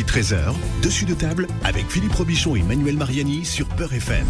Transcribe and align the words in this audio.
midi 0.00 0.12
13h, 0.12 0.54
dessus 0.82 1.04
de 1.04 1.14
table 1.14 1.46
avec 1.62 1.90
Philippe 1.90 2.14
Robichon 2.14 2.56
et 2.56 2.62
Manuel 2.62 2.96
Mariani 2.96 3.44
sur 3.44 3.66
Peur 3.66 3.92
FM. 3.92 4.24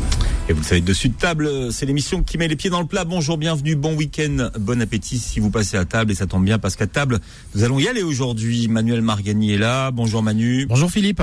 Et 0.49 0.53
vous 0.53 0.61
le 0.61 0.65
savez, 0.65 0.81
dessus 0.81 1.11
de 1.11 1.15
table, 1.15 1.73
c'est 1.73 1.87
l'émission 1.87 2.23
qui 2.23 2.39
met 2.39 2.49
les 2.49 2.57
pieds 2.57 2.71
dans 2.71 2.81
le 2.81 2.87
plat. 2.87 3.05
Bonjour, 3.05 3.39
bienvenue, 3.39 3.77
bon 3.77 3.95
week-end, 3.95 4.51
bon 4.59 4.81
appétit 4.83 5.19
si 5.19 5.39
vous 5.39 5.51
passez 5.51 5.77
à 5.77 5.85
table. 5.85 6.11
Et 6.11 6.15
ça 6.15 6.27
tombe 6.27 6.45
bien 6.45 6.59
parce 6.59 6.77
qu'à 6.77 6.87
table, 6.87 7.21
nous 7.55 7.63
allons 7.63 7.79
y 7.79 7.87
aller 7.87 8.03
aujourd'hui. 8.03 8.69
Manuel 8.69 9.03
Mariani 9.03 9.53
est 9.53 9.59
là. 9.59 9.91
Bonjour 9.91 10.23
Manu. 10.23 10.67
Bonjour 10.67 10.91
Philippe. 10.91 11.23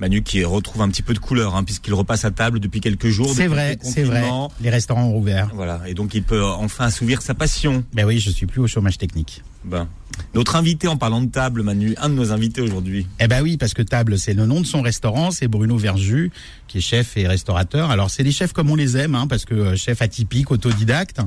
Manu 0.00 0.22
qui 0.22 0.42
retrouve 0.44 0.82
un 0.82 0.88
petit 0.88 1.02
peu 1.02 1.14
de 1.14 1.20
couleur, 1.20 1.54
hein, 1.54 1.62
puisqu'il 1.62 1.94
repasse 1.94 2.24
à 2.24 2.30
table 2.30 2.58
depuis 2.58 2.80
quelques 2.80 3.08
jours. 3.08 3.32
C'est 3.32 3.46
vrai, 3.46 3.78
c'est 3.82 4.02
vrai. 4.02 4.24
Les 4.60 4.70
restaurants 4.70 5.04
ont 5.04 5.16
ouvert. 5.16 5.50
Voilà, 5.54 5.82
et 5.86 5.94
donc 5.94 6.14
il 6.14 6.24
peut 6.24 6.44
enfin 6.44 6.86
assouvir 6.86 7.22
sa 7.22 7.34
passion. 7.34 7.84
Ben 7.92 8.04
oui, 8.06 8.18
je 8.18 8.30
suis 8.30 8.46
plus 8.46 8.60
au 8.60 8.66
chômage 8.66 8.98
technique. 8.98 9.42
Ben, 9.64 9.88
notre 10.34 10.56
invité 10.56 10.88
en 10.88 10.96
parlant 10.96 11.20
de 11.20 11.30
table, 11.30 11.62
Manu, 11.62 11.94
un 11.98 12.08
de 12.08 12.14
nos 12.14 12.32
invités 12.32 12.62
aujourd'hui. 12.62 13.06
Eh 13.20 13.28
ben 13.28 13.42
oui, 13.42 13.56
parce 13.56 13.74
que 13.74 13.82
table, 13.82 14.18
c'est 14.18 14.34
le 14.34 14.46
nom 14.46 14.60
de 14.60 14.66
son 14.66 14.80
restaurant, 14.80 15.30
c'est 15.30 15.46
Bruno 15.46 15.76
Verju, 15.76 16.30
qui 16.68 16.78
est 16.78 16.80
chef 16.80 17.16
et 17.18 17.26
restaurateur. 17.26 17.90
Alors 17.90 18.10
c'est 18.10 18.22
des 18.22 18.32
chefs 18.32 18.54
comme 18.54 18.70
on 18.70 18.74
les 18.74 18.96
aime, 18.96 19.14
hein, 19.14 19.26
parce 19.26 19.44
que 19.44 19.54
euh, 19.54 19.76
chef 19.76 20.00
atypique, 20.00 20.50
autodidacte, 20.50 21.20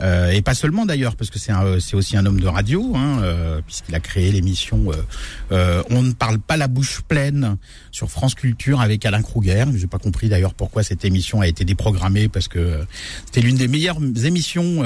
euh, 0.00 0.30
et 0.30 0.42
pas 0.42 0.54
seulement 0.54 0.84
d'ailleurs, 0.84 1.16
parce 1.16 1.30
que 1.30 1.38
c'est 1.38 1.52
c'est 1.80 1.96
aussi 1.96 2.16
un 2.16 2.26
homme 2.26 2.40
de 2.40 2.46
radio, 2.46 2.92
hein, 2.94 3.20
euh, 3.22 3.60
puisqu'il 3.66 3.94
a 3.94 4.00
créé 4.00 4.30
l'émission 4.32 4.90
On 5.50 6.02
ne 6.02 6.12
parle 6.12 6.38
pas 6.38 6.56
la 6.56 6.68
bouche 6.68 7.02
pleine 7.08 7.56
sur 7.90 8.10
France 8.10 8.34
Culture 8.34 8.80
avec 8.80 9.04
Alain 9.06 9.22
Kruger. 9.22 9.64
J'ai 9.74 9.86
pas 9.86 9.98
compris 9.98 10.28
d'ailleurs 10.28 10.54
pourquoi 10.54 10.82
cette 10.82 11.04
émission 11.04 11.40
a 11.40 11.46
été 11.46 11.64
déprogrammée, 11.64 12.28
parce 12.28 12.48
que 12.48 12.80
c'était 13.26 13.40
l'une 13.40 13.56
des 13.56 13.68
meilleures 13.68 13.98
émissions 14.24 14.82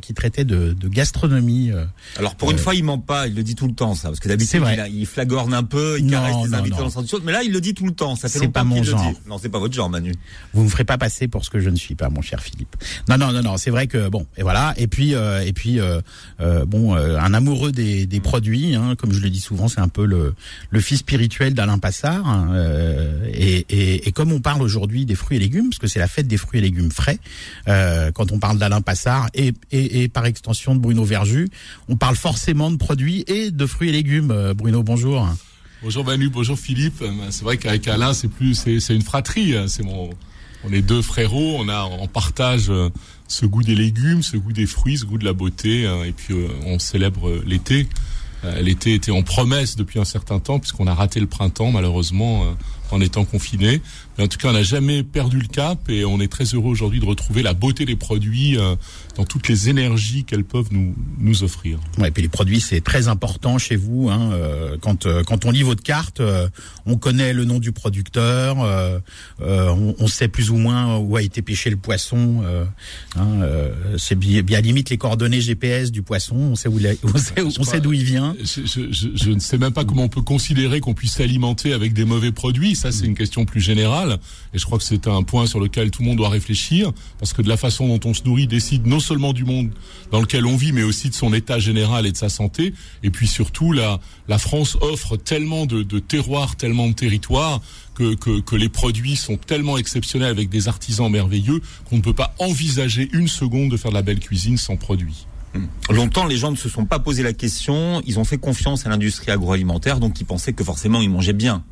qui 0.00 0.14
traitait 0.14 0.44
de, 0.44 0.72
de 0.72 0.88
gastronomie. 0.88 1.70
Alors 2.18 2.27
pour 2.36 2.50
une 2.50 2.58
fois, 2.58 2.74
il 2.74 2.84
ment 2.84 2.98
pas, 2.98 3.26
il 3.26 3.34
le 3.34 3.42
dit 3.42 3.54
tout 3.54 3.66
le 3.66 3.74
temps, 3.74 3.94
ça. 3.94 4.08
Parce 4.08 4.20
que 4.20 4.28
d'habitude, 4.28 4.62
il, 4.66 5.00
il, 5.00 5.06
flagorne 5.06 5.54
un 5.54 5.62
peu, 5.62 5.98
il 5.98 6.10
caresse 6.10 6.36
les 6.44 6.54
invités 6.54 6.76
dans 6.78 6.86
le 6.86 7.24
Mais 7.24 7.32
là, 7.32 7.42
il 7.42 7.52
le 7.52 7.60
dit 7.60 7.74
tout 7.74 7.86
le 7.86 7.92
temps. 7.92 8.16
Ça 8.16 8.28
fait 8.28 8.40
longtemps 8.40 8.68
qu'il 8.68 8.84
le 8.84 8.94
dit. 8.94 9.18
Non, 9.26 9.38
c'est 9.38 9.48
pas 9.48 9.58
votre 9.58 9.74
genre, 9.74 9.90
Manu. 9.90 10.14
Vous 10.52 10.64
me 10.64 10.68
ferez 10.68 10.84
pas 10.84 10.98
passer 10.98 11.28
pour 11.28 11.44
ce 11.44 11.50
que 11.50 11.60
je 11.60 11.70
ne 11.70 11.76
suis 11.76 11.94
pas, 11.94 12.08
mon 12.08 12.22
cher 12.22 12.40
Philippe. 12.40 12.76
Non, 13.08 13.18
non, 13.18 13.32
non, 13.32 13.42
non. 13.42 13.56
C'est 13.56 13.70
vrai 13.70 13.86
que 13.86 14.08
bon, 14.08 14.26
et 14.36 14.42
voilà. 14.42 14.74
Et 14.76 14.86
puis, 14.86 15.14
euh, 15.14 15.44
et 15.44 15.52
puis, 15.52 15.80
euh, 15.80 16.00
euh, 16.40 16.64
bon, 16.64 16.94
euh, 16.94 17.18
un 17.18 17.34
amoureux 17.34 17.72
des, 17.72 18.06
des 18.06 18.20
produits, 18.20 18.74
hein, 18.74 18.94
comme 18.96 19.12
je 19.12 19.20
le 19.20 19.30
dis 19.30 19.40
souvent, 19.40 19.68
c'est 19.68 19.80
un 19.80 19.88
peu 19.88 20.04
le, 20.04 20.34
le 20.70 20.80
fils 20.80 20.98
spirituel 20.98 21.54
d'Alain 21.54 21.78
Passard. 21.78 22.26
Hein, 22.26 22.50
euh, 22.52 23.28
et, 23.32 23.66
et, 23.70 24.08
et, 24.08 24.12
comme 24.12 24.32
on 24.32 24.40
parle 24.40 24.62
aujourd'hui 24.62 25.06
des 25.06 25.14
fruits 25.14 25.36
et 25.36 25.40
légumes, 25.40 25.70
parce 25.70 25.78
que 25.78 25.86
c'est 25.86 25.98
la 25.98 26.08
fête 26.08 26.26
des 26.26 26.36
fruits 26.36 26.58
et 26.58 26.62
légumes 26.62 26.90
frais, 26.90 27.18
quand 27.66 28.32
on 28.32 28.38
parle 28.38 28.58
d'Alain 28.58 28.80
Passard 28.80 29.28
et, 29.34 29.52
et, 29.70 30.02
et 30.02 30.08
par 30.08 30.26
extension 30.26 30.74
de 30.74 30.80
Bruno 30.80 31.04
Verju, 31.04 31.48
on 31.88 31.96
parle 31.96 32.16
forcément 32.18 32.70
de 32.70 32.76
produits 32.76 33.24
et 33.28 33.50
de 33.50 33.66
fruits 33.66 33.90
et 33.90 33.92
légumes. 33.92 34.32
Euh, 34.32 34.52
Bruno, 34.52 34.82
bonjour. 34.82 35.26
Bonjour 35.82 36.04
Manu, 36.04 36.28
bonjour 36.28 36.58
Philippe. 36.58 37.00
Euh, 37.00 37.12
c'est 37.30 37.44
vrai 37.44 37.56
qu'avec 37.56 37.86
Alain, 37.86 38.12
c'est 38.12 38.28
plus, 38.28 38.54
c'est 38.54 38.94
une 38.94 39.02
fratrie. 39.02 39.56
Hein. 39.56 39.66
C'est 39.68 39.84
on 39.84 40.72
est 40.72 40.82
deux 40.82 41.00
frérots. 41.00 41.56
On 41.58 41.68
a, 41.68 41.84
on 41.84 42.08
partage 42.08 42.70
euh, 42.70 42.90
ce 43.28 43.46
goût 43.46 43.62
des 43.62 43.76
légumes, 43.76 44.22
ce 44.22 44.36
goût 44.36 44.52
des 44.52 44.66
fruits, 44.66 44.98
ce 44.98 45.04
goût 45.04 45.16
de 45.16 45.24
la 45.24 45.32
beauté. 45.32 45.82
Et 46.06 46.12
puis 46.12 46.34
on 46.66 46.78
célèbre 46.78 47.40
l'été. 47.46 47.86
L'été 48.60 48.94
était 48.94 49.10
en 49.10 49.22
promesse 49.22 49.76
depuis 49.76 49.98
un 49.98 50.04
certain 50.04 50.38
temps 50.38 50.60
puisqu'on 50.60 50.86
a 50.86 50.94
raté 50.94 51.18
le 51.18 51.26
printemps 51.26 51.72
malheureusement 51.72 52.44
en 52.90 53.00
étant 53.00 53.24
confiné. 53.24 53.80
Mais 54.16 54.24
en 54.24 54.28
tout 54.28 54.38
cas, 54.38 54.48
on 54.48 54.52
n'a 54.52 54.62
jamais 54.62 55.02
perdu 55.02 55.38
le 55.38 55.46
cap 55.46 55.88
et 55.88 56.04
on 56.04 56.20
est 56.20 56.28
très 56.28 56.44
heureux 56.44 56.70
aujourd'hui 56.70 57.00
de 57.00 57.04
retrouver 57.04 57.42
la 57.42 57.54
beauté 57.54 57.84
des 57.84 57.96
produits 57.96 58.58
euh, 58.58 58.74
dans 59.16 59.24
toutes 59.24 59.48
les 59.48 59.68
énergies 59.68 60.24
qu'elles 60.24 60.44
peuvent 60.44 60.68
nous, 60.70 60.94
nous 61.18 61.42
offrir. 61.44 61.78
Ouais, 61.98 62.08
et 62.08 62.10
puis 62.10 62.22
les 62.22 62.28
produits, 62.28 62.60
c'est 62.60 62.80
très 62.80 63.08
important 63.08 63.58
chez 63.58 63.76
vous. 63.76 64.08
Hein, 64.10 64.32
euh, 64.32 64.76
quand, 64.80 65.06
euh, 65.06 65.22
quand 65.22 65.44
on 65.44 65.50
lit 65.50 65.62
votre 65.62 65.82
carte, 65.82 66.20
on 66.86 66.96
connaît 66.96 67.32
le 67.32 67.44
nom 67.44 67.58
du 67.58 67.72
producteur, 67.72 68.56
on, 69.40 69.94
on, 69.98 70.06
sait 70.08 70.28
plus 70.28 70.50
ou 70.50 70.56
moins 70.56 70.96
où 70.96 71.16
a 71.16 71.22
été 71.22 71.42
pêché 71.42 71.70
le 71.70 71.76
poisson. 71.76 72.42
Hein, 73.16 73.26
c'est 73.96 74.16
bien, 74.16 74.42
bien, 74.42 74.60
limite 74.60 74.90
les 74.90 74.98
coordonnées 74.98 75.40
GPS 75.40 75.90
du 75.90 76.02
poisson, 76.02 76.36
on 76.36 76.56
sait 76.56 76.68
où, 76.68 76.78
on 77.02 77.18
sait, 77.18 77.42
on 77.42 77.64
sait 77.64 77.80
d'où 77.80 77.92
il 77.92 78.04
vient. 78.04 78.34
Je, 78.42 78.62
je, 78.66 79.10
je, 79.14 79.30
ne 79.30 79.38
sais 79.38 79.58
même 79.58 79.72
pas 79.72 79.84
comment 79.84 80.04
on 80.04 80.08
peut 80.08 80.22
considérer 80.22 80.80
qu'on 80.80 80.94
puisse 80.94 81.14
s'alimenter 81.14 81.72
avec 81.72 81.92
des 81.92 82.04
mauvais 82.04 82.32
produits. 82.32 82.74
Ça, 82.78 82.92
c'est 82.92 83.06
une 83.06 83.16
question 83.16 83.44
plus 83.44 83.60
générale. 83.60 84.20
Et 84.54 84.58
je 84.58 84.64
crois 84.64 84.78
que 84.78 84.84
c'est 84.84 85.08
un 85.08 85.24
point 85.24 85.46
sur 85.46 85.58
lequel 85.58 85.90
tout 85.90 86.02
le 86.02 86.08
monde 86.08 86.18
doit 86.18 86.28
réfléchir, 86.28 86.92
parce 87.18 87.32
que 87.32 87.42
de 87.42 87.48
la 87.48 87.56
façon 87.56 87.88
dont 87.88 88.08
on 88.08 88.14
se 88.14 88.22
nourrit 88.22 88.46
décide 88.46 88.86
non 88.86 89.00
seulement 89.00 89.32
du 89.32 89.44
monde 89.44 89.70
dans 90.12 90.20
lequel 90.20 90.46
on 90.46 90.56
vit, 90.56 90.70
mais 90.70 90.84
aussi 90.84 91.08
de 91.08 91.14
son 91.14 91.34
état 91.34 91.58
général 91.58 92.06
et 92.06 92.12
de 92.12 92.16
sa 92.16 92.28
santé. 92.28 92.72
Et 93.02 93.10
puis 93.10 93.26
surtout, 93.26 93.72
la, 93.72 93.98
France 94.38 94.78
offre 94.80 95.16
tellement 95.16 95.66
de, 95.66 95.82
terroirs, 95.98 96.54
tellement 96.54 96.86
de 96.86 96.92
territoires, 96.92 97.60
que, 97.96 98.14
que, 98.14 98.54
les 98.54 98.68
produits 98.68 99.16
sont 99.16 99.36
tellement 99.36 99.76
exceptionnels 99.76 100.30
avec 100.30 100.48
des 100.48 100.68
artisans 100.68 101.10
merveilleux 101.10 101.60
qu'on 101.90 101.96
ne 101.96 102.02
peut 102.02 102.14
pas 102.14 102.32
envisager 102.38 103.08
une 103.12 103.26
seconde 103.26 103.72
de 103.72 103.76
faire 103.76 103.90
de 103.90 103.96
la 103.96 104.02
belle 104.02 104.20
cuisine 104.20 104.56
sans 104.56 104.76
produits. 104.76 105.26
Hum. 105.56 105.66
Longtemps, 105.90 106.26
les 106.26 106.36
gens 106.36 106.52
ne 106.52 106.56
se 106.56 106.68
sont 106.68 106.86
pas 106.86 107.00
posé 107.00 107.24
la 107.24 107.32
question, 107.32 108.00
ils 108.06 108.20
ont 108.20 108.24
fait 108.24 108.38
confiance 108.38 108.86
à 108.86 108.88
l'industrie 108.88 109.32
agroalimentaire, 109.32 109.98
donc 109.98 110.20
ils 110.20 110.26
pensaient 110.26 110.52
que 110.52 110.62
forcément 110.62 111.00
ils 111.00 111.10
mangeaient 111.10 111.32
bien. 111.32 111.64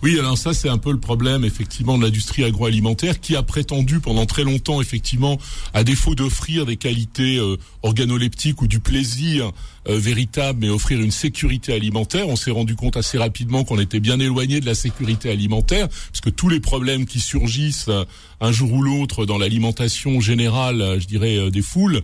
Oui, 0.00 0.16
alors 0.16 0.38
ça 0.38 0.54
c'est 0.54 0.68
un 0.68 0.78
peu 0.78 0.92
le 0.92 1.00
problème 1.00 1.44
effectivement 1.44 1.98
de 1.98 2.04
l'industrie 2.04 2.44
agroalimentaire 2.44 3.18
qui 3.18 3.34
a 3.34 3.42
prétendu 3.42 3.98
pendant 3.98 4.26
très 4.26 4.44
longtemps 4.44 4.80
effectivement, 4.80 5.38
à 5.74 5.82
défaut 5.82 6.14
d'offrir 6.14 6.66
des 6.66 6.76
qualités 6.76 7.38
euh, 7.38 7.56
organoleptiques 7.82 8.62
ou 8.62 8.68
du 8.68 8.78
plaisir 8.78 9.50
euh, 9.88 9.98
véritable, 9.98 10.60
mais 10.60 10.68
offrir 10.68 11.00
une 11.00 11.10
sécurité 11.10 11.72
alimentaire, 11.72 12.28
on 12.28 12.36
s'est 12.36 12.52
rendu 12.52 12.76
compte 12.76 12.96
assez 12.96 13.18
rapidement 13.18 13.64
qu'on 13.64 13.80
était 13.80 13.98
bien 13.98 14.20
éloigné 14.20 14.60
de 14.60 14.66
la 14.66 14.76
sécurité 14.76 15.30
alimentaire, 15.30 15.88
parce 15.88 16.20
que 16.20 16.30
tous 16.30 16.48
les 16.48 16.60
problèmes 16.60 17.04
qui 17.04 17.18
surgissent 17.18 17.88
euh, 17.88 18.04
un 18.40 18.52
jour 18.52 18.72
ou 18.72 18.82
l'autre 18.82 19.26
dans 19.26 19.36
l'alimentation 19.36 20.20
générale, 20.20 20.98
je 21.00 21.06
dirais, 21.08 21.50
des 21.50 21.62
foules, 21.62 22.02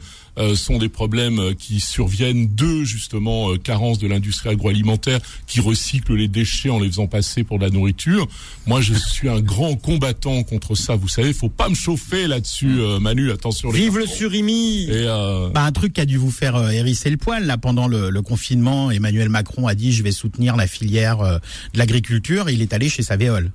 sont 0.57 0.79
des 0.79 0.89
problèmes 0.89 1.55
qui 1.55 1.81
surviennent 1.81 2.55
de 2.55 2.85
justement 2.85 3.57
carences 3.57 3.99
de 3.99 4.09
l'industrie 4.09 4.51
agroalimentaire 4.51 5.21
qui 5.47 5.61
recycle 5.61 6.15
les 6.15 6.29
déchets 6.29 6.71
en 6.71 6.81
les 6.81 6.89
faisant 6.89 7.07
passer 7.07 7.45
pour 7.45 7.59
de 7.59 7.65
la 7.65 7.71
nourriture 7.71 8.29
moi, 8.67 8.81
je 8.81 8.95
suis 8.95 9.29
un 9.29 9.41
grand 9.41 9.77
combattant 9.77 10.43
contre 10.43 10.75
ça. 10.75 10.97
Vous 10.97 11.09
savez, 11.09 11.33
faut 11.33 11.49
pas 11.51 11.69
me 11.69 11.75
chauffer 11.75 12.27
là-dessus, 12.27 12.81
euh, 12.81 12.99
Manu. 12.99 13.31
Attention. 13.31 13.71
Vive 13.71 13.99
le 13.99 14.07
surimi. 14.07 14.87
Euh... 14.91 15.51
Bah, 15.51 15.65
un 15.65 15.73
truc 15.73 15.93
qui 15.93 16.01
a 16.01 16.07
dû 16.07 16.17
vous 16.17 16.31
faire 16.31 16.57
euh, 16.57 16.71
hérisser 16.71 17.11
le 17.11 17.17
poil 17.17 17.45
là 17.45 17.59
pendant 17.59 17.89
le, 17.89 18.11
le, 18.11 18.23
confinement. 18.23 18.91
Emmanuel 18.91 19.29
Macron 19.29 19.67
a 19.67 19.75
dit 19.75 19.93
je 19.93 20.03
vais 20.03 20.13
soutenir 20.13 20.57
la 20.57 20.67
filière 20.67 21.21
euh, 21.21 21.39
de 21.75 21.79
l'agriculture. 21.79 22.49
Il 22.49 22.63
est 22.63 22.73
allé 22.73 22.89
chez 22.89 23.03
Savéol. 23.03 23.51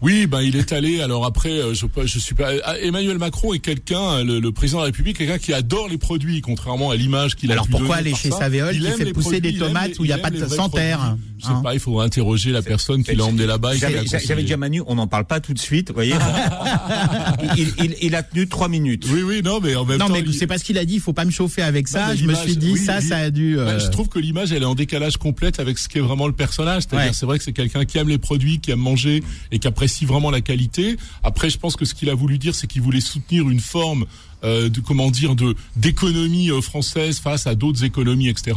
Oui, 0.00 0.26
ben 0.26 0.40
il 0.40 0.54
est 0.56 0.72
allé. 0.72 1.00
Alors 1.00 1.24
après, 1.24 1.50
euh, 1.50 1.74
je, 1.74 1.86
je 2.04 2.18
suis 2.18 2.34
pas. 2.34 2.50
Ah, 2.64 2.78
Emmanuel 2.78 3.18
Macron 3.18 3.52
est 3.52 3.58
quelqu'un, 3.58 4.22
le, 4.22 4.52
président 4.52 4.78
de 4.78 4.82
la 4.82 4.86
République, 4.86 5.18
quelqu'un 5.18 5.38
qui 5.38 5.52
adore 5.52 5.88
les 5.88 5.98
produits, 5.98 6.40
contrairement 6.40 6.90
à 6.90 6.96
l'image 6.96 7.34
qu'il 7.34 7.50
a. 7.50 7.54
Alors 7.54 7.66
pourquoi 7.68 7.96
aller 7.96 8.14
chez 8.14 8.30
Savéol 8.30 8.78
qui 8.78 8.82
fait 8.82 9.12
pousser 9.12 9.40
des 9.40 9.56
tomates 9.56 9.98
où 9.98 10.04
il 10.04 10.08
n'y 10.08 10.14
a 10.14 10.18
pas 10.18 10.30
de 10.30 10.46
sans 10.46 10.68
terre 10.68 11.16
Je 11.38 11.46
sais 11.46 11.50
hein 11.50 11.62
pas. 11.62 11.74
Il 11.74 11.80
faudra 11.80 12.04
interroger 12.04 12.52
la 12.52 12.62
personne 12.62 13.02
qui 13.02 13.14
l'a 13.16 13.24
emmené 13.24 13.46
là-bas. 13.46 13.72
J'avais 13.76 14.42
dit 14.44 14.52
à 14.52 14.56
Manu, 14.56 14.82
on 14.86 14.94
n'en 14.94 15.08
parle 15.08 15.24
pas 15.24 15.40
tout 15.40 15.52
de 15.52 15.58
suite. 15.58 15.88
Vous 15.88 15.94
voyez, 15.94 16.14
il, 17.56 17.68
il, 17.78 17.96
il, 18.02 18.14
a 18.14 18.22
tenu 18.22 18.46
trois 18.46 18.68
minutes. 18.68 19.06
Oui, 19.10 19.22
oui, 19.22 19.42
non, 19.42 19.60
mais 19.60 19.74
en 19.74 19.84
même 19.84 19.98
non, 19.98 20.06
temps. 20.06 20.14
Non, 20.14 20.20
mais 20.24 20.32
c'est 20.32 20.46
pas 20.46 20.58
ce 20.58 20.64
qu'il 20.64 20.78
a 20.78 20.84
dit. 20.84 20.94
Il 20.94 21.00
faut 21.00 21.12
pas 21.12 21.24
me 21.24 21.30
chauffer 21.30 21.62
avec 21.62 21.88
ça. 21.88 22.08
Bah, 22.08 22.14
je 22.14 22.24
me 22.24 22.34
suis 22.34 22.56
dit, 22.56 22.76
ça, 22.76 23.00
ça 23.00 23.16
a 23.16 23.30
dû. 23.30 23.56
Bah, 23.56 23.78
je 23.78 23.88
trouve 23.88 24.08
que 24.08 24.20
l'image, 24.20 24.52
elle 24.52 24.62
est 24.62 24.66
en 24.66 24.76
décalage 24.76 25.16
complète 25.16 25.58
avec 25.58 25.78
ce 25.78 25.88
qu'est 25.88 26.00
vraiment 26.00 26.28
le 26.28 26.32
personnage. 26.32 26.84
C'est-à-dire, 26.88 27.14
c'est 27.14 27.26
vrai 27.26 27.38
que 27.38 27.44
c'est 27.44 27.52
quelqu'un 27.52 27.84
qui 27.84 27.98
aime 27.98 28.08
les 28.08 28.18
produits, 28.18 28.60
qui 28.60 28.70
aime 28.70 28.78
manger 28.78 29.24
et 29.50 29.58
qui 29.58 29.66
apprécie 29.66 29.87
vraiment 30.04 30.30
la 30.30 30.40
qualité. 30.40 30.96
Après, 31.22 31.50
je 31.50 31.58
pense 31.58 31.76
que 31.76 31.84
ce 31.84 31.94
qu'il 31.94 32.10
a 32.10 32.14
voulu 32.14 32.38
dire, 32.38 32.54
c'est 32.54 32.66
qu'il 32.66 32.82
voulait 32.82 33.00
soutenir 33.00 33.48
une 33.48 33.60
forme 33.60 34.06
euh, 34.44 34.68
de 34.68 34.80
comment 34.80 35.10
dire 35.10 35.34
d'économie 35.76 36.50
euh, 36.50 36.60
française 36.60 37.18
face 37.18 37.46
à 37.46 37.54
d'autres 37.54 37.84
économies, 37.84 38.28
etc 38.28 38.56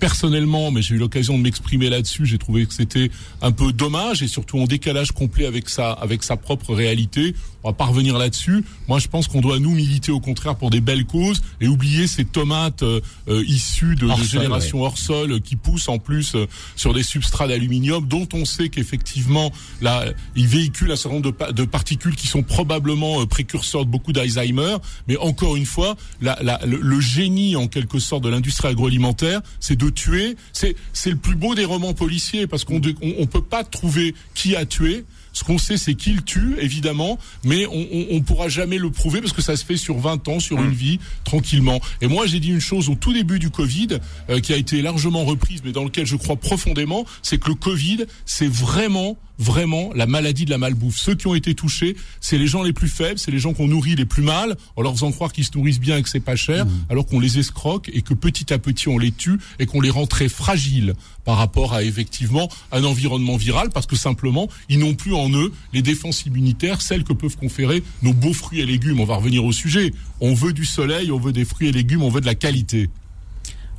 personnellement, 0.00 0.70
mais 0.70 0.82
j'ai 0.82 0.96
eu 0.96 0.98
l'occasion 0.98 1.38
de 1.38 1.42
m'exprimer 1.42 1.90
là-dessus, 1.90 2.26
j'ai 2.26 2.38
trouvé 2.38 2.66
que 2.66 2.74
c'était 2.74 3.10
un 3.42 3.52
peu 3.52 3.72
dommage 3.72 4.22
et 4.22 4.28
surtout 4.28 4.58
en 4.58 4.64
décalage 4.64 5.12
complet 5.12 5.46
avec 5.46 5.68
sa, 5.68 5.92
avec 5.92 6.22
sa 6.24 6.36
propre 6.36 6.74
réalité. 6.74 7.34
On 7.62 7.68
va 7.68 7.74
pas 7.74 7.84
revenir 7.84 8.16
là-dessus. 8.16 8.64
Moi, 8.88 8.98
je 8.98 9.08
pense 9.08 9.28
qu'on 9.28 9.42
doit 9.42 9.58
nous 9.58 9.74
militer 9.74 10.10
au 10.10 10.20
contraire 10.20 10.56
pour 10.56 10.70
des 10.70 10.80
belles 10.80 11.04
causes 11.04 11.42
et 11.60 11.68
oublier 11.68 12.06
ces 12.06 12.24
tomates 12.24 12.82
euh, 12.82 13.00
euh 13.28 13.44
issues 13.46 13.96
de, 13.96 14.08
de 14.08 14.24
génération 14.24 14.82
hors 14.82 14.96
sol 14.96 15.42
qui 15.42 15.56
poussent 15.56 15.88
en 15.88 15.98
plus 15.98 16.34
euh, 16.34 16.46
sur 16.74 16.94
des 16.94 17.02
substrats 17.02 17.48
d'aluminium 17.48 18.06
dont 18.06 18.26
on 18.32 18.46
sait 18.46 18.70
qu'effectivement 18.70 19.52
là, 19.82 20.06
ils 20.36 20.46
véhiculent 20.46 20.92
un 20.92 20.96
certain 20.96 21.18
nombre 21.18 21.32
de, 21.32 21.52
de 21.52 21.64
particules 21.64 22.16
qui 22.16 22.28
sont 22.28 22.42
probablement 22.42 23.20
euh, 23.20 23.26
précurseurs 23.26 23.84
de 23.84 23.90
beaucoup 23.90 24.14
d'Alzheimer. 24.14 24.76
Mais 25.06 25.18
encore 25.18 25.56
une 25.56 25.66
fois, 25.66 25.96
la, 26.22 26.38
la, 26.40 26.60
le, 26.64 26.78
le 26.80 27.00
génie 27.00 27.56
en 27.56 27.68
quelque 27.68 27.98
sorte 27.98 28.24
de 28.24 28.30
l'industrie 28.30 28.68
agroalimentaire, 28.68 29.42
c'est 29.58 29.76
de 29.76 29.89
tuer. 29.90 30.36
C'est 30.52 30.76
c'est 30.92 31.10
le 31.10 31.16
plus 31.16 31.34
beau 31.34 31.54
des 31.54 31.64
romans 31.64 31.94
policiers 31.94 32.46
parce 32.46 32.64
qu'on 32.64 32.80
on, 32.80 33.14
on 33.18 33.26
peut 33.26 33.42
pas 33.42 33.64
trouver 33.64 34.14
qui 34.34 34.56
a 34.56 34.64
tué 34.66 35.04
Ce 35.32 35.44
qu'on 35.44 35.58
sait, 35.58 35.76
c'est 35.76 35.94
qu'il 35.94 36.22
tue, 36.22 36.56
évidemment, 36.58 37.18
mais 37.44 37.66
on, 37.66 37.86
on, 37.92 38.06
on, 38.10 38.20
pourra 38.20 38.48
jamais 38.48 38.78
le 38.78 38.90
prouver 38.90 39.20
parce 39.20 39.32
que 39.32 39.42
ça 39.42 39.56
se 39.56 39.64
fait 39.64 39.76
sur 39.76 39.98
20 39.98 40.26
ans, 40.28 40.40
sur 40.40 40.58
une 40.58 40.70
mmh. 40.70 40.72
vie, 40.72 40.98
tranquillement. 41.24 41.80
Et 42.00 42.08
moi, 42.08 42.26
j'ai 42.26 42.40
dit 42.40 42.50
une 42.50 42.60
chose 42.60 42.88
au 42.88 42.94
tout 42.94 43.12
début 43.12 43.38
du 43.38 43.50
Covid, 43.50 43.98
euh, 44.28 44.40
qui 44.40 44.52
a 44.52 44.56
été 44.56 44.82
largement 44.82 45.24
reprise, 45.24 45.62
mais 45.64 45.72
dans 45.72 45.84
lequel 45.84 46.06
je 46.06 46.16
crois 46.16 46.36
profondément, 46.36 47.04
c'est 47.22 47.38
que 47.38 47.48
le 47.48 47.54
Covid, 47.54 48.06
c'est 48.26 48.50
vraiment 48.50 49.16
vraiment 49.40 49.90
la 49.94 50.06
maladie 50.06 50.44
de 50.44 50.50
la 50.50 50.58
malbouffe. 50.58 50.98
Ceux 50.98 51.14
qui 51.14 51.26
ont 51.26 51.34
été 51.34 51.54
touchés, 51.54 51.96
c'est 52.20 52.38
les 52.38 52.46
gens 52.46 52.62
les 52.62 52.72
plus 52.72 52.88
faibles, 52.88 53.18
c'est 53.18 53.30
les 53.30 53.38
gens 53.38 53.54
qu'on 53.54 53.66
nourrit 53.66 53.96
les 53.96 54.04
plus 54.04 54.22
mal, 54.22 54.56
en 54.76 54.82
leur 54.82 54.92
faisant 54.92 55.10
croire 55.10 55.32
qu'ils 55.32 55.44
se 55.44 55.56
nourrissent 55.56 55.80
bien 55.80 55.96
et 55.96 56.02
que 56.02 56.08
c'est 56.08 56.20
pas 56.20 56.36
cher, 56.36 56.66
mmh. 56.66 56.70
alors 56.90 57.06
qu'on 57.06 57.18
les 57.18 57.38
escroque 57.38 57.90
et 57.92 58.02
que 58.02 58.14
petit 58.14 58.52
à 58.52 58.58
petit 58.58 58.88
on 58.88 58.98
les 58.98 59.12
tue 59.12 59.38
et 59.58 59.66
qu'on 59.66 59.80
les 59.80 59.90
rend 59.90 60.06
très 60.06 60.28
fragiles 60.28 60.94
par 61.24 61.38
rapport 61.38 61.74
à 61.74 61.82
effectivement 61.82 62.48
un 62.72 62.84
environnement 62.84 63.36
viral 63.36 63.70
parce 63.70 63.86
que 63.86 63.96
simplement 63.96 64.48
ils 64.68 64.78
n'ont 64.78 64.94
plus 64.94 65.14
en 65.14 65.30
eux 65.30 65.52
les 65.72 65.82
défenses 65.82 66.24
immunitaires, 66.26 66.82
celles 66.82 67.04
que 67.04 67.12
peuvent 67.12 67.36
conférer 67.36 67.82
nos 68.02 68.12
beaux 68.12 68.34
fruits 68.34 68.60
et 68.60 68.66
légumes. 68.66 69.00
On 69.00 69.04
va 69.04 69.16
revenir 69.16 69.44
au 69.44 69.52
sujet. 69.52 69.92
On 70.20 70.34
veut 70.34 70.52
du 70.52 70.64
soleil, 70.64 71.10
on 71.10 71.18
veut 71.18 71.32
des 71.32 71.44
fruits 71.44 71.68
et 71.68 71.72
légumes, 71.72 72.02
on 72.02 72.10
veut 72.10 72.20
de 72.20 72.26
la 72.26 72.34
qualité. 72.34 72.90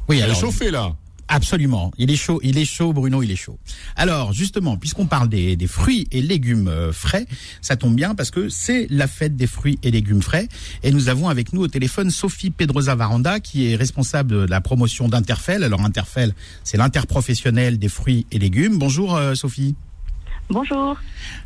Oui, 0.10 0.22
alors 0.22 0.40
chauffé 0.40 0.72
là. 0.72 0.96
Absolument. 1.34 1.94
Il 1.98 2.12
est 2.12 2.18
chaud, 2.18 2.42
il 2.44 2.58
est 2.58 2.66
chaud, 2.66 2.92
Bruno, 2.92 3.24
il 3.24 3.32
est 3.32 3.38
chaud. 3.38 3.58
Alors, 3.96 4.34
justement, 4.34 4.76
puisqu'on 4.76 5.06
parle 5.06 5.30
des, 5.30 5.56
des, 5.56 5.66
fruits 5.66 6.06
et 6.12 6.22
légumes 6.22 6.68
euh, 6.68 6.92
frais, 6.92 7.26
ça 7.62 7.78
tombe 7.78 7.96
bien 7.96 8.16
parce 8.16 8.32
que 8.32 8.50
c'est 8.50 8.86
la 8.90 9.08
fête 9.08 9.38
des 9.38 9.48
fruits 9.48 9.80
et 9.82 9.92
légumes 9.92 10.22
frais. 10.22 10.50
Et 10.84 10.92
nous 10.92 11.08
avons 11.08 11.30
avec 11.30 11.54
nous 11.54 11.62
au 11.62 11.70
téléphone 11.70 12.12
Sophie 12.12 12.50
Pedrosa 12.50 12.96
Varanda, 12.96 13.40
qui 13.40 13.72
est 13.72 13.78
responsable 13.78 14.30
de 14.30 14.46
la 14.46 14.60
promotion 14.60 15.08
d'Interfel. 15.08 15.64
Alors, 15.64 15.80
Interfel, 15.86 16.36
c'est 16.66 16.76
l'interprofessionnel 16.76 17.80
des 17.80 17.88
fruits 17.88 18.26
et 18.34 18.38
légumes. 18.38 18.78
Bonjour, 18.78 19.16
euh, 19.16 19.34
Sophie. 19.34 19.76
Bonjour. 20.52 20.98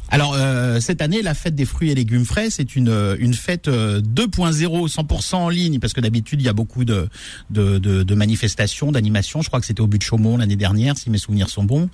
Alors 0.09 0.33
euh, 0.35 0.79
cette 0.79 1.01
année, 1.01 1.21
la 1.21 1.35
fête 1.35 1.53
des 1.53 1.65
fruits 1.65 1.91
et 1.91 1.95
légumes 1.95 2.25
frais, 2.25 2.49
c'est 2.49 2.75
une 2.75 2.89
euh, 2.89 3.15
une 3.19 3.35
fête 3.35 3.67
2.0, 3.67 3.69
euh, 3.69 4.87
100% 4.87 5.35
en 5.35 5.49
ligne, 5.49 5.79
parce 5.79 5.93
que 5.93 6.01
d'habitude 6.01 6.41
il 6.41 6.45
y 6.45 6.49
a 6.49 6.53
beaucoup 6.53 6.85
de 6.85 7.07
de, 7.51 7.77
de, 7.77 8.01
de 8.01 8.15
manifestations, 8.15 8.91
d'animations. 8.91 9.43
Je 9.43 9.47
crois 9.47 9.59
que 9.59 9.67
c'était 9.67 9.81
au 9.81 9.87
but 9.87 9.99
de 9.99 10.03
Chaumont 10.03 10.37
l'année 10.37 10.55
dernière, 10.55 10.97
si 10.97 11.09
mes 11.11 11.19
souvenirs 11.19 11.49
sont 11.49 11.63
bons. 11.63 11.89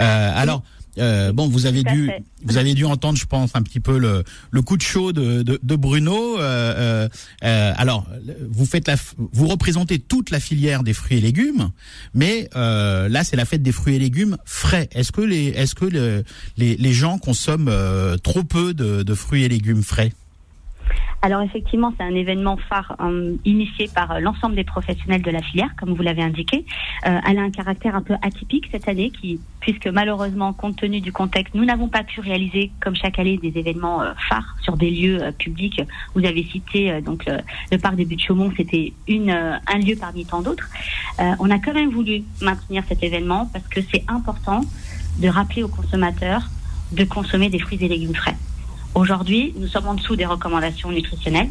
Euh, 0.00 0.32
alors 0.34 0.62
euh, 0.98 1.32
bon, 1.32 1.48
vous 1.48 1.66
avez 1.66 1.82
dû, 1.82 2.10
vous 2.44 2.56
avez 2.56 2.74
dû 2.74 2.84
entendre, 2.84 3.18
je 3.18 3.26
pense, 3.26 3.50
un 3.54 3.62
petit 3.62 3.80
peu 3.80 3.98
le, 3.98 4.24
le 4.50 4.62
coup 4.62 4.76
de 4.76 4.82
chaud 4.82 5.12
de, 5.12 5.42
de, 5.42 5.58
de 5.62 5.76
Bruno. 5.76 6.38
Euh, 6.38 7.08
euh, 7.44 7.72
alors, 7.76 8.06
vous 8.50 8.66
faites 8.66 8.88
la, 8.88 8.96
vous 9.16 9.46
représentez 9.46 9.98
toute 9.98 10.30
la 10.30 10.40
filière 10.40 10.82
des 10.82 10.92
fruits 10.92 11.18
et 11.18 11.20
légumes, 11.20 11.70
mais 12.14 12.48
là, 12.54 13.24
c'est 13.24 13.36
la 13.36 13.44
fête 13.44 13.62
des 13.62 13.72
fruits 13.72 13.96
et 13.96 13.98
légumes 13.98 14.36
frais. 14.44 14.88
Est-ce 14.92 15.12
que 15.12 15.22
les, 15.22 15.48
est-ce 15.48 15.74
que 15.74 15.84
le, 15.84 16.24
les, 16.56 16.76
les 16.76 16.92
gens 16.92 17.18
consomment 17.18 18.16
trop 18.22 18.44
peu 18.44 18.74
de, 18.74 19.02
de 19.02 19.14
fruits 19.14 19.44
et 19.44 19.48
légumes 19.48 19.82
frais? 19.82 20.12
Alors 21.20 21.42
effectivement, 21.42 21.92
c'est 21.96 22.04
un 22.04 22.14
événement 22.14 22.56
phare 22.56 22.96
euh, 23.00 23.34
initié 23.44 23.88
par 23.92 24.12
euh, 24.12 24.20
l'ensemble 24.20 24.54
des 24.54 24.64
professionnels 24.64 25.22
de 25.22 25.30
la 25.30 25.42
filière, 25.42 25.70
comme 25.76 25.92
vous 25.92 26.02
l'avez 26.02 26.22
indiqué. 26.22 26.64
Euh, 27.06 27.18
elle 27.28 27.38
a 27.38 27.42
un 27.42 27.50
caractère 27.50 27.96
un 27.96 28.02
peu 28.02 28.14
atypique 28.22 28.68
cette 28.70 28.88
année, 28.88 29.10
qui, 29.10 29.40
puisque 29.60 29.88
malheureusement, 29.88 30.52
compte 30.52 30.76
tenu 30.76 31.00
du 31.00 31.12
contexte, 31.12 31.54
nous 31.54 31.64
n'avons 31.64 31.88
pas 31.88 32.04
pu 32.04 32.20
réaliser, 32.20 32.70
comme 32.80 32.94
chaque 32.94 33.18
année, 33.18 33.36
des 33.38 33.58
événements 33.58 34.02
phares 34.28 34.56
sur 34.62 34.76
des 34.76 34.90
lieux 34.90 35.32
publics. 35.38 35.82
Vous 36.14 36.24
avez 36.24 36.44
cité 36.44 37.00
donc 37.00 37.24
le, 37.26 37.78
parc 37.78 37.96
des 37.96 38.04
Buttes-Chaumont, 38.04 38.52
c'était 38.56 38.92
une 39.06 39.30
un 39.30 39.78
lieu 39.78 39.96
parmi 39.98 40.24
tant 40.24 40.42
d'autres. 40.42 40.68
on 41.18 41.50
a 41.50 41.58
quand 41.58 41.74
même 41.74 41.90
voulu 41.90 42.22
maintenir 42.40 42.82
cet 42.88 43.02
événement 43.02 43.48
parce 43.52 43.66
que 43.68 43.80
c'est 43.92 44.04
important 44.08 44.62
de 45.18 45.28
rappeler 45.28 45.62
aux 45.62 45.68
consommateurs 45.68 46.48
de 46.92 47.04
consommer 47.04 47.50
des 47.50 47.58
fruits 47.58 47.78
et 47.82 47.88
légumes 47.88 48.14
frais. 48.14 48.36
Aujourd'hui, 48.94 49.54
nous 49.56 49.68
sommes 49.68 49.86
en 49.86 49.94
dessous 49.94 50.16
des 50.16 50.26
recommandations 50.26 50.90
nutritionnelles. 50.90 51.50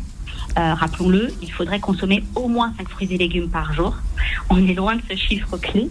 Euh, 0.57 0.73
rappelons-le, 0.73 1.31
il 1.41 1.51
faudrait 1.51 1.79
consommer 1.79 2.23
au 2.35 2.47
moins 2.47 2.73
5 2.77 2.89
fruits 2.89 3.13
et 3.13 3.17
légumes 3.17 3.49
par 3.49 3.73
jour. 3.73 3.95
On 4.49 4.65
est 4.67 4.73
loin 4.73 4.95
de 4.95 5.01
ce 5.09 5.15
chiffre 5.15 5.57
clé. 5.57 5.89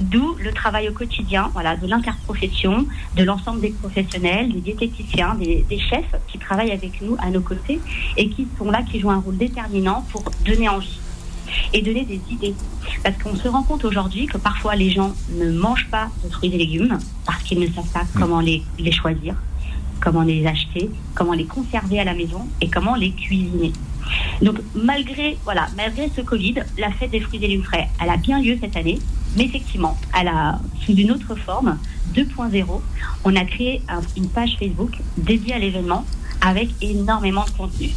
D'où 0.00 0.36
le 0.40 0.52
travail 0.52 0.88
au 0.88 0.92
quotidien 0.92 1.50
voilà, 1.52 1.76
de 1.76 1.86
l'interprofession, 1.86 2.86
de 3.16 3.24
l'ensemble 3.24 3.60
des 3.60 3.70
professionnels, 3.70 4.52
des 4.52 4.60
diététiciens, 4.60 5.34
des, 5.34 5.64
des, 5.68 5.78
chefs 5.78 6.14
qui 6.28 6.38
travaillent 6.38 6.72
avec 6.72 7.00
nous 7.02 7.16
à 7.20 7.30
nos 7.30 7.40
côtés 7.40 7.80
et 8.16 8.28
qui 8.28 8.48
sont 8.58 8.70
là, 8.70 8.82
qui 8.82 8.98
jouent 9.00 9.10
un 9.10 9.20
rôle 9.20 9.36
déterminant 9.36 10.04
pour 10.10 10.24
donner 10.44 10.68
envie 10.68 10.98
et 11.72 11.82
donner 11.82 12.04
des 12.04 12.20
idées. 12.30 12.54
Parce 13.02 13.16
qu'on 13.22 13.36
se 13.36 13.46
rend 13.46 13.62
compte 13.62 13.84
aujourd'hui 13.84 14.26
que 14.26 14.38
parfois 14.38 14.74
les 14.74 14.90
gens 14.90 15.12
ne 15.30 15.50
mangent 15.50 15.88
pas 15.90 16.08
de 16.24 16.30
fruits 16.30 16.52
et 16.54 16.58
légumes 16.58 16.98
parce 17.26 17.42
qu'ils 17.42 17.60
ne 17.60 17.66
savent 17.66 17.92
pas 17.92 18.04
comment 18.18 18.40
les, 18.40 18.62
les 18.78 18.92
choisir 18.92 19.34
comment 20.04 20.22
les 20.22 20.46
acheter, 20.46 20.90
comment 21.14 21.32
les 21.32 21.46
conserver 21.46 21.98
à 21.98 22.04
la 22.04 22.14
maison 22.14 22.46
et 22.60 22.68
comment 22.68 22.94
les 22.94 23.10
cuisiner. 23.12 23.72
Donc 24.42 24.58
malgré 24.74 25.38
voilà, 25.44 25.66
malgré 25.76 26.10
ce 26.14 26.20
Covid, 26.20 26.56
la 26.78 26.90
fête 26.90 27.10
des 27.10 27.20
fruits 27.20 27.38
et 27.38 27.48
légumes 27.48 27.64
frais, 27.64 27.88
elle 28.00 28.10
a 28.10 28.18
bien 28.18 28.40
lieu 28.40 28.58
cette 28.60 28.76
année, 28.76 28.98
mais 29.36 29.44
effectivement, 29.44 29.96
elle 30.18 30.28
a 30.28 30.60
sous 30.84 30.94
une 30.94 31.10
autre 31.10 31.34
forme 31.34 31.78
2.0. 32.14 32.64
On 33.24 33.36
a 33.36 33.44
créé 33.46 33.80
une 34.16 34.28
page 34.28 34.56
Facebook 34.58 34.92
dédiée 35.16 35.54
à 35.54 35.58
l'événement 35.58 36.04
avec 36.42 36.68
énormément 36.82 37.44
de 37.44 37.50
contenu, 37.50 37.88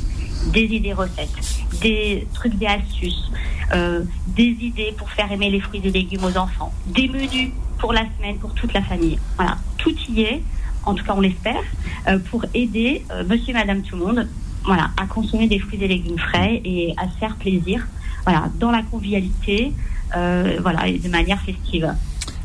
des 0.53 0.63
idées 0.63 0.93
recettes, 0.93 1.65
des 1.81 2.25
trucs, 2.33 2.55
des 2.55 2.67
astuces, 2.67 3.29
euh, 3.73 4.03
des 4.27 4.55
idées 4.61 4.93
pour 4.97 5.09
faire 5.09 5.29
aimer 5.29 5.49
les 5.49 5.59
fruits 5.59 5.81
et 5.83 5.91
légumes 5.91 6.23
aux 6.23 6.37
enfants, 6.37 6.71
des 6.85 7.09
menus 7.09 7.51
pour 7.79 7.91
la 7.91 8.05
semaine 8.17 8.37
pour 8.37 8.53
toute 8.53 8.73
la 8.73 8.81
famille. 8.81 9.19
Voilà, 9.35 9.57
tout 9.77 9.93
y 10.09 10.21
est 10.21 10.41
en 10.87 10.95
tout 10.95 11.03
cas 11.03 11.13
on 11.15 11.21
l'espère, 11.21 11.63
euh, 12.07 12.17
pour 12.17 12.45
aider 12.53 13.03
euh, 13.11 13.23
monsieur 13.27 13.49
et 13.49 13.53
madame 13.53 13.81
tout 13.81 13.95
le 13.95 14.05
monde 14.05 14.27
voilà, 14.63 14.89
à 14.97 15.05
consommer 15.05 15.47
des 15.47 15.59
fruits 15.59 15.81
et 15.81 15.87
légumes 15.87 16.17
frais 16.17 16.61
et 16.65 16.93
à 16.97 17.09
se 17.09 17.17
faire 17.17 17.35
plaisir 17.35 17.87
voilà, 18.23 18.49
dans 18.59 18.71
la 18.71 18.81
convivialité 18.81 19.73
euh, 20.15 20.57
voilà, 20.61 20.87
et 20.87 20.97
de 20.97 21.09
manière 21.09 21.39
festive. 21.41 21.93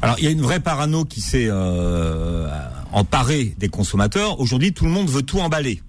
Alors 0.03 0.17
il 0.19 0.25
y 0.25 0.27
a 0.29 0.31
une 0.31 0.43
vraie 0.43 0.61
parano 0.61 1.05
qui 1.05 1.21
s'est 1.21 1.49
emparée 2.93 3.55
des 3.59 3.69
consommateurs. 3.69 4.41
Aujourd'hui 4.41 4.73
tout 4.73 4.85
le 4.85 4.91
monde 4.91 5.09
veut 5.09 5.23
tout 5.23 5.39
emballer. 5.39 5.81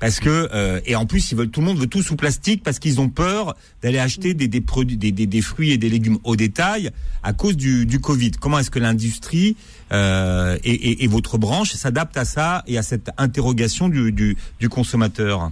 Parce 0.00 0.20
que 0.20 0.48
euh, 0.52 0.80
et 0.84 0.96
en 0.96 1.06
plus 1.06 1.32
ils 1.32 1.36
veulent 1.36 1.50
tout 1.50 1.60
le 1.60 1.66
monde 1.66 1.78
veut 1.78 1.86
tout 1.86 2.02
sous 2.02 2.16
plastique 2.16 2.62
parce 2.62 2.78
qu'ils 2.78 3.00
ont 3.00 3.08
peur 3.08 3.54
d'aller 3.82 3.98
acheter 3.98 4.34
des, 4.34 4.48
des 4.48 4.60
produits 4.60 4.96
des, 4.96 5.12
des, 5.12 5.26
des, 5.26 5.40
fruits 5.40 5.72
et 5.72 5.78
des 5.78 5.88
légumes 5.88 6.18
au 6.24 6.36
détail 6.36 6.90
à 7.22 7.32
cause 7.32 7.56
du, 7.56 7.86
du 7.86 8.00
Covid. 8.00 8.32
Comment 8.32 8.58
est-ce 8.58 8.70
que 8.70 8.78
l'industrie 8.78 9.56
euh, 9.92 10.56
et, 10.64 10.72
et, 10.72 11.04
et, 11.04 11.06
votre 11.06 11.38
branche 11.38 11.72
s'adapte 11.72 12.16
à 12.16 12.24
ça 12.24 12.62
et 12.66 12.78
à 12.78 12.82
cette 12.82 13.10
interrogation 13.18 13.88
du, 13.88 14.12
du, 14.12 14.36
du 14.60 14.68
consommateur? 14.68 15.50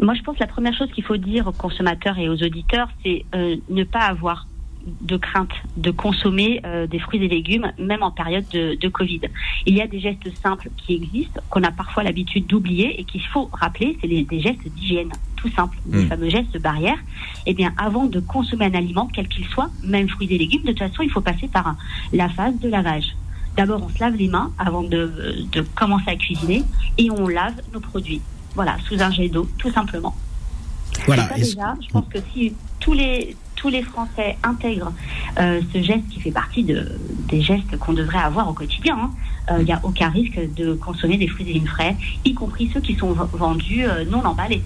Moi, 0.00 0.14
je 0.14 0.22
pense 0.22 0.36
que 0.36 0.40
la 0.40 0.46
première 0.46 0.76
chose 0.76 0.90
qu'il 0.92 1.04
faut 1.04 1.16
dire 1.16 1.48
aux 1.48 1.52
consommateurs 1.52 2.18
et 2.18 2.28
aux 2.28 2.40
auditeurs, 2.42 2.88
c'est 3.02 3.24
euh, 3.34 3.56
ne 3.68 3.84
pas 3.84 4.00
avoir 4.00 4.46
de 5.00 5.16
crainte 5.16 5.52
de 5.76 5.90
consommer 5.90 6.60
euh, 6.64 6.86
des 6.86 6.98
fruits 6.98 7.22
et 7.24 7.28
légumes, 7.28 7.72
même 7.78 8.02
en 8.02 8.10
période 8.10 8.44
de, 8.52 8.74
de, 8.74 8.88
Covid. 8.88 9.20
Il 9.66 9.74
y 9.74 9.80
a 9.80 9.86
des 9.86 10.00
gestes 10.00 10.30
simples 10.42 10.70
qui 10.76 10.94
existent, 10.94 11.40
qu'on 11.50 11.62
a 11.62 11.70
parfois 11.70 12.02
l'habitude 12.02 12.46
d'oublier 12.46 13.00
et 13.00 13.04
qu'il 13.04 13.22
faut 13.22 13.48
rappeler, 13.52 13.98
c'est 14.00 14.08
des 14.08 14.40
gestes 14.40 14.66
d'hygiène, 14.68 15.10
tout 15.36 15.50
simples, 15.50 15.78
mmh. 15.86 16.06
fameux 16.06 16.28
gestes 16.28 16.60
barrières. 16.60 16.98
Eh 17.46 17.54
bien, 17.54 17.72
avant 17.76 18.06
de 18.06 18.20
consommer 18.20 18.66
un 18.66 18.74
aliment, 18.74 19.08
quel 19.12 19.28
qu'il 19.28 19.46
soit, 19.46 19.70
même 19.84 20.08
fruits 20.08 20.32
et 20.32 20.38
légumes, 20.38 20.62
de 20.62 20.72
toute 20.72 20.78
façon, 20.78 21.02
il 21.02 21.10
faut 21.10 21.20
passer 21.20 21.48
par 21.48 21.76
la 22.12 22.28
phase 22.28 22.58
de 22.60 22.68
lavage. 22.68 23.16
D'abord, 23.56 23.82
on 23.82 23.88
se 23.88 23.98
lave 23.98 24.14
les 24.14 24.28
mains 24.28 24.52
avant 24.58 24.82
de, 24.82 25.46
de 25.50 25.60
commencer 25.74 26.10
à 26.10 26.16
cuisiner 26.16 26.62
et 26.96 27.10
on 27.10 27.26
lave 27.26 27.54
nos 27.72 27.80
produits. 27.80 28.20
Voilà, 28.54 28.76
sous 28.88 29.00
un 29.02 29.10
jet 29.10 29.28
d'eau, 29.28 29.48
tout 29.58 29.70
simplement. 29.70 30.14
Voilà. 31.06 31.24
Et 31.36 31.44
ça, 31.44 31.74
déjà, 31.74 31.74
je 31.80 31.88
pense 31.88 32.06
que 32.08 32.18
si 32.32 32.54
tous 32.80 32.92
les 32.92 33.36
tous 33.58 33.68
les 33.68 33.82
Français 33.82 34.38
intègrent 34.44 34.92
euh, 35.38 35.60
ce 35.74 35.82
geste 35.82 36.08
qui 36.10 36.20
fait 36.20 36.30
partie 36.30 36.62
de, 36.62 36.96
des 37.28 37.42
gestes 37.42 37.76
qu'on 37.78 37.92
devrait 37.92 38.18
avoir 38.18 38.48
au 38.48 38.52
quotidien, 38.52 39.10
il 39.50 39.54
hein, 39.54 39.62
n'y 39.64 39.72
euh, 39.72 39.76
a 39.76 39.80
aucun 39.82 40.08
risque 40.10 40.38
de 40.54 40.74
consommer 40.74 41.18
des 41.18 41.26
fruits 41.26 41.44
et 41.50 41.54
légumes 41.54 41.66
frais, 41.66 41.96
y 42.24 42.34
compris 42.34 42.70
ceux 42.72 42.80
qui 42.80 42.94
sont 42.94 43.12
vendus 43.12 43.84
euh, 43.84 44.04
non 44.04 44.24
emballés. 44.24 44.62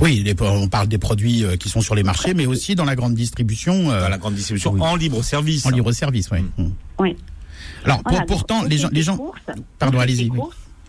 Oui, 0.00 0.22
les, 0.24 0.34
on 0.40 0.66
parle 0.66 0.88
des 0.88 0.96
produits 0.96 1.44
qui 1.58 1.68
sont 1.68 1.82
sur 1.82 1.94
les 1.94 2.02
marchés, 2.02 2.32
mais 2.32 2.46
aussi 2.46 2.74
dans 2.74 2.86
la 2.86 2.96
grande 2.96 3.14
distribution. 3.14 3.90
Dans 3.90 4.08
la 4.08 4.16
grande 4.16 4.34
distribution, 4.34 4.72
oui. 4.72 4.80
en 4.80 4.96
libre 4.96 5.22
service. 5.22 5.66
En 5.66 5.70
libre 5.70 5.92
service, 5.92 6.30
oui. 6.32 6.38
Mmh. 6.56 6.64
Oui. 7.00 7.16
Alors, 7.84 8.00
voilà, 8.02 8.20
pour, 8.20 8.38
pourtant, 8.38 8.64
les 8.64 8.78
gens, 8.78 8.88
les 8.92 9.02
gens. 9.02 9.18
Courses, 9.18 9.42
Pardon, 9.78 9.98
allez-y. 9.98 10.30
Oui. 10.30 10.38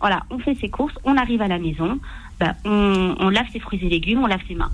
Voilà, 0.00 0.22
on 0.30 0.38
fait 0.38 0.56
ses 0.58 0.70
courses, 0.70 0.94
on 1.04 1.18
arrive 1.18 1.42
à 1.42 1.48
la 1.48 1.58
maison, 1.58 2.00
ben, 2.40 2.54
on, 2.64 3.14
on 3.20 3.28
lave 3.28 3.46
ses 3.52 3.60
fruits 3.60 3.80
et 3.82 3.88
légumes, 3.90 4.22
on 4.22 4.26
lave 4.26 4.40
ses 4.48 4.54
mains. 4.54 4.70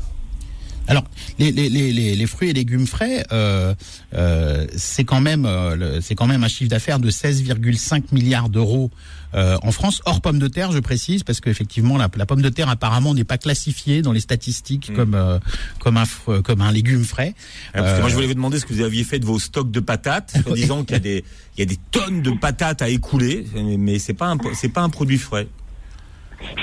Alors, 0.88 1.04
les, 1.38 1.52
les, 1.52 1.68
les, 1.68 1.92
les, 1.92 2.26
fruits 2.26 2.50
et 2.50 2.52
légumes 2.52 2.86
frais, 2.86 3.24
euh, 3.30 3.74
euh, 4.14 4.66
c'est 4.76 5.04
quand 5.04 5.20
même 5.20 5.46
euh, 5.46 6.00
c'est 6.00 6.14
quand 6.14 6.26
même 6.26 6.42
un 6.42 6.48
chiffre 6.48 6.70
d'affaires 6.70 6.98
de 6.98 7.10
16,5 7.10 8.04
milliards 8.12 8.48
d'euros 8.48 8.90
euh, 9.34 9.58
en 9.62 9.72
France, 9.72 10.00
hors 10.06 10.20
pommes 10.20 10.38
de 10.38 10.48
terre, 10.48 10.72
je 10.72 10.78
précise, 10.78 11.22
parce 11.22 11.40
qu'effectivement 11.40 11.98
la, 11.98 12.08
la 12.16 12.26
pomme 12.26 12.40
de 12.40 12.48
terre 12.48 12.68
apparemment 12.68 13.14
n'est 13.14 13.24
pas 13.24 13.38
classifiée 13.38 14.00
dans 14.00 14.12
les 14.12 14.20
statistiques 14.20 14.90
mm. 14.90 14.94
comme 14.94 15.14
euh, 15.14 15.38
comme 15.78 15.96
un 15.98 16.04
comme 16.42 16.62
un 16.62 16.72
légume 16.72 17.04
frais. 17.04 17.34
Ah, 17.74 17.82
parce 17.82 17.94
que 17.94 18.00
moi 18.00 18.08
je 18.08 18.14
voulais 18.14 18.26
vous 18.26 18.34
demander 18.34 18.58
ce 18.58 18.64
que 18.64 18.72
vous 18.72 18.80
aviez 18.80 19.04
fait 19.04 19.18
de 19.18 19.26
vos 19.26 19.38
stocks 19.38 19.70
de 19.70 19.80
patates, 19.80 20.34
en 20.48 20.54
disant 20.54 20.84
qu'il 20.84 20.94
y 20.94 20.96
a 20.96 21.00
des 21.00 21.24
il 21.56 21.60
y 21.60 21.62
a 21.62 21.66
des 21.66 21.78
tonnes 21.90 22.22
de 22.22 22.30
patates 22.30 22.82
à 22.82 22.88
écouler, 22.88 23.46
mais 23.54 23.98
c'est 23.98 24.14
pas 24.14 24.34
c'est 24.54 24.70
pas 24.70 24.82
un 24.82 24.90
produit 24.90 25.18
frais. 25.18 25.48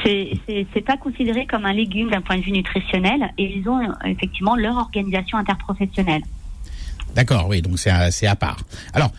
C'est 0.04 0.86
pas 0.86 0.98
considéré 0.98 1.46
comme 1.46 1.66
un 1.66 1.74
légume 1.74 2.10
d'un 2.10 2.22
point 2.22 2.38
de 2.38 2.44
vue 2.44 2.52
nutritionnel 2.52 3.32
et 3.38 3.58
ils 3.58 3.68
ont 3.68 3.80
effectivement 4.06 4.56
leur 4.56 4.78
organisation 4.78 5.38
interprofessionnelle. 5.38 6.22
D'accord, 7.16 7.48
oui, 7.48 7.62
donc 7.62 7.80
c'est 7.80 7.90
à, 7.90 8.10
à, 8.30 8.36
part. 8.36 8.58
Alors, 8.94 9.10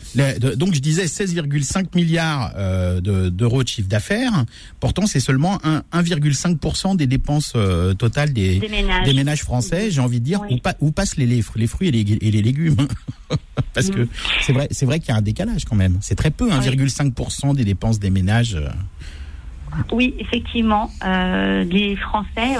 donc 0.57 0.75
je 0.75 0.81
disais 0.81 1.07
16,5 1.07 1.87
milliards 1.95 2.53
euh, 2.57 3.01
d'euros 3.01 3.63
de, 3.63 3.69
chiffre 3.69 3.89
d'affaires. 3.89 4.45
Pourtant, 4.81 5.07
c'est 5.07 5.21
seulement 5.21 5.57
1,5% 5.95 6.97
des 6.97 7.07
dépenses 7.07 7.55
euh, 7.57 7.95
totales 7.95 8.35
des, 8.35 8.59
des, 8.59 8.69
ménages. 8.69 9.43
français. 9.43 9.91
J'ai 9.91 10.03
envie 10.03 10.21
de 10.21 10.25
dire 10.27 10.43
où, 10.51 10.59
où, 10.81 10.91
passent 10.91 11.17
les, 11.17 11.25
les, 11.25 11.41
fruits 11.43 11.89
et 11.89 11.91
les, 11.91 12.01
et 12.01 12.31
les 12.31 12.43
légumes 12.43 12.77
Parce 13.73 13.89
que 13.89 14.01
mm. 14.01 14.09
c'est 14.43 14.53
vrai, 14.53 14.69
c'est 14.71 14.85
vrai 14.85 15.01
qu'il 15.01 15.09
y 15.09 15.13
a 15.13 15.17
un 15.17 15.23
décalage 15.23 15.65
quand 15.65 15.77
même. 15.77 15.97
C'est 16.03 16.17
très 16.17 16.31
peu, 16.31 16.51
1,5% 16.51 17.55
des 17.55 17.65
dépenses 17.65 17.99
des 17.99 18.11
ménages. 18.11 18.57
Euh. 18.57 18.69
Oui, 19.93 20.15
effectivement, 20.19 20.91
les 21.03 21.97
Français 21.97 22.57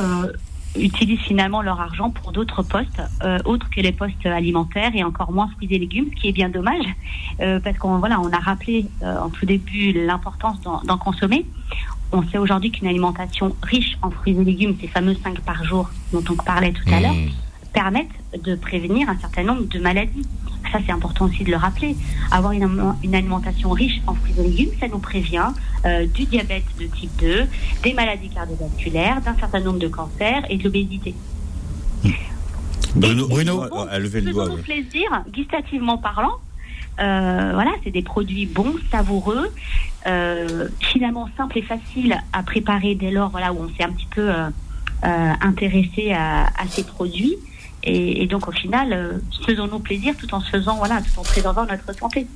utilisent 0.79 1.21
finalement 1.21 1.63
leur 1.63 1.81
argent 1.81 2.11
pour 2.11 2.33
d'autres 2.33 2.63
postes, 2.63 3.03
euh, 3.23 3.39
autres 3.45 3.69
que 3.71 3.81
les 3.81 3.93
postes 3.93 4.27
alimentaires 4.27 4.93
et 4.95 5.05
encore 5.05 5.33
moins 5.33 5.49
fruits 5.49 5.69
et 5.71 5.79
légumes, 5.79 6.07
ce 6.15 6.21
qui 6.21 6.29
est 6.29 6.33
bien 6.33 6.49
dommage, 6.49 6.85
euh, 7.41 7.61
parce 7.61 7.79
qu'on 7.79 7.99
voilà, 7.99 8.21
on 8.21 8.31
a 8.31 8.39
rappelé 8.39 8.87
euh, 9.03 9.19
en 9.19 9.31
tout 9.31 9.47
début 9.47 9.93
l'importance 9.93 10.61
d'en 10.61 10.99
consommer. 10.99 11.47
On 12.13 12.23
sait 12.29 12.39
aujourd'hui 12.39 12.71
qu'une 12.71 12.89
alimentation 12.89 13.57
riche 13.63 13.99
en 14.03 14.11
fruits 14.11 14.37
et 14.39 14.45
légumes, 14.45 14.77
ces 14.81 14.87
fameux 14.87 15.17
5 15.23 15.41
par 15.41 15.65
jour 15.65 15.91
dont 16.13 16.23
on 16.31 16.37
parlait 16.37 16.73
tout 16.73 16.89
à 16.89 17.01
mmh. 17.01 17.03
l'heure, 17.03 17.17
permettent 17.73 18.43
de 18.45 18.55
prévenir 18.55 19.09
un 19.09 19.19
certain 19.19 19.43
nombre 19.43 19.65
de 19.65 19.79
maladies. 19.79 20.27
Ça, 20.73 20.79
c'est 20.85 20.93
important 20.93 21.27
aussi 21.27 21.45
de 21.45 21.51
le 21.51 21.57
rappeler. 21.57 21.97
Avoir 22.31 22.53
une, 22.53 22.95
une, 23.03 23.15
alimentation 23.15 23.71
riche 23.71 24.01
en 24.07 24.15
fruits 24.15 24.35
et 24.39 24.43
légumes, 24.43 24.71
ça 24.81 24.89
nous 24.89 24.99
prévient 24.99 25.53
euh, 25.85 26.07
du 26.07 26.25
diabète 26.25 26.65
de 26.79 26.87
type 26.87 27.11
2, 27.19 27.47
des 27.83 27.93
maladies 27.93 28.29
cardiovasculaires, 28.29 29.21
d'un 29.21 29.37
certain 29.37 29.61
nombre 29.61 29.79
de 29.79 29.89
cancers 29.89 30.43
et 30.49 30.57
de 30.57 30.65
l'obésité. 30.65 31.15
Bruno, 32.95 33.29
Bruno 33.29 33.63
a 33.63 33.99
levé 33.99 34.21
le 34.21 34.33
doigt. 34.33 34.49
plaisir, 34.63 35.23
gustativement 35.33 35.99
parlant, 35.99 36.37
euh, 36.99 37.51
voilà, 37.53 37.73
c'est 37.85 37.91
des 37.91 38.03
produits 38.03 38.47
bons, 38.47 38.75
savoureux, 38.91 39.53
euh, 40.07 40.69
finalement 40.81 41.29
simples 41.37 41.59
et 41.59 41.63
faciles 41.63 42.17
à 42.33 42.43
préparer 42.43 42.95
dès 42.95 43.11
lors 43.11 43.31
voilà, 43.31 43.53
où 43.53 43.59
on 43.61 43.69
s'est 43.77 43.85
un 43.85 43.93
petit 43.93 44.09
peu 44.11 44.31
intéressé 45.03 46.13
à, 46.13 46.47
à, 46.47 46.67
ces 46.69 46.85
produits. 46.85 47.37
Et, 47.87 48.27
donc 48.27 48.49
au 48.49 48.53
final, 48.53 48.93
euh, 48.93 49.19
faisons-nous 49.47 49.79
plaisir 49.79 50.15
tout 50.19 50.35
en 50.35 50.41
faisant, 50.41 50.77
voilà, 50.77 51.01
tout 51.01 51.21
en 51.21 51.23
préservant 51.23 51.65
notre 51.65 51.97
santé. 51.97 52.27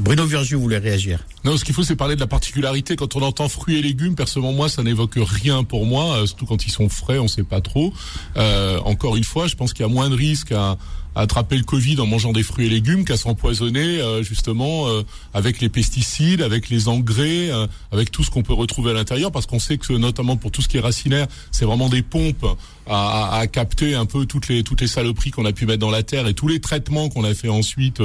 Bruno 0.00 0.24
Virgiu 0.26 0.56
voulait 0.56 0.78
réagir. 0.78 1.24
Non, 1.44 1.56
ce 1.56 1.64
qu'il 1.64 1.74
faut, 1.74 1.84
c'est 1.84 1.94
parler 1.94 2.16
de 2.16 2.20
la 2.20 2.26
particularité. 2.26 2.96
Quand 2.96 3.14
on 3.14 3.22
entend 3.22 3.48
fruits 3.48 3.76
et 3.76 3.82
légumes, 3.82 4.16
personnellement, 4.16 4.52
moi, 4.52 4.68
ça 4.68 4.82
n'évoque 4.82 5.14
rien 5.16 5.62
pour 5.62 5.86
moi, 5.86 6.16
euh, 6.16 6.26
surtout 6.26 6.46
quand 6.46 6.66
ils 6.66 6.72
sont 6.72 6.88
frais, 6.88 7.18
on 7.18 7.24
ne 7.24 7.28
sait 7.28 7.44
pas 7.44 7.60
trop. 7.60 7.92
Euh, 8.36 8.80
encore 8.80 9.16
une 9.16 9.24
fois, 9.24 9.46
je 9.46 9.54
pense 9.54 9.72
qu'il 9.72 9.86
y 9.86 9.88
a 9.88 9.92
moins 9.92 10.10
de 10.10 10.16
risques 10.16 10.52
à, 10.52 10.76
attraper 11.16 11.56
le 11.56 11.64
Covid 11.64 11.98
en 11.98 12.06
mangeant 12.06 12.32
des 12.32 12.42
fruits 12.42 12.66
et 12.66 12.68
légumes 12.68 13.04
qu'à 13.04 13.16
s'empoisonner 13.16 14.00
euh, 14.00 14.22
justement 14.22 14.86
euh, 14.86 15.02
avec 15.32 15.60
les 15.60 15.68
pesticides, 15.68 16.42
avec 16.42 16.68
les 16.68 16.88
engrais, 16.88 17.50
euh, 17.50 17.66
avec 17.90 18.10
tout 18.10 18.22
ce 18.22 18.30
qu'on 18.30 18.42
peut 18.42 18.52
retrouver 18.52 18.90
à 18.90 18.94
l'intérieur, 18.94 19.32
parce 19.32 19.46
qu'on 19.46 19.58
sait 19.58 19.78
que 19.78 19.94
notamment 19.94 20.36
pour 20.36 20.50
tout 20.50 20.60
ce 20.60 20.68
qui 20.68 20.76
est 20.76 20.80
racinaire, 20.80 21.26
c'est 21.50 21.64
vraiment 21.64 21.88
des 21.88 22.02
pompes 22.02 22.46
à, 22.86 23.38
à, 23.38 23.46
capter 23.48 23.94
un 23.94 24.06
peu 24.06 24.26
toutes 24.26 24.46
les 24.46 24.62
toutes 24.62 24.80
les 24.80 24.86
saloperies 24.86 25.30
qu'on 25.30 25.44
a 25.44 25.52
pu 25.52 25.66
mettre 25.66 25.80
dans 25.80 25.90
la 25.90 26.04
terre 26.04 26.28
et 26.28 26.34
tous 26.34 26.46
les 26.46 26.60
traitements 26.60 27.08
qu'on 27.08 27.24
a 27.24 27.34
fait 27.34 27.48
ensuite 27.48 28.00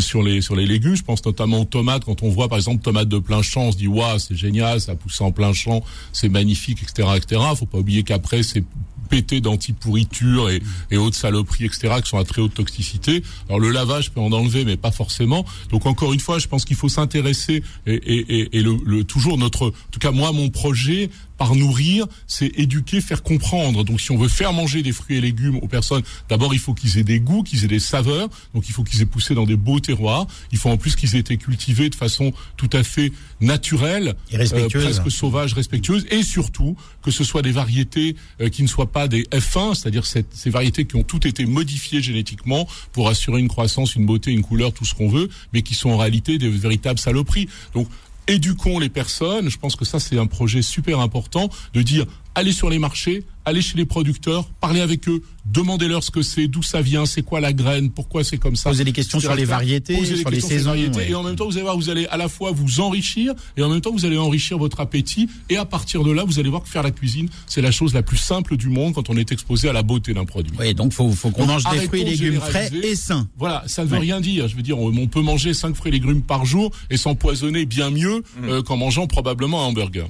sur 0.00 0.22
les 0.24 0.40
sur 0.40 0.56
les 0.56 0.66
légumes. 0.66 0.96
Je 0.96 1.04
pense 1.04 1.24
notamment 1.24 1.60
aux 1.60 1.64
tomates. 1.64 2.04
Quand 2.04 2.24
on 2.24 2.28
voit 2.28 2.48
par 2.48 2.58
exemple 2.58 2.82
tomates 2.82 3.08
de 3.08 3.18
plein 3.18 3.42
champ, 3.42 3.66
on 3.66 3.72
se 3.72 3.76
dit 3.76 3.86
waouh 3.86 4.18
c'est 4.18 4.34
génial, 4.34 4.80
ça 4.80 4.96
pousse 4.96 5.20
en 5.20 5.30
plein 5.30 5.52
champ, 5.52 5.84
c'est 6.12 6.28
magnifique, 6.28 6.82
etc., 6.82 7.08
etc. 7.16 7.40
Faut 7.56 7.66
pas 7.66 7.78
oublier 7.78 8.02
qu'après 8.02 8.42
c'est 8.42 8.64
pété 9.10 9.40
d'anti-pourriture 9.40 10.48
et, 10.48 10.62
et 10.90 10.96
autres 10.96 11.16
saloperies, 11.16 11.66
etc., 11.66 11.96
qui 12.02 12.08
sont 12.08 12.18
à 12.18 12.24
très 12.24 12.40
haute 12.40 12.54
toxicité. 12.54 13.22
Alors 13.48 13.60
le 13.60 13.70
lavage 13.70 14.10
peut 14.12 14.20
en 14.20 14.32
enlever, 14.32 14.64
mais 14.64 14.76
pas 14.76 14.92
forcément. 14.92 15.44
Donc 15.70 15.84
encore 15.84 16.12
une 16.12 16.20
fois, 16.20 16.38
je 16.38 16.46
pense 16.46 16.64
qu'il 16.64 16.76
faut 16.76 16.88
s'intéresser 16.88 17.62
et, 17.86 17.94
et, 17.94 18.58
et 18.58 18.62
le, 18.62 18.76
le, 18.84 19.04
toujours 19.04 19.36
notre, 19.36 19.68
en 19.68 19.90
tout 19.90 20.00
cas 20.00 20.12
moi, 20.12 20.32
mon 20.32 20.48
projet, 20.48 21.10
par 21.40 21.54
nourrir, 21.54 22.06
c'est 22.26 22.52
éduquer, 22.58 23.00
faire 23.00 23.22
comprendre. 23.22 23.82
Donc 23.82 23.98
si 23.98 24.10
on 24.10 24.18
veut 24.18 24.28
faire 24.28 24.52
manger 24.52 24.82
des 24.82 24.92
fruits 24.92 25.16
et 25.16 25.22
légumes 25.22 25.56
aux 25.62 25.68
personnes, 25.68 26.02
d'abord 26.28 26.52
il 26.52 26.60
faut 26.60 26.74
qu'ils 26.74 26.98
aient 26.98 27.02
des 27.02 27.18
goûts, 27.18 27.42
qu'ils 27.42 27.64
aient 27.64 27.68
des 27.68 27.80
saveurs. 27.80 28.28
Donc 28.52 28.68
il 28.68 28.72
faut 28.72 28.84
qu'ils 28.84 29.00
aient 29.00 29.06
poussé 29.06 29.34
dans 29.34 29.46
des 29.46 29.56
beaux 29.56 29.80
terroirs. 29.80 30.26
Il 30.52 30.58
faut 30.58 30.68
en 30.68 30.76
plus 30.76 30.96
qu'ils 30.96 31.16
aient 31.16 31.20
été 31.20 31.38
cultivés 31.38 31.88
de 31.88 31.94
façon 31.94 32.34
tout 32.58 32.68
à 32.74 32.82
fait 32.82 33.10
naturelle, 33.40 34.16
et 34.30 34.36
respectueuse. 34.36 34.84
Euh, 34.84 34.90
presque 34.90 35.10
sauvage, 35.10 35.54
respectueuse, 35.54 36.04
et 36.10 36.22
surtout 36.22 36.76
que 37.00 37.10
ce 37.10 37.24
soit 37.24 37.40
des 37.40 37.52
variétés 37.52 38.16
euh, 38.42 38.50
qui 38.50 38.62
ne 38.62 38.68
soient 38.68 38.92
pas 38.92 39.08
des 39.08 39.22
F1, 39.32 39.74
c'est-à-dire 39.74 40.04
ces 40.04 40.50
variétés 40.50 40.84
qui 40.84 40.96
ont 40.96 41.04
toutes 41.04 41.24
été 41.24 41.46
modifiées 41.46 42.02
génétiquement 42.02 42.68
pour 42.92 43.08
assurer 43.08 43.40
une 43.40 43.48
croissance, 43.48 43.94
une 43.94 44.04
beauté, 44.04 44.30
une 44.30 44.42
couleur, 44.42 44.74
tout 44.74 44.84
ce 44.84 44.94
qu'on 44.94 45.08
veut, 45.08 45.30
mais 45.54 45.62
qui 45.62 45.74
sont 45.74 45.88
en 45.88 45.96
réalité 45.96 46.36
des 46.36 46.50
véritables 46.50 46.98
saloperies. 46.98 47.48
Donc 47.72 47.88
éduquons 48.26 48.78
les 48.78 48.88
personnes. 48.88 49.50
Je 49.50 49.58
pense 49.58 49.76
que 49.76 49.84
ça, 49.84 50.00
c'est 50.00 50.18
un 50.18 50.26
projet 50.26 50.62
super 50.62 51.00
important 51.00 51.48
de 51.72 51.82
dire 51.82 52.06
allez 52.34 52.52
sur 52.52 52.70
les 52.70 52.78
marchés, 52.78 53.24
allez 53.44 53.62
chez 53.62 53.76
les 53.76 53.84
producteurs, 53.84 54.48
parlez 54.60 54.80
avec 54.80 55.08
eux, 55.08 55.22
demandez-leur 55.46 56.02
ce 56.04 56.10
que 56.10 56.22
c'est, 56.22 56.46
d'où 56.46 56.62
ça 56.62 56.80
vient, 56.82 57.06
c'est 57.06 57.22
quoi 57.22 57.40
la 57.40 57.52
graine, 57.52 57.90
pourquoi 57.90 58.24
c'est 58.24 58.38
comme 58.38 58.56
ça. 58.56 58.70
Posez 58.70 58.84
des 58.84 58.92
questions 58.92 59.20
sur 59.20 59.34
les 59.34 59.44
variétés, 59.44 60.04
sur 60.04 60.30
les 60.30 60.40
saisons. 60.40 60.74
Et 60.74 61.14
en 61.14 61.22
même 61.22 61.36
temps, 61.36 61.46
vous 61.46 61.52
allez 61.52 61.62
voir, 61.62 61.76
vous 61.76 61.90
allez 61.90 62.06
à 62.06 62.16
la 62.16 62.28
fois 62.28 62.52
vous 62.52 62.80
enrichir 62.80 63.34
et 63.56 63.62
en 63.62 63.68
même 63.68 63.80
temps, 63.80 63.92
vous 63.92 64.04
allez 64.04 64.18
enrichir 64.18 64.58
votre 64.58 64.80
appétit. 64.80 65.28
Et 65.48 65.56
à 65.56 65.64
partir 65.64 66.04
de 66.04 66.12
là, 66.12 66.24
vous 66.24 66.38
allez 66.38 66.50
voir 66.50 66.62
que 66.62 66.68
faire 66.68 66.82
la 66.82 66.90
cuisine, 66.90 67.28
c'est 67.46 67.62
la 67.62 67.70
chose 67.70 67.94
la 67.94 68.02
plus 68.02 68.16
simple 68.16 68.56
du 68.56 68.68
monde 68.68 68.94
quand 68.94 69.10
on 69.10 69.16
est 69.16 69.32
exposé 69.32 69.68
à 69.68 69.72
la 69.72 69.82
beauté 69.82 70.14
d'un 70.14 70.24
produit. 70.24 70.52
Oui, 70.58 70.74
donc 70.74 70.92
faut, 70.92 71.10
faut 71.12 71.30
qu'on 71.30 71.46
mange 71.46 71.64
des 71.64 71.80
fruits 71.80 72.02
et 72.02 72.04
légumes 72.04 72.40
frais 72.40 72.70
et 72.82 72.94
sains. 72.94 73.28
Voilà, 73.38 73.64
ça 73.66 73.84
ne 73.84 73.88
veut 73.88 73.98
rien 73.98 74.20
dire. 74.20 74.48
Je 74.48 74.56
veux 74.56 74.62
dire, 74.62 74.78
on 74.78 75.06
peut 75.06 75.22
manger 75.22 75.54
5 75.54 75.74
fruits 75.74 75.90
et 75.90 75.92
légumes 75.92 76.22
par 76.22 76.44
jour 76.44 76.70
et 76.90 76.96
s'empoisonner 76.96 77.66
bien 77.66 77.90
mieux 77.90 78.18
mmh. 78.18 78.44
euh, 78.44 78.62
qu'en 78.62 78.76
mangeant 78.76 79.06
probablement 79.06 79.64
un 79.64 79.68
hamburger. 79.68 80.08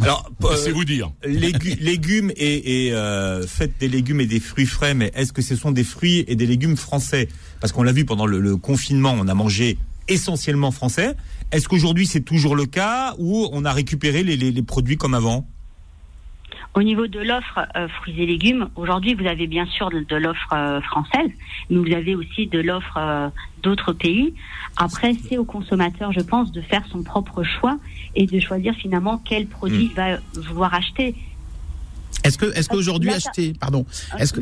Alors, 0.00 0.30
c'est 0.56 0.72
vous 0.72 0.84
dire. 0.84 1.12
légumes 1.24 2.32
et, 2.36 2.86
et 2.86 2.92
euh, 2.92 3.46
faites 3.46 3.72
des 3.78 3.88
légumes 3.88 4.20
et 4.20 4.26
des 4.26 4.40
fruits 4.40 4.66
frais, 4.66 4.94
mais 4.94 5.10
est-ce 5.14 5.32
que 5.32 5.42
ce 5.42 5.56
sont 5.56 5.70
des 5.70 5.84
fruits 5.84 6.24
et 6.26 6.36
des 6.36 6.46
légumes 6.46 6.76
français? 6.76 7.28
Parce 7.60 7.72
qu'on 7.72 7.82
l'a 7.82 7.92
vu 7.92 8.04
pendant 8.04 8.26
le, 8.26 8.56
confinement, 8.56 9.14
on 9.18 9.28
a 9.28 9.34
mangé 9.34 9.78
essentiellement 10.08 10.70
français. 10.70 11.14
Est-ce 11.52 11.68
qu'aujourd'hui 11.68 12.06
c'est 12.06 12.20
toujours 12.20 12.56
le 12.56 12.66
cas 12.66 13.14
ou 13.18 13.48
on 13.52 13.64
a 13.64 13.72
récupéré 13.72 14.22
les, 14.22 14.36
les, 14.36 14.62
produits 14.62 14.96
comme 14.96 15.14
avant? 15.14 15.46
Au 16.74 16.82
niveau 16.82 17.06
de 17.06 17.18
l'offre 17.18 17.66
euh, 17.76 17.88
fruits 17.88 18.22
et 18.22 18.26
légumes, 18.26 18.68
aujourd'hui 18.76 19.14
vous 19.14 19.26
avez 19.26 19.46
bien 19.46 19.66
sûr 19.66 19.90
de, 19.90 20.16
l'offre 20.16 20.52
euh, 20.52 20.80
française, 20.82 21.30
mais 21.68 21.76
vous 21.76 21.94
avez 21.94 22.14
aussi 22.14 22.46
de 22.46 22.60
l'offre 22.60 22.96
euh, 22.96 23.28
d'autres 23.62 23.92
pays. 23.92 24.34
Après, 24.76 25.14
c'est 25.28 25.36
au 25.36 25.44
consommateur, 25.44 26.12
je 26.12 26.20
pense, 26.20 26.52
de 26.52 26.60
faire 26.60 26.84
son 26.90 27.02
propre 27.02 27.42
choix 27.42 27.76
et 28.14 28.26
de 28.26 28.38
choisir 28.38 28.74
finalement 28.74 29.20
quel 29.24 29.46
produit 29.46 29.86
il 29.86 29.90
hmm. 29.90 29.94
va 29.94 30.42
vouloir 30.48 30.74
acheter. 30.74 31.14
Est-ce 32.22 32.38
que, 32.38 32.46
est-ce 32.56 32.68
qu'aujourd'hui 32.68 33.10
acheter, 33.10 33.52
pardon, 33.58 33.84
est-ce 34.18 34.32
que, 34.32 34.40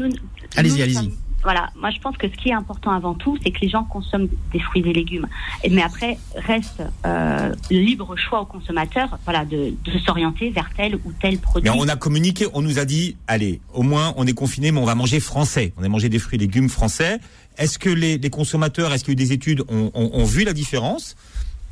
allez-y, 0.56 0.82
allez-y. 0.82 1.12
Voilà, 1.42 1.70
moi 1.76 1.90
je 1.90 2.00
pense 2.00 2.16
que 2.16 2.28
ce 2.28 2.34
qui 2.34 2.48
est 2.48 2.54
important 2.54 2.90
avant 2.90 3.14
tout, 3.14 3.38
c'est 3.42 3.50
que 3.50 3.60
les 3.60 3.68
gens 3.68 3.84
consomment 3.84 4.28
des 4.52 4.58
fruits 4.58 4.82
et 4.84 4.92
légumes. 4.92 5.26
Mais 5.70 5.82
après, 5.82 6.18
reste 6.34 6.82
euh, 7.06 7.54
libre 7.70 8.16
choix 8.16 8.40
au 8.40 8.44
consommateur 8.44 9.18
voilà, 9.24 9.44
de, 9.44 9.74
s'orienter 10.04 10.50
vers 10.50 10.68
tel 10.76 10.96
ou 10.96 11.12
tel 11.20 11.38
produit. 11.38 11.70
On 11.70 11.88
a 11.88 11.96
communiqué, 11.96 12.46
on 12.54 12.62
nous 12.62 12.78
a 12.78 12.84
dit, 12.84 13.16
allez, 13.28 13.60
au 13.72 13.82
moins 13.82 14.14
on 14.16 14.26
est 14.26 14.32
confiné, 14.32 14.72
mais 14.72 14.80
on 14.80 14.84
va 14.84 14.96
manger 14.96 15.20
français. 15.20 15.72
On 15.76 15.84
a 15.84 15.88
mangé 15.88 16.08
des 16.08 16.18
fruits 16.18 16.36
et 16.36 16.40
légumes 16.40 16.68
français. 16.68 17.18
Est-ce 17.56 17.78
que 17.78 17.90
les, 17.90 18.18
consommateurs, 18.30 18.92
est-ce 18.92 19.04
qu'il 19.04 19.12
y 19.12 19.16
a 19.20 19.22
eu 19.22 19.26
des 19.26 19.32
études, 19.32 19.64
ont, 19.68 20.24
vu 20.24 20.44
la 20.44 20.52
différence? 20.52 21.16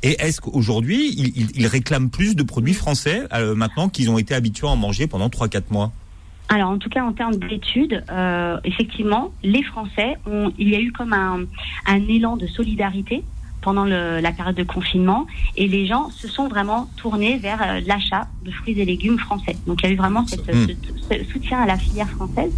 Et 0.03 0.21
est-ce 0.21 0.41
qu'aujourd'hui, 0.41 1.13
ils, 1.17 1.51
ils, 1.55 1.67
réclament 1.67 2.09
plus 2.09 2.35
de 2.35 2.43
produits 2.43 2.73
français 2.73 3.23
euh, 3.33 3.55
maintenant 3.55 3.89
qu'ils 3.89 4.09
ont 4.11 4.17
été 4.17 4.35
habitués 4.35 4.67
à 4.67 4.71
en 4.71 4.75
manger 4.75 5.07
pendant 5.07 5.27
3-4 5.27 5.63
mois? 5.71 5.91
Alors 6.49 6.69
en 6.69 6.77
tout 6.77 6.89
cas 6.89 7.03
en 7.03 7.13
termes 7.13 7.35
d'études, 7.35 8.03
euh, 8.09 8.57
effectivement, 8.63 9.31
les 9.43 9.63
Français 9.63 10.17
ont, 10.25 10.51
il 10.57 10.69
y 10.69 10.75
a 10.75 10.79
eu 10.79 10.91
comme 10.91 11.13
un, 11.13 11.41
un 11.85 12.07
élan 12.07 12.37
de 12.37 12.47
solidarité 12.47 13.23
pendant 13.61 13.83
la 13.85 14.31
période 14.31 14.55
de 14.55 14.63
confinement 14.63 15.27
et 15.57 15.67
les 15.67 15.87
gens 15.87 16.09
se 16.11 16.29
sont 16.29 16.47
vraiment 16.47 16.87
tournés 16.95 17.37
vers 17.37 17.61
euh, 17.61 17.81
l'achat 17.85 18.27
de 18.45 18.51
fruits 18.51 18.79
et 18.79 18.85
légumes 18.85 19.19
français. 19.19 19.57
Donc 19.65 19.81
il 19.81 19.87
y 19.87 19.89
a 19.89 19.93
eu 19.93 19.97
vraiment 19.97 20.25
cette, 20.25 20.45
ce, 20.45 21.23
soutien 21.33 21.59
à 21.59 21.65
la 21.65 21.77
filière 21.77 22.09
française. 22.09 22.53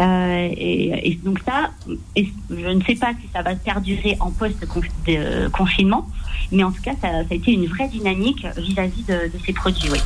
Euh, 0.00 0.48
et, 0.56 1.18
donc 1.22 1.40
ça, 1.40 1.72
je 2.16 2.68
ne 2.68 2.82
sais 2.84 2.94
pas 2.94 3.12
si 3.20 3.28
ça 3.34 3.42
va 3.42 3.54
perdurer 3.54 4.16
en 4.20 4.30
post-confinement, 4.30 6.06
mais 6.52 6.62
en 6.62 6.72
tout 6.72 6.82
cas, 6.82 6.94
ça, 7.02 7.08
a 7.08 7.34
été 7.34 7.52
une 7.52 7.66
vraie 7.66 7.88
dynamique 7.88 8.46
vis-à-vis 8.56 9.02
de, 9.02 9.30
de, 9.30 9.38
ces 9.44 9.52
produits. 9.52 9.90
Oui. 9.90 9.98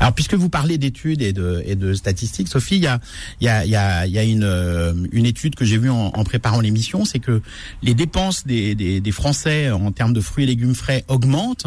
Alors, 0.00 0.14
puisque 0.14 0.34
vous 0.34 0.48
parlez 0.48 0.78
d'études 0.78 1.22
et 1.22 1.32
de, 1.32 1.62
et 1.66 1.76
de 1.76 1.94
statistiques, 1.94 2.48
Sophie, 2.48 2.76
il 2.76 2.82
y 2.82 2.86
a, 2.86 3.00
y 3.40 3.48
a, 3.48 3.64
y 3.64 3.76
a, 3.76 4.06
y 4.06 4.18
a 4.18 4.24
une, 4.24 4.44
euh, 4.44 4.94
une 5.12 5.26
étude 5.26 5.54
que 5.54 5.64
j'ai 5.64 5.78
vue 5.78 5.90
en, 5.90 6.12
en, 6.14 6.24
préparant 6.24 6.60
l'émission, 6.60 7.04
c'est 7.04 7.18
que 7.18 7.42
les 7.82 7.94
dépenses 7.94 8.46
des, 8.46 8.74
des, 8.74 9.00
des, 9.00 9.12
Français 9.12 9.70
en 9.70 9.92
termes 9.92 10.12
de 10.12 10.20
fruits 10.20 10.44
et 10.44 10.46
légumes 10.46 10.74
frais 10.74 11.04
augmentent, 11.08 11.66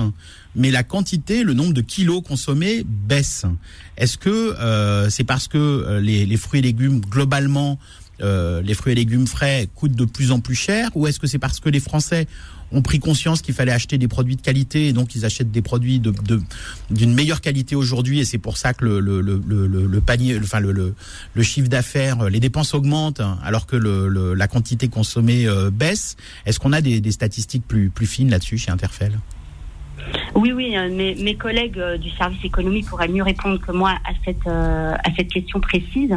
mais 0.55 0.72
la 0.72 0.84
quantité, 0.84 1.43
le 1.43 1.53
nombre 1.53 1.74
de 1.74 1.81
kilos 1.81 2.24
consommés 2.24 2.84
baisse. 2.86 3.45
Est-ce 3.98 4.17
que 4.17 4.29
euh, 4.29 5.10
c'est 5.10 5.24
parce 5.24 5.48
que 5.48 5.57
euh, 5.57 6.00
les, 6.00 6.25
les, 6.25 6.38
fruits 6.38 6.60
et 6.60 6.63
légumes 6.63 7.01
globalement 7.01 7.77
euh, 8.22 8.62
les 8.62 8.74
fruits 8.74 8.93
et 8.93 8.95
légumes 8.95 9.27
frais 9.27 9.67
coûtent 9.75 9.95
de 9.95 10.05
plus 10.05 10.31
en 10.31 10.39
plus 10.39 10.55
cher 10.55 10.89
ou 10.95 11.05
est-ce 11.05 11.19
que 11.19 11.27
c'est 11.27 11.39
parce 11.39 11.60
que 11.60 11.67
les 11.67 11.81
Français 11.81 12.27
ont 12.72 12.81
pris 12.81 13.00
conscience 13.00 13.41
qu'il 13.41 13.53
fallait 13.53 13.72
acheter 13.72 13.98
des 13.98 14.07
produits 14.07 14.36
de 14.36 14.41
qualité 14.41 14.88
et 14.88 14.93
donc 14.93 15.15
ils 15.15 15.25
achètent 15.25 15.51
des 15.51 15.62
produits 15.62 16.01
d'une 16.89 17.13
meilleure 17.13 17.41
qualité 17.41 17.75
aujourd'hui 17.75 18.19
et 18.19 18.25
c'est 18.25 18.38
pour 18.38 18.57
ça 18.57 18.74
que 18.74 18.86
le, 18.86 20.01
panier, 20.01 20.39
le, 20.39 21.43
chiffre 21.43 21.69
d'affaires, 21.69 22.29
les 22.29 22.39
dépenses 22.39 22.74
augmentent 22.74 23.22
alors 23.43 23.65
que 23.67 23.75
la 23.75 24.48
quantité 24.48 24.88
consommée 24.88 25.48
euh, 25.48 25.69
baisse. 25.72 26.17
Est-ce 26.45 26.60
qu'on 26.60 26.74
a 26.74 26.81
des, 26.81 27.12
statistiques 27.12 27.67
plus 27.67 28.05
fines 28.05 28.29
là-dessus 28.29 28.57
chez 28.57 28.72
Interfell 28.72 29.17
oui, 30.36 30.51
oui, 30.51 30.77
euh, 30.77 30.89
mes, 30.93 31.15
mes 31.15 31.36
collègues 31.36 31.79
euh, 31.79 31.98
du 31.98 32.10
service 32.12 32.43
économie 32.43 32.84
pourraient 32.84 33.07
mieux 33.07 33.24
répondre 33.24 33.60
que 33.60 33.72
moi 33.72 33.95
à 34.05 34.12
cette, 34.24 35.27
question 35.29 35.60
précise. 35.60 36.15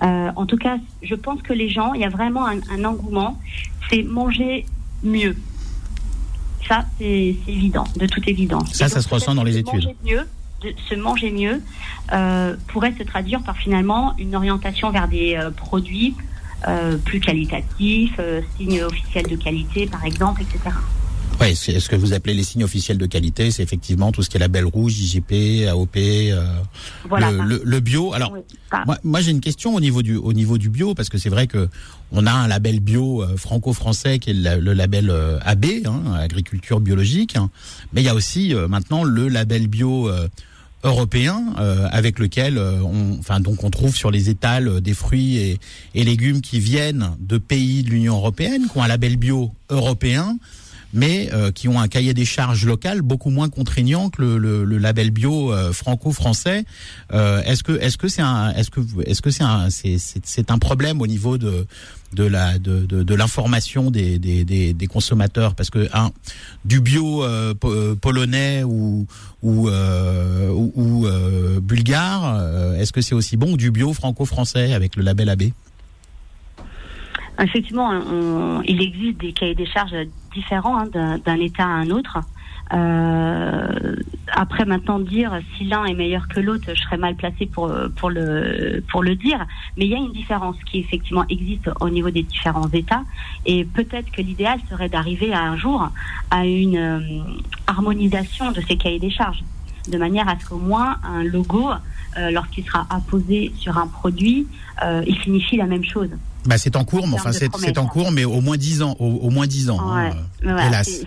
en 0.00 0.46
tout 0.46 0.58
cas, 0.58 0.78
je 1.02 1.14
pense 1.14 1.42
que 1.42 1.52
les 1.52 1.68
gens, 1.68 1.94
il 1.94 2.02
y 2.02 2.04
a 2.04 2.08
vraiment 2.10 2.46
un 2.46 2.84
engouement, 2.84 3.40
c'est 3.90 4.02
manger 4.02 4.66
mieux. 5.02 5.36
Ça, 6.68 6.84
c'est 6.98 7.36
évident, 7.46 7.84
de 7.96 8.06
toute 8.06 8.26
évidence. 8.26 8.72
Ça, 8.72 8.88
ça 8.88 9.02
se 9.02 9.08
ressent 9.08 9.34
dans 9.34 9.44
les 9.44 9.58
études. 9.58 9.94
Mieux, 10.04 10.26
de 10.62 10.74
se 10.88 10.94
manger 10.94 11.30
mieux 11.30 11.62
euh, 12.12 12.56
pourrait 12.68 12.94
se 12.98 13.02
traduire 13.02 13.42
par 13.42 13.56
finalement 13.56 14.14
une 14.18 14.34
orientation 14.34 14.90
vers 14.90 15.08
des 15.08 15.36
euh, 15.36 15.50
produits 15.50 16.14
euh, 16.66 16.96
plus 16.96 17.20
qualitatifs, 17.20 18.18
signes 18.56 18.82
officiels 18.82 19.26
de 19.28 19.36
qualité, 19.36 19.86
par 19.86 20.04
exemple, 20.04 20.42
etc. 20.42 20.74
Oui, 21.40 21.56
ce 21.56 21.88
que 21.88 21.96
vous 21.96 22.12
appelez 22.12 22.34
les 22.34 22.44
signes 22.44 22.64
officiels 22.64 22.98
de 22.98 23.06
qualité, 23.06 23.50
c'est 23.50 23.62
effectivement 23.62 24.12
tout 24.12 24.22
ce 24.22 24.30
qui 24.30 24.36
est 24.36 24.40
label 24.40 24.64
rouge, 24.64 24.98
IGP, 24.98 25.66
AOP, 25.68 25.96
euh, 25.96 26.46
le, 27.64 27.80
bio. 27.80 28.12
Alors, 28.14 28.32
moi, 29.02 29.20
j'ai 29.20 29.30
une 29.30 29.40
question 29.40 29.74
au 29.74 29.80
niveau 29.80 30.02
du 30.02 30.16
au 30.16 30.32
niveau 30.32 30.58
du 30.58 30.70
bio 30.70 30.94
parce 30.94 31.08
que 31.08 31.18
c'est 31.18 31.28
vrai 31.28 31.46
que 31.46 31.68
on 32.12 32.26
a 32.26 32.32
un 32.32 32.48
label 32.48 32.80
bio 32.80 33.22
euh, 33.22 33.36
franco-français 33.36 34.18
qui 34.18 34.30
est 34.30 34.34
le, 34.34 34.72
label 34.72 35.10
euh, 35.10 35.38
AB, 35.42 35.66
hein, 35.84 36.14
agriculture 36.14 36.80
biologique, 36.80 37.36
hein. 37.36 37.50
mais 37.92 38.02
il 38.02 38.04
y 38.04 38.08
a 38.08 38.14
aussi 38.14 38.54
euh, 38.54 38.68
maintenant 38.68 39.02
le 39.04 39.28
label 39.28 39.66
bio 39.66 40.10
européen 40.84 41.54
avec 41.90 42.18
lequel 42.18 42.58
on 42.58 43.16
enfin 43.18 43.40
donc 43.40 43.64
on 43.64 43.70
trouve 43.70 43.96
sur 43.96 44.10
les 44.10 44.28
étals 44.28 44.82
des 44.82 44.92
fruits 44.92 45.38
et, 45.38 45.58
et 45.94 46.04
légumes 46.04 46.42
qui 46.42 46.60
viennent 46.60 47.12
de 47.20 47.38
pays 47.38 47.82
de 47.84 47.88
l'Union 47.88 48.16
européenne 48.16 48.68
qui 48.70 48.76
ont 48.76 48.82
un 48.82 48.88
label 48.88 49.16
bio 49.16 49.50
européen 49.70 50.36
mais 50.94 51.28
euh, 51.32 51.50
qui 51.50 51.68
ont 51.68 51.78
un 51.78 51.88
cahier 51.88 52.14
des 52.14 52.24
charges 52.24 52.64
local 52.64 53.02
beaucoup 53.02 53.30
moins 53.30 53.50
contraignant 53.50 54.08
que 54.08 54.22
le, 54.22 54.64
label 54.78 55.10
bio 55.10 55.52
euh, 55.52 55.72
franco-français. 55.72 56.64
Euh, 57.12 57.42
est-ce 57.42 57.62
que 57.62 57.72
est-ce 57.72 57.98
que 57.98 58.08
c'est 58.08 58.22
un 58.22 58.50
est-ce 58.52 58.70
que 58.70 58.80
est-ce 59.04 59.20
que 59.20 59.30
c'est 59.30 59.42
un 59.42 59.68
c'est 59.70 59.96
c'est 59.98 60.50
un 60.50 60.58
problème 60.58 61.00
au 61.00 61.06
niveau 61.06 61.36
de 61.36 61.66
de 62.12 62.24
la 62.24 62.58
de, 62.60 62.86
de, 62.86 63.14
l'information 63.14 63.90
des, 63.90 64.20
des, 64.20 64.44
des, 64.44 64.86
consommateurs? 64.86 65.56
Parce 65.56 65.70
que 65.70 65.88
un 65.92 66.12
du 66.64 66.80
bio 66.80 67.24
polonais 68.00 68.62
ou 68.62 69.06
ou, 69.42 69.68
bulgare 71.60 72.74
est-ce 72.78 72.92
que 72.92 73.00
c'est 73.00 73.16
aussi 73.16 73.36
bon 73.36 73.52
que 73.52 73.58
du 73.58 73.72
bio 73.72 73.92
franco-français 73.92 74.74
avec 74.74 74.94
le 74.94 75.02
label 75.02 75.28
AB 75.28 75.42
Effectivement, 77.40 77.90
il 78.62 78.80
existe 78.80 79.18
des 79.18 79.32
cahiers 79.32 79.56
des 79.56 79.66
charges 79.66 79.92
différents 80.34 80.78
hein, 80.78 81.18
d'un 81.24 81.36
État 81.36 81.64
à 81.64 81.68
un 81.68 81.90
autre. 81.90 82.18
Euh, 82.72 83.96
après 84.32 84.64
maintenant 84.64 84.98
dire 84.98 85.38
si 85.56 85.64
l'un 85.64 85.84
est 85.84 85.94
meilleur 85.94 86.26
que 86.28 86.40
l'autre, 86.40 86.70
je 86.74 86.80
serais 86.80 86.96
mal 86.96 87.14
placé 87.14 87.46
pour 87.46 87.68
le 87.68 89.14
dire. 89.14 89.46
Mais 89.76 89.84
il 89.84 89.90
y 89.90 89.94
a 89.94 89.98
une 89.98 90.12
différence 90.12 90.56
qui 90.64 90.80
effectivement 90.80 91.24
existe 91.28 91.70
au 91.80 91.90
niveau 91.90 92.10
des 92.10 92.22
différents 92.22 92.68
États 92.70 93.02
et 93.44 93.64
peut-être 93.64 94.10
que 94.10 94.22
l'idéal 94.22 94.58
serait 94.70 94.88
d'arriver 94.88 95.32
à 95.32 95.42
un 95.42 95.56
jour 95.56 95.90
à 96.30 96.46
une 96.46 96.76
euh, 96.76 97.00
harmonisation 97.66 98.50
de 98.52 98.60
ces 98.62 98.76
cahiers 98.76 98.98
des 98.98 99.10
charges, 99.10 99.44
de 99.88 99.98
manière 99.98 100.28
à 100.28 100.38
ce 100.38 100.48
qu'au 100.48 100.58
moins 100.58 100.96
un 101.04 101.22
logo, 101.22 101.70
euh, 102.16 102.30
lorsqu'il 102.30 102.64
sera 102.64 102.86
apposé 102.90 103.52
sur 103.58 103.76
un 103.78 103.86
produit, 103.86 104.46
il 105.06 105.16
signifie 105.22 105.56
la 105.56 105.66
même 105.66 105.84
chose. 105.84 106.10
Bah, 106.46 106.58
c'est 106.58 106.76
en 106.76 106.84
cours, 106.84 107.06
mais 107.06 107.14
enfin 107.14 107.32
c'est 107.32 107.78
en 107.78 107.86
cours, 107.86 108.10
mais 108.12 108.24
au 108.24 108.40
moins 108.40 108.56
dix 108.56 108.82
ans, 108.82 108.96
au, 108.98 109.30
moins 109.30 109.46
dix 109.46 109.70
ans. 109.70 109.80
Hein, 109.80 110.10
hélas. 110.42 111.04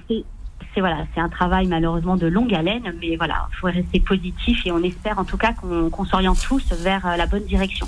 C'est 0.74 0.82
voilà, 0.82 1.06
c'est 1.16 1.22
un 1.22 1.30
travail 1.30 1.66
malheureusement 1.66 2.18
de 2.18 2.28
longue 2.28 2.54
haleine, 2.54 2.94
mais 3.02 3.16
voilà, 3.16 3.48
il 3.52 3.56
faut 3.58 3.68
rester 3.68 4.00
positif 4.00 4.64
et 4.66 4.72
on 4.72 4.84
espère 4.84 5.18
en 5.18 5.24
tout 5.24 5.38
cas 5.38 5.54
qu'on 5.54 6.06
s'oriente 6.06 6.40
tous 6.40 6.64
vers 6.72 7.04
euh, 7.08 7.16
la 7.16 7.26
bonne 7.26 7.46
direction. 7.46 7.88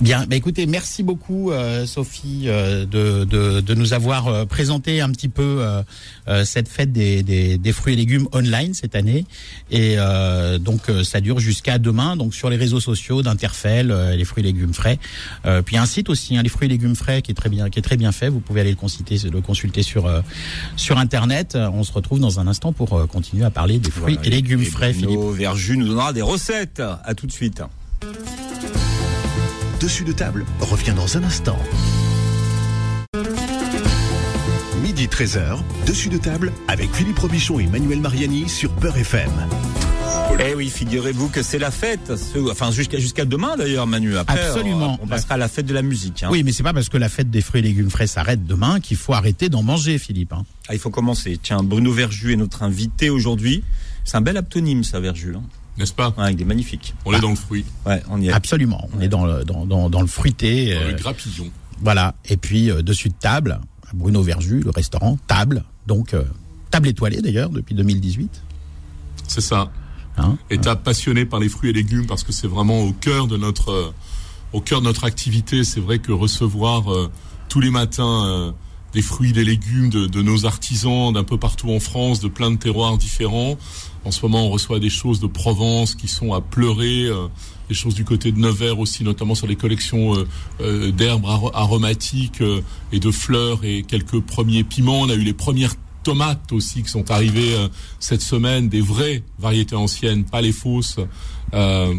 Bien, 0.00 0.26
bah 0.26 0.36
écoutez, 0.36 0.66
merci 0.66 1.02
beaucoup 1.02 1.50
euh, 1.50 1.84
Sophie 1.84 2.44
euh, 2.46 2.86
de, 2.86 3.24
de, 3.24 3.60
de, 3.60 3.74
nous 3.74 3.94
avoir 3.94 4.28
euh, 4.28 4.44
présenté 4.44 5.00
un 5.00 5.10
petit 5.10 5.28
peu 5.28 5.64
cette 6.44 6.68
fête 6.68 6.92
des, 6.92 7.22
des, 7.22 7.58
des, 7.58 7.72
fruits 7.72 7.94
et 7.94 7.96
légumes 7.96 8.28
online 8.32 8.74
cette 8.74 8.94
année. 8.94 9.24
Et 9.70 9.96
donc 10.60 10.82
ça 11.04 11.20
dure 11.20 11.40
jusqu'à 11.40 11.78
demain, 11.78 12.16
donc 12.16 12.34
sur 12.34 12.50
les 12.50 12.56
réseaux 12.56 12.80
sociaux 12.80 13.22
d'Interfell, 13.22 13.92
les 14.16 14.24
fruits 14.24 14.42
et 14.42 14.46
légumes 14.46 14.74
frais. 14.74 14.98
puis 15.64 15.76
un 15.76 15.86
site 15.86 16.10
aussi, 16.10 16.36
hein, 16.36 16.42
les 16.42 16.48
fruits 16.48 16.66
et 16.66 16.68
légumes 16.68 16.94
frais, 16.94 17.22
qui 17.22 17.30
est 17.30 17.34
très 17.34 17.48
bien, 17.48 17.70
qui 17.70 17.78
est 17.78 17.82
très 17.82 17.96
bien 17.96 18.12
fait. 18.12 18.28
Vous 18.28 18.40
pouvez 18.40 18.60
aller 18.60 18.70
le 18.70 18.76
consulter, 18.76 19.18
le 19.30 19.40
consulter 19.40 19.82
sur 19.82 20.10
sur 20.76 20.98
internet. 20.98 21.56
On 21.56 21.82
se 21.82 21.92
retrouve 21.92 22.20
dans 22.20 22.40
un 22.40 22.46
instant 22.46 22.72
pour 22.72 23.06
continuer 23.08 23.44
à 23.44 23.50
parler 23.50 23.78
des 23.78 23.90
fruits 23.90 24.18
et 24.22 24.30
légumes 24.30 24.64
frais. 24.64 24.92
Philippe 24.92 25.20
Verju 25.34 25.76
nous 25.78 25.88
donnera 25.88 26.12
des 26.12 26.22
recettes. 26.22 26.82
À 27.04 27.14
tout 27.14 27.26
de 27.26 27.32
suite. 27.32 27.62
Dessus 29.80 30.02
de 30.02 30.10
table 30.10 30.44
revient 30.58 30.92
dans 30.96 31.16
un 31.16 31.22
instant. 31.22 31.58
Midi 34.82 35.06
13h, 35.06 35.58
Dessus 35.86 36.08
de 36.08 36.18
table 36.18 36.52
avec 36.66 36.92
Philippe 36.92 37.20
Robichon 37.20 37.60
et 37.60 37.66
Manuel 37.68 38.00
Mariani 38.00 38.48
sur 38.48 38.72
Peur 38.72 38.96
FM. 38.96 39.30
Eh 40.40 40.54
oui, 40.54 40.68
figurez-vous 40.68 41.28
que 41.28 41.44
c'est 41.44 41.60
la 41.60 41.70
fête, 41.70 42.12
enfin 42.50 42.72
jusqu'à 42.72 42.98
jusqu'à 42.98 43.24
demain 43.24 43.56
d'ailleurs, 43.56 43.86
Manu. 43.86 44.16
Après, 44.16 44.40
Absolument. 44.40 44.98
On, 45.00 45.06
passera 45.06 45.34
à 45.34 45.38
la 45.38 45.48
fête 45.48 45.66
de 45.66 45.74
la 45.74 45.82
musique. 45.82 46.24
Hein. 46.24 46.28
Oui, 46.32 46.42
mais 46.42 46.50
c'est 46.50 46.64
pas 46.64 46.72
parce 46.72 46.88
que 46.88 46.98
la 46.98 47.08
fête 47.08 47.30
des 47.30 47.40
fruits 47.40 47.60
et 47.60 47.62
légumes 47.62 47.90
frais 47.90 48.08
s'arrête 48.08 48.44
demain 48.44 48.80
qu'il 48.80 48.96
faut 48.96 49.14
arrêter 49.14 49.48
d'en 49.48 49.62
manger, 49.62 49.98
Philippe. 49.98 50.32
Hein. 50.32 50.44
Ah, 50.68 50.74
il 50.74 50.80
faut 50.80 50.90
commencer. 50.90 51.38
Tiens, 51.40 51.62
Bruno 51.62 51.92
Verju 51.92 52.32
est 52.32 52.36
notre 52.36 52.64
invité 52.64 53.10
aujourd'hui. 53.10 53.62
C'est 54.04 54.16
un 54.16 54.22
bel 54.22 54.36
aptonyme, 54.36 54.82
ça, 54.82 54.98
Verju. 54.98 55.36
Hein 55.36 55.42
n'est-ce 55.78 55.92
pas 55.92 56.12
ouais, 56.18 56.32
Il 56.32 56.42
est 56.42 56.44
magnifique. 56.44 56.94
On 57.04 57.12
est 57.12 57.20
dans 57.20 57.30
le 57.30 57.36
fruit. 57.36 57.64
Ouais, 57.86 58.02
on 58.10 58.20
y 58.20 58.28
est. 58.28 58.32
Absolument. 58.32 58.88
On 58.96 59.00
est 59.00 59.08
dans 59.08 59.24
le, 59.24 59.44
dans, 59.44 59.64
dans, 59.64 59.88
dans 59.88 60.00
le 60.00 60.06
fruité. 60.06 60.74
Dans 60.74 60.80
le 60.80 60.94
euh, 60.94 60.96
grappillon. 60.96 61.50
Voilà. 61.80 62.14
Et 62.28 62.36
puis, 62.36 62.70
euh, 62.70 62.82
dessus 62.82 63.08
de 63.08 63.14
table, 63.14 63.60
Bruno 63.94 64.22
Verju, 64.22 64.60
le 64.60 64.70
restaurant, 64.70 65.18
table. 65.28 65.64
Donc, 65.86 66.14
euh, 66.14 66.24
table 66.70 66.88
étoilée 66.88 67.22
d'ailleurs, 67.22 67.50
depuis 67.50 67.74
2018. 67.74 68.42
C'est 69.28 69.40
ça. 69.40 69.70
Hein 70.16 70.36
et 70.50 70.58
t'as 70.58 70.74
passionné 70.74 71.24
par 71.24 71.38
les 71.38 71.48
fruits 71.48 71.70
et 71.70 71.72
légumes 71.72 72.06
parce 72.06 72.24
que 72.24 72.32
c'est 72.32 72.48
vraiment 72.48 72.80
au 72.80 72.92
cœur 72.92 73.28
de 73.28 73.36
notre, 73.36 73.94
au 74.52 74.60
cœur 74.60 74.80
de 74.80 74.86
notre 74.86 75.04
activité. 75.04 75.62
C'est 75.62 75.80
vrai 75.80 76.00
que 76.00 76.10
recevoir 76.10 76.86
tous 77.48 77.60
les 77.60 77.70
matins 77.70 78.52
des 78.92 79.02
fruits, 79.02 79.32
des 79.32 79.44
légumes 79.44 79.90
de, 79.90 80.06
de 80.06 80.22
nos 80.22 80.46
artisans 80.46 81.12
d'un 81.12 81.24
peu 81.24 81.38
partout 81.38 81.70
en 81.70 81.80
France, 81.80 82.20
de 82.20 82.28
plein 82.28 82.50
de 82.50 82.56
terroirs 82.56 82.98
différents. 82.98 83.58
En 84.04 84.10
ce 84.10 84.22
moment, 84.22 84.46
on 84.46 84.50
reçoit 84.50 84.78
des 84.78 84.90
choses 84.90 85.20
de 85.20 85.26
Provence 85.26 85.94
qui 85.94 86.08
sont 86.08 86.32
à 86.32 86.40
pleurer, 86.40 87.04
euh, 87.04 87.26
des 87.68 87.74
choses 87.74 87.94
du 87.94 88.04
côté 88.04 88.32
de 88.32 88.38
Nevers 88.38 88.78
aussi, 88.78 89.04
notamment 89.04 89.34
sur 89.34 89.46
les 89.46 89.56
collections 89.56 90.14
euh, 90.14 90.26
euh, 90.60 90.90
d'herbes 90.90 91.26
aromatiques 91.54 92.42
et 92.92 93.00
de 93.00 93.10
fleurs 93.10 93.64
et 93.64 93.82
quelques 93.82 94.20
premiers 94.20 94.64
piments. 94.64 95.00
On 95.00 95.10
a 95.10 95.14
eu 95.14 95.22
les 95.22 95.34
premières 95.34 95.74
tomates 96.02 96.52
aussi 96.52 96.82
qui 96.82 96.88
sont 96.88 97.10
arrivées 97.10 97.54
euh, 97.54 97.68
cette 98.00 98.22
semaine, 98.22 98.70
des 98.70 98.80
vraies 98.80 99.22
variétés 99.38 99.76
anciennes, 99.76 100.24
pas 100.24 100.40
les 100.40 100.52
fausses. 100.52 100.98
Euh, 101.54 101.94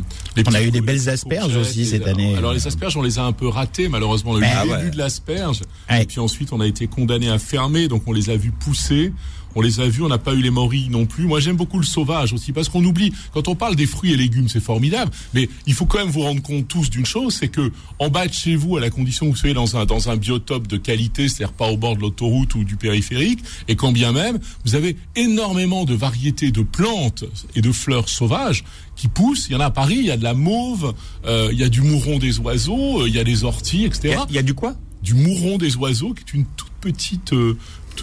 on 0.47 0.53
a 0.53 0.61
eu 0.61 0.71
des 0.71 0.81
belles 0.81 1.09
asperges 1.09 1.55
aussi 1.55 1.85
cette 1.85 2.07
année. 2.07 2.35
Alors 2.35 2.53
les 2.53 2.67
asperges, 2.67 2.95
on 2.97 3.01
les 3.01 3.19
a 3.19 3.23
un 3.23 3.31
peu 3.31 3.47
ratées 3.47 3.89
malheureusement 3.89 4.33
le 4.33 4.41
ben 4.41 4.65
début 4.65 4.91
de 4.91 4.97
l'asperge. 4.97 5.61
Et 5.89 6.05
puis 6.05 6.19
ensuite, 6.19 6.53
on 6.53 6.59
a 6.59 6.67
été 6.67 6.87
condamné 6.87 7.29
à 7.29 7.39
fermer, 7.39 7.87
donc 7.87 8.03
on 8.07 8.13
les 8.13 8.29
a 8.29 8.35
vus 8.35 8.51
pousser 8.51 9.11
on 9.59 9.61
les 9.61 9.81
a 9.81 9.87
vus, 9.89 10.03
on 10.03 10.07
n'a 10.07 10.17
pas 10.17 10.33
eu 10.33 10.41
les 10.41 10.51
morilles 10.51 10.87
non 10.89 11.05
plus. 11.05 11.25
Moi, 11.25 11.41
j'aime 11.41 11.57
beaucoup 11.57 11.79
le 11.79 11.85
sauvage 11.85 12.31
aussi, 12.31 12.53
parce 12.53 12.69
qu'on 12.69 12.83
oublie, 12.85 13.11
quand 13.33 13.49
on 13.49 13.55
parle 13.55 13.75
des 13.75 13.87
fruits 13.87 14.13
et 14.13 14.15
légumes, 14.15 14.47
c'est 14.47 14.61
formidable, 14.61 15.11
mais 15.33 15.49
il 15.67 15.73
faut 15.73 15.85
quand 15.85 15.97
même 15.97 16.07
vous 16.07 16.21
rendre 16.21 16.41
compte 16.41 16.69
tous 16.69 16.89
d'une 16.89 17.05
chose, 17.05 17.35
c'est 17.37 17.49
que 17.49 17.69
en 17.99 18.07
bas 18.09 18.25
de 18.25 18.33
chez 18.33 18.55
vous, 18.55 18.77
à 18.77 18.79
la 18.79 18.89
condition 18.89 19.25
que 19.25 19.31
vous 19.31 19.37
soyez 19.37 19.53
dans 19.53 19.75
un, 19.75 19.85
dans 19.85 20.09
un 20.09 20.15
biotope 20.15 20.67
de 20.67 20.77
qualité, 20.77 21.27
c'est-à-dire 21.27 21.51
pas 21.51 21.67
au 21.67 21.75
bord 21.75 21.97
de 21.97 22.01
l'autoroute 22.01 22.55
ou 22.55 22.63
du 22.63 22.77
périphérique, 22.77 23.39
et 23.67 23.75
quand 23.75 23.91
bien 23.91 24.13
même, 24.13 24.39
vous 24.63 24.75
avez 24.75 24.95
énormément 25.17 25.83
de 25.83 25.93
variétés 25.93 26.51
de 26.51 26.61
plantes 26.61 27.25
et 27.53 27.61
de 27.61 27.73
fleurs 27.73 28.07
sauvages 28.07 28.63
qui 28.95 29.09
poussent. 29.09 29.47
Il 29.49 29.53
y 29.53 29.55
en 29.57 29.59
a 29.59 29.65
à 29.65 29.71
Paris, 29.71 29.97
il 29.99 30.05
y 30.05 30.11
a 30.11 30.17
de 30.17 30.23
la 30.23 30.33
mauve, 30.33 30.93
euh, 31.25 31.49
il 31.51 31.59
y 31.59 31.63
a 31.65 31.69
du 31.69 31.81
mouron 31.81 32.17
des 32.17 32.39
oiseaux, 32.39 33.01
euh, 33.01 33.09
il 33.09 33.13
y 33.13 33.19
a 33.19 33.25
des 33.25 33.43
orties, 33.43 33.83
etc. 33.83 34.19
Il 34.29 34.35
y, 34.35 34.39
a, 34.39 34.41
du 34.41 34.53
quoi? 34.53 34.75
Du 35.03 35.15
mouron 35.15 35.57
des 35.57 35.75
oiseaux, 35.75 36.13
qui 36.13 36.21
est 36.21 36.33
une 36.33 36.45
toute 36.55 36.71
petite... 36.79 37.33
Euh, 37.33 37.57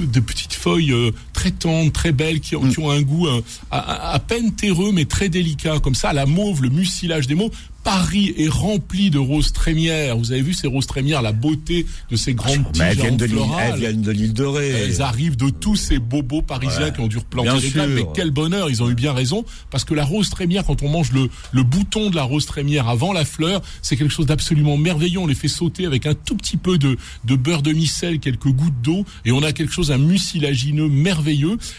de 0.04 0.20
petites 0.20 0.52
feuilles 0.52 0.92
euh, 0.92 1.10
très 1.36 1.50
tendres, 1.50 1.92
très 1.92 2.12
belles, 2.12 2.40
qui, 2.40 2.56
mm. 2.56 2.72
ont 2.78 2.90
un 2.90 3.02
goût 3.02 3.26
euh, 3.26 3.42
à, 3.70 4.14
à, 4.14 4.18
peine 4.18 4.54
terreux 4.54 4.90
mais 4.92 5.04
très 5.04 5.28
délicat, 5.28 5.78
comme 5.80 5.94
ça, 5.94 6.12
la 6.12 6.26
mauve, 6.26 6.62
le 6.62 6.70
mucilage 6.70 7.26
des 7.26 7.34
mauves. 7.34 7.52
Paris 7.86 8.34
est 8.36 8.48
rempli 8.48 9.10
de 9.10 9.18
roses 9.18 9.52
trémières. 9.52 10.16
Vous 10.16 10.32
avez 10.32 10.42
vu 10.42 10.54
ces 10.54 10.66
roses 10.66 10.88
trémières, 10.88 11.22
la 11.22 11.30
beauté 11.30 11.86
de 12.10 12.16
ces 12.16 12.34
grandes 12.34 12.72
tiges 12.72 12.82
elles 12.82 12.96
viennent, 12.96 13.16
de 13.16 13.26
elles 13.26 13.78
viennent 13.78 14.02
de 14.02 14.10
l'île 14.10 14.32
de 14.32 14.42
Ré. 14.42 14.70
Elles 14.70 15.02
arrivent 15.02 15.36
de 15.36 15.50
tous 15.50 15.76
ces 15.76 16.00
bobos 16.00 16.42
parisiens 16.42 16.90
qui 16.90 16.98
ont 16.98 17.06
dû 17.06 17.18
replanter 17.18 17.70
les. 17.72 17.86
Mais 17.86 18.02
quel 18.12 18.32
bonheur, 18.32 18.68
ils 18.70 18.82
ont 18.82 18.90
eu 18.90 18.96
bien 18.96 19.12
raison. 19.12 19.44
Parce 19.70 19.84
que 19.84 19.94
la 19.94 20.04
rose 20.04 20.30
trémière, 20.30 20.64
quand 20.64 20.82
on 20.82 20.88
mange 20.88 21.12
le, 21.12 21.30
le 21.52 21.62
bouton 21.62 22.10
de 22.10 22.16
la 22.16 22.24
rose 22.24 22.44
trémière 22.44 22.88
avant 22.88 23.12
la 23.12 23.24
fleur, 23.24 23.62
c'est 23.82 23.96
quelque 23.96 24.12
chose 24.12 24.26
d'absolument 24.26 24.76
merveilleux. 24.76 25.20
On 25.20 25.28
les 25.28 25.36
fait 25.36 25.46
sauter 25.46 25.86
avec 25.86 26.06
un 26.06 26.14
tout 26.14 26.36
petit 26.36 26.56
peu 26.56 26.78
de, 26.78 26.98
de 27.24 27.36
beurre 27.36 27.62
de 27.62 27.70
micelle, 27.70 28.18
quelques 28.18 28.48
gouttes 28.48 28.82
d'eau, 28.82 29.04
et 29.24 29.30
on 29.30 29.44
a 29.44 29.52
quelque 29.52 29.72
chose, 29.72 29.92
un 29.92 29.98
mucilagineux 29.98 30.88
merveilleux. 30.88 31.25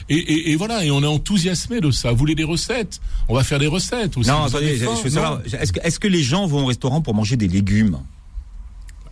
Et, 0.09 0.15
et, 0.15 0.51
et, 0.51 0.55
voilà, 0.55 0.83
et 0.83 0.91
on 0.91 1.01
est 1.03 1.07
enthousiasmé 1.07 1.79
de 1.81 1.91
ça. 1.91 2.11
Vous 2.11 2.17
voulez 2.17 2.35
des 2.35 2.43
recettes? 2.43 2.99
On 3.27 3.35
va 3.35 3.43
faire 3.43 3.59
des 3.59 3.67
recettes 3.67 4.17
aussi. 4.17 4.29
Non, 4.29 4.43
attendez, 4.43 4.77
je 4.77 4.85
veux 4.85 5.09
savoir, 5.09 5.41
est-ce 5.45 5.71
que, 5.71 5.79
est-ce 5.81 5.99
que 5.99 6.07
les 6.07 6.23
gens 6.23 6.47
vont 6.47 6.63
au 6.63 6.65
restaurant 6.65 7.01
pour 7.01 7.13
manger 7.13 7.37
des 7.37 7.47
légumes? 7.47 7.99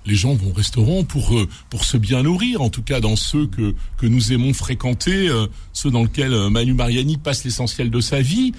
Les 0.05 0.15
gens 0.15 0.33
vont 0.33 0.51
au 0.51 0.53
restaurant 0.53 1.03
pour 1.03 1.35
euh, 1.35 1.47
pour 1.69 1.83
se 1.83 1.97
bien 1.97 2.23
nourrir, 2.23 2.61
en 2.61 2.69
tout 2.69 2.81
cas 2.81 2.99
dans 2.99 3.15
ceux 3.15 3.47
que 3.47 3.73
que 3.97 4.05
nous 4.05 4.33
aimons 4.33 4.53
fréquenter, 4.53 5.29
euh, 5.29 5.47
ceux 5.73 5.91
dans 5.91 6.03
lesquels 6.03 6.33
euh, 6.33 6.49
Manu 6.49 6.73
Mariani 6.73 7.17
passe 7.17 7.43
l'essentiel 7.43 7.89
de 7.89 7.99
sa 7.99 8.21
vie. 8.21 8.53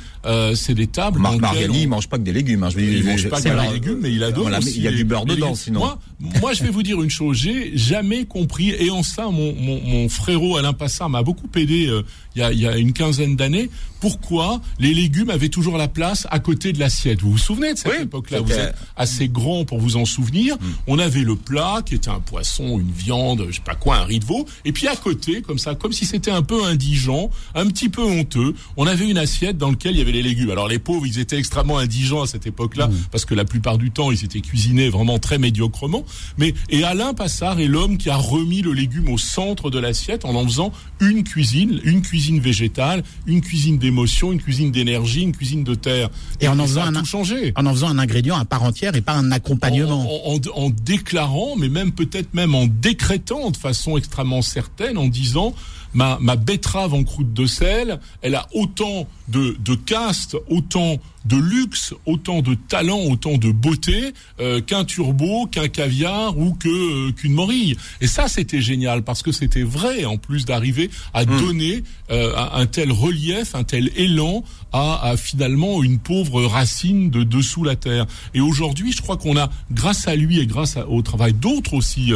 c'est 0.54 0.74
des 0.74 0.86
tables. 0.86 1.20
Marc 1.20 1.38
Mariani, 1.38 1.82
il 1.82 1.88
mange 1.88 2.08
pas 2.08 2.18
que 2.18 2.22
des 2.22 2.32
légumes. 2.32 2.64
Hein. 2.64 2.70
Je 2.70 2.80
il 2.80 3.04
mange 3.04 3.28
pas 3.28 3.40
que 3.40 3.48
des 3.48 3.72
légumes, 3.74 3.98
mais 4.00 4.12
il 4.12 4.22
adore 4.22 4.46
aussi. 4.46 4.76
Il 4.76 4.82
y 4.82 4.88
a 4.88 4.92
du 4.92 5.04
beurre 5.04 5.26
dedans, 5.26 5.54
sinon. 5.54 5.80
Moi, 5.80 5.98
moi, 6.40 6.52
je 6.52 6.62
vais 6.62 6.70
vous 6.70 6.82
dire 6.82 7.02
une 7.02 7.10
chose. 7.10 7.36
J'ai 7.36 7.76
jamais 7.76 8.24
compris, 8.24 8.70
et 8.70 8.90
en 8.90 9.02
ça, 9.02 9.24
mon 9.24 9.54
mon, 9.54 9.80
mon 9.82 10.08
frérot 10.08 10.56
Alain 10.56 10.72
Passard 10.72 11.08
m'a 11.08 11.22
beaucoup 11.22 11.48
aidé 11.56 11.90
il 12.34 12.40
y 12.40 12.42
a 12.42 12.52
il 12.52 12.60
y 12.60 12.66
a 12.66 12.76
une 12.76 12.92
quinzaine 12.92 13.36
d'années. 13.36 13.70
Pourquoi 14.06 14.60
les 14.78 14.94
légumes 14.94 15.30
avaient 15.30 15.48
toujours 15.48 15.76
la 15.76 15.88
place 15.88 16.28
à 16.30 16.38
côté 16.38 16.72
de 16.72 16.78
l'assiette 16.78 17.22
Vous 17.22 17.32
vous 17.32 17.38
souvenez 17.38 17.72
de 17.72 17.78
cette 17.78 18.02
époque-là? 18.02 18.40
Vous 18.40 18.52
êtes 18.52 18.76
assez 18.96 19.26
grand 19.26 19.64
pour 19.64 19.80
vous 19.80 19.96
en 19.96 20.04
souvenir. 20.04 20.54
Mm. 20.54 20.60
On 20.86 21.00
avait 21.00 21.22
le 21.22 21.34
plat 21.34 21.82
qui 21.84 21.96
était 21.96 22.08
un 22.08 22.20
poisson, 22.20 22.78
une 22.78 22.92
viande, 22.92 23.46
je 23.50 23.56
sais 23.56 23.62
pas 23.64 23.74
quoi, 23.74 23.96
un 23.96 24.04
riz 24.04 24.20
de 24.20 24.24
veau. 24.24 24.46
Et 24.64 24.70
puis 24.70 24.86
à 24.86 24.94
côté, 24.94 25.42
comme 25.42 25.58
ça, 25.58 25.74
comme 25.74 25.92
si 25.92 26.06
c'était 26.06 26.30
un 26.30 26.42
peu 26.42 26.62
indigent, 26.66 27.30
un 27.56 27.66
petit 27.66 27.88
peu 27.88 28.04
honteux, 28.04 28.54
on 28.76 28.86
avait 28.86 29.10
une 29.10 29.18
assiette 29.18 29.58
dans 29.58 29.70
laquelle 29.70 29.96
il 29.96 29.98
y 29.98 30.02
avait 30.02 30.12
les 30.12 30.22
légumes. 30.22 30.50
Alors 30.50 30.68
les 30.68 30.78
pauvres, 30.78 31.04
ils 31.04 31.18
étaient 31.18 31.38
extrêmement 31.38 31.78
indigents 31.78 32.22
à 32.22 32.28
cette 32.28 32.46
époque-là, 32.46 32.86
mmh. 32.86 32.94
parce 33.10 33.24
que 33.24 33.34
la 33.34 33.44
plupart 33.44 33.76
du 33.76 33.90
temps, 33.90 34.12
ils 34.12 34.24
étaient 34.24 34.40
cuisinés 34.40 34.88
vraiment 34.88 35.18
très 35.18 35.38
médiocrement. 35.38 36.04
Mais 36.38 36.54
et 36.68 36.84
Alain 36.84 37.12
Passard 37.12 37.58
est 37.58 37.66
l'homme 37.66 37.98
qui 37.98 38.08
a 38.08 38.16
remis 38.16 38.62
le 38.62 38.72
légume 38.72 39.08
au 39.08 39.18
centre 39.18 39.68
de 39.68 39.80
l'assiette 39.80 40.24
en 40.24 40.36
en 40.36 40.44
faisant 40.44 40.70
une 41.00 41.24
cuisine, 41.24 41.80
une 41.82 42.02
cuisine 42.02 42.38
végétale, 42.38 43.02
une 43.26 43.40
cuisine 43.40 43.78
d'émotion, 43.96 44.32
une 44.32 44.40
cuisine 44.40 44.70
d'énergie, 44.70 45.22
une 45.22 45.34
cuisine 45.34 45.64
de 45.64 45.74
terre. 45.74 46.10
Et, 46.40 46.48
en 46.48 46.58
en 46.58 46.66
faisant 46.66 46.82
un, 46.82 47.04
changé. 47.04 47.52
en 47.56 47.64
en 47.64 47.72
faisant 47.72 47.88
un 47.88 47.98
ingrédient 47.98 48.36
à 48.36 48.44
part 48.44 48.62
entière 48.62 48.94
et 48.94 49.00
pas 49.00 49.14
un 49.14 49.32
accompagnement. 49.32 50.06
en, 50.26 50.38
en 50.54 50.70
déclarant 50.70 51.56
mais 51.56 51.68
même 51.68 51.92
peut-être 51.92 52.34
même 52.34 52.54
en 52.54 52.66
décrétant 52.66 53.50
de 53.50 53.56
façon 53.56 53.96
extrêmement 53.96 54.42
certaine, 54.42 54.98
en 54.98 55.08
disant 55.08 55.54
ma, 55.94 56.18
ma 56.20 56.36
betterave 56.36 56.92
en 56.92 57.04
croûte 57.04 57.32
de 57.32 57.46
sel, 57.46 57.98
elle 58.20 58.34
a 58.34 58.46
autant 58.54 59.08
de, 59.28 59.56
de 59.64 59.74
caste, 59.74 60.36
autant 60.50 60.98
de 61.26 61.36
luxe, 61.36 61.94
autant 62.06 62.40
de 62.40 62.54
talent, 62.54 63.00
autant 63.00 63.36
de 63.36 63.50
beauté 63.50 64.12
euh, 64.40 64.60
qu'un 64.60 64.84
turbo, 64.84 65.46
qu'un 65.46 65.68
caviar 65.68 66.38
ou 66.38 66.54
que 66.54 66.68
euh, 66.68 67.12
qu'une 67.12 67.32
morille. 67.32 67.76
Et 68.00 68.06
ça, 68.06 68.28
c'était 68.28 68.60
génial 68.60 69.02
parce 69.02 69.22
que 69.22 69.32
c'était 69.32 69.62
vrai 69.62 70.04
en 70.04 70.18
plus 70.18 70.44
d'arriver 70.44 70.90
à 71.12 71.24
mmh. 71.24 71.40
donner 71.40 71.82
euh, 72.10 72.32
un 72.52 72.66
tel 72.66 72.92
relief, 72.92 73.54
un 73.54 73.64
tel 73.64 73.90
élan 73.96 74.44
à, 74.76 75.00
à, 75.02 75.16
finalement 75.16 75.82
une 75.82 75.98
pauvre 75.98 76.44
racine 76.44 77.10
de 77.10 77.22
dessous 77.22 77.64
la 77.64 77.76
terre. 77.76 78.06
Et 78.34 78.40
aujourd'hui, 78.40 78.92
je 78.92 79.02
crois 79.02 79.16
qu'on 79.16 79.36
a, 79.36 79.50
grâce 79.70 80.08
à 80.08 80.16
lui 80.16 80.38
et 80.38 80.46
grâce 80.46 80.76
au 80.88 81.02
travail 81.02 81.32
d'autres 81.32 81.74
aussi 81.74 82.12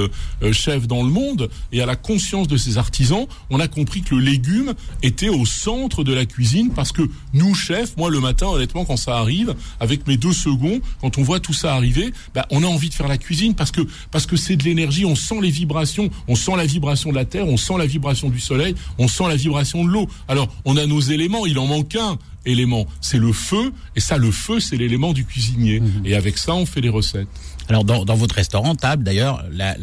chefs 0.52 0.86
dans 0.86 1.02
le 1.02 1.10
monde 1.10 1.48
et 1.72 1.80
à 1.80 1.86
la 1.86 1.96
conscience 1.96 2.48
de 2.48 2.56
ces 2.56 2.78
artisans, 2.78 3.26
on 3.50 3.60
a 3.60 3.68
compris 3.68 4.02
que 4.02 4.14
le 4.14 4.20
légume 4.20 4.74
était 5.02 5.28
au 5.28 5.46
centre 5.46 6.04
de 6.04 6.12
la 6.12 6.26
cuisine 6.26 6.70
parce 6.70 6.92
que 6.92 7.02
nous, 7.32 7.54
chefs, 7.54 7.96
moi 7.96 8.10
le 8.10 8.20
matin, 8.20 8.46
honnêtement, 8.46 8.84
quand 8.84 8.96
ça 8.96 9.18
arrive, 9.18 9.54
avec 9.78 10.06
mes 10.06 10.16
deux 10.16 10.32
secondes, 10.32 10.80
quand 11.00 11.18
on 11.18 11.22
voit 11.22 11.40
tout 11.40 11.52
ça 11.52 11.74
arriver, 11.74 12.12
bah, 12.34 12.46
on 12.50 12.62
a 12.62 12.66
envie 12.66 12.88
de 12.88 12.94
faire 12.94 13.08
la 13.08 13.18
cuisine 13.18 13.54
parce 13.54 13.70
que 13.70 13.80
parce 14.10 14.26
que 14.26 14.36
c'est 14.36 14.56
de 14.56 14.64
l'énergie, 14.64 15.04
on 15.04 15.14
sent 15.14 15.40
les 15.40 15.50
vibrations, 15.50 16.10
on 16.28 16.34
sent 16.34 16.56
la 16.56 16.66
vibration 16.66 17.10
de 17.10 17.16
la 17.16 17.24
terre, 17.24 17.46
on 17.46 17.56
sent 17.56 17.74
la 17.78 17.86
vibration 17.86 18.28
du 18.28 18.40
soleil, 18.40 18.74
on 18.98 19.08
sent 19.08 19.24
la 19.28 19.36
vibration 19.36 19.84
de 19.84 19.90
l'eau. 19.90 20.08
Alors, 20.28 20.48
on 20.64 20.76
a 20.76 20.86
nos 20.86 21.00
éléments, 21.00 21.46
il 21.46 21.58
en 21.58 21.66
manque 21.66 21.96
un 21.96 22.18
élément, 22.50 22.86
c'est 23.00 23.18
le 23.18 23.32
feu, 23.32 23.72
et 23.96 24.00
ça, 24.00 24.18
le 24.18 24.30
feu, 24.30 24.60
c'est 24.60 24.76
l'élément 24.76 25.12
du 25.12 25.24
cuisinier. 25.24 25.80
Mhm. 25.80 26.02
Et 26.04 26.14
avec 26.14 26.38
ça, 26.38 26.54
on 26.54 26.66
fait 26.66 26.80
les 26.80 26.88
recettes. 26.88 27.28
Alors, 27.68 27.84
dans, 27.84 28.04
dans 28.04 28.16
votre 28.16 28.34
restaurant, 28.34 28.74
table, 28.74 29.04
d'ailleurs, 29.04 29.44
la, 29.52 29.76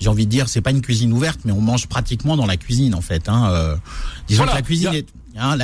j'ai 0.00 0.08
envie 0.08 0.26
de 0.26 0.30
dire, 0.30 0.48
c'est 0.48 0.60
pas 0.60 0.70
une 0.70 0.80
cuisine 0.80 1.12
ouverte, 1.12 1.40
mais 1.44 1.52
on 1.52 1.60
mange 1.60 1.86
pratiquement 1.86 2.36
dans 2.36 2.46
la 2.46 2.56
cuisine 2.56 2.94
en 2.94 3.00
fait. 3.00 3.28
Hein. 3.28 3.50
Euh, 3.50 3.76
disons 4.28 4.44
que 4.44 4.54
la 4.54 4.62
cuisine 4.62 4.94
est 4.94 5.06
Hein, 5.40 5.56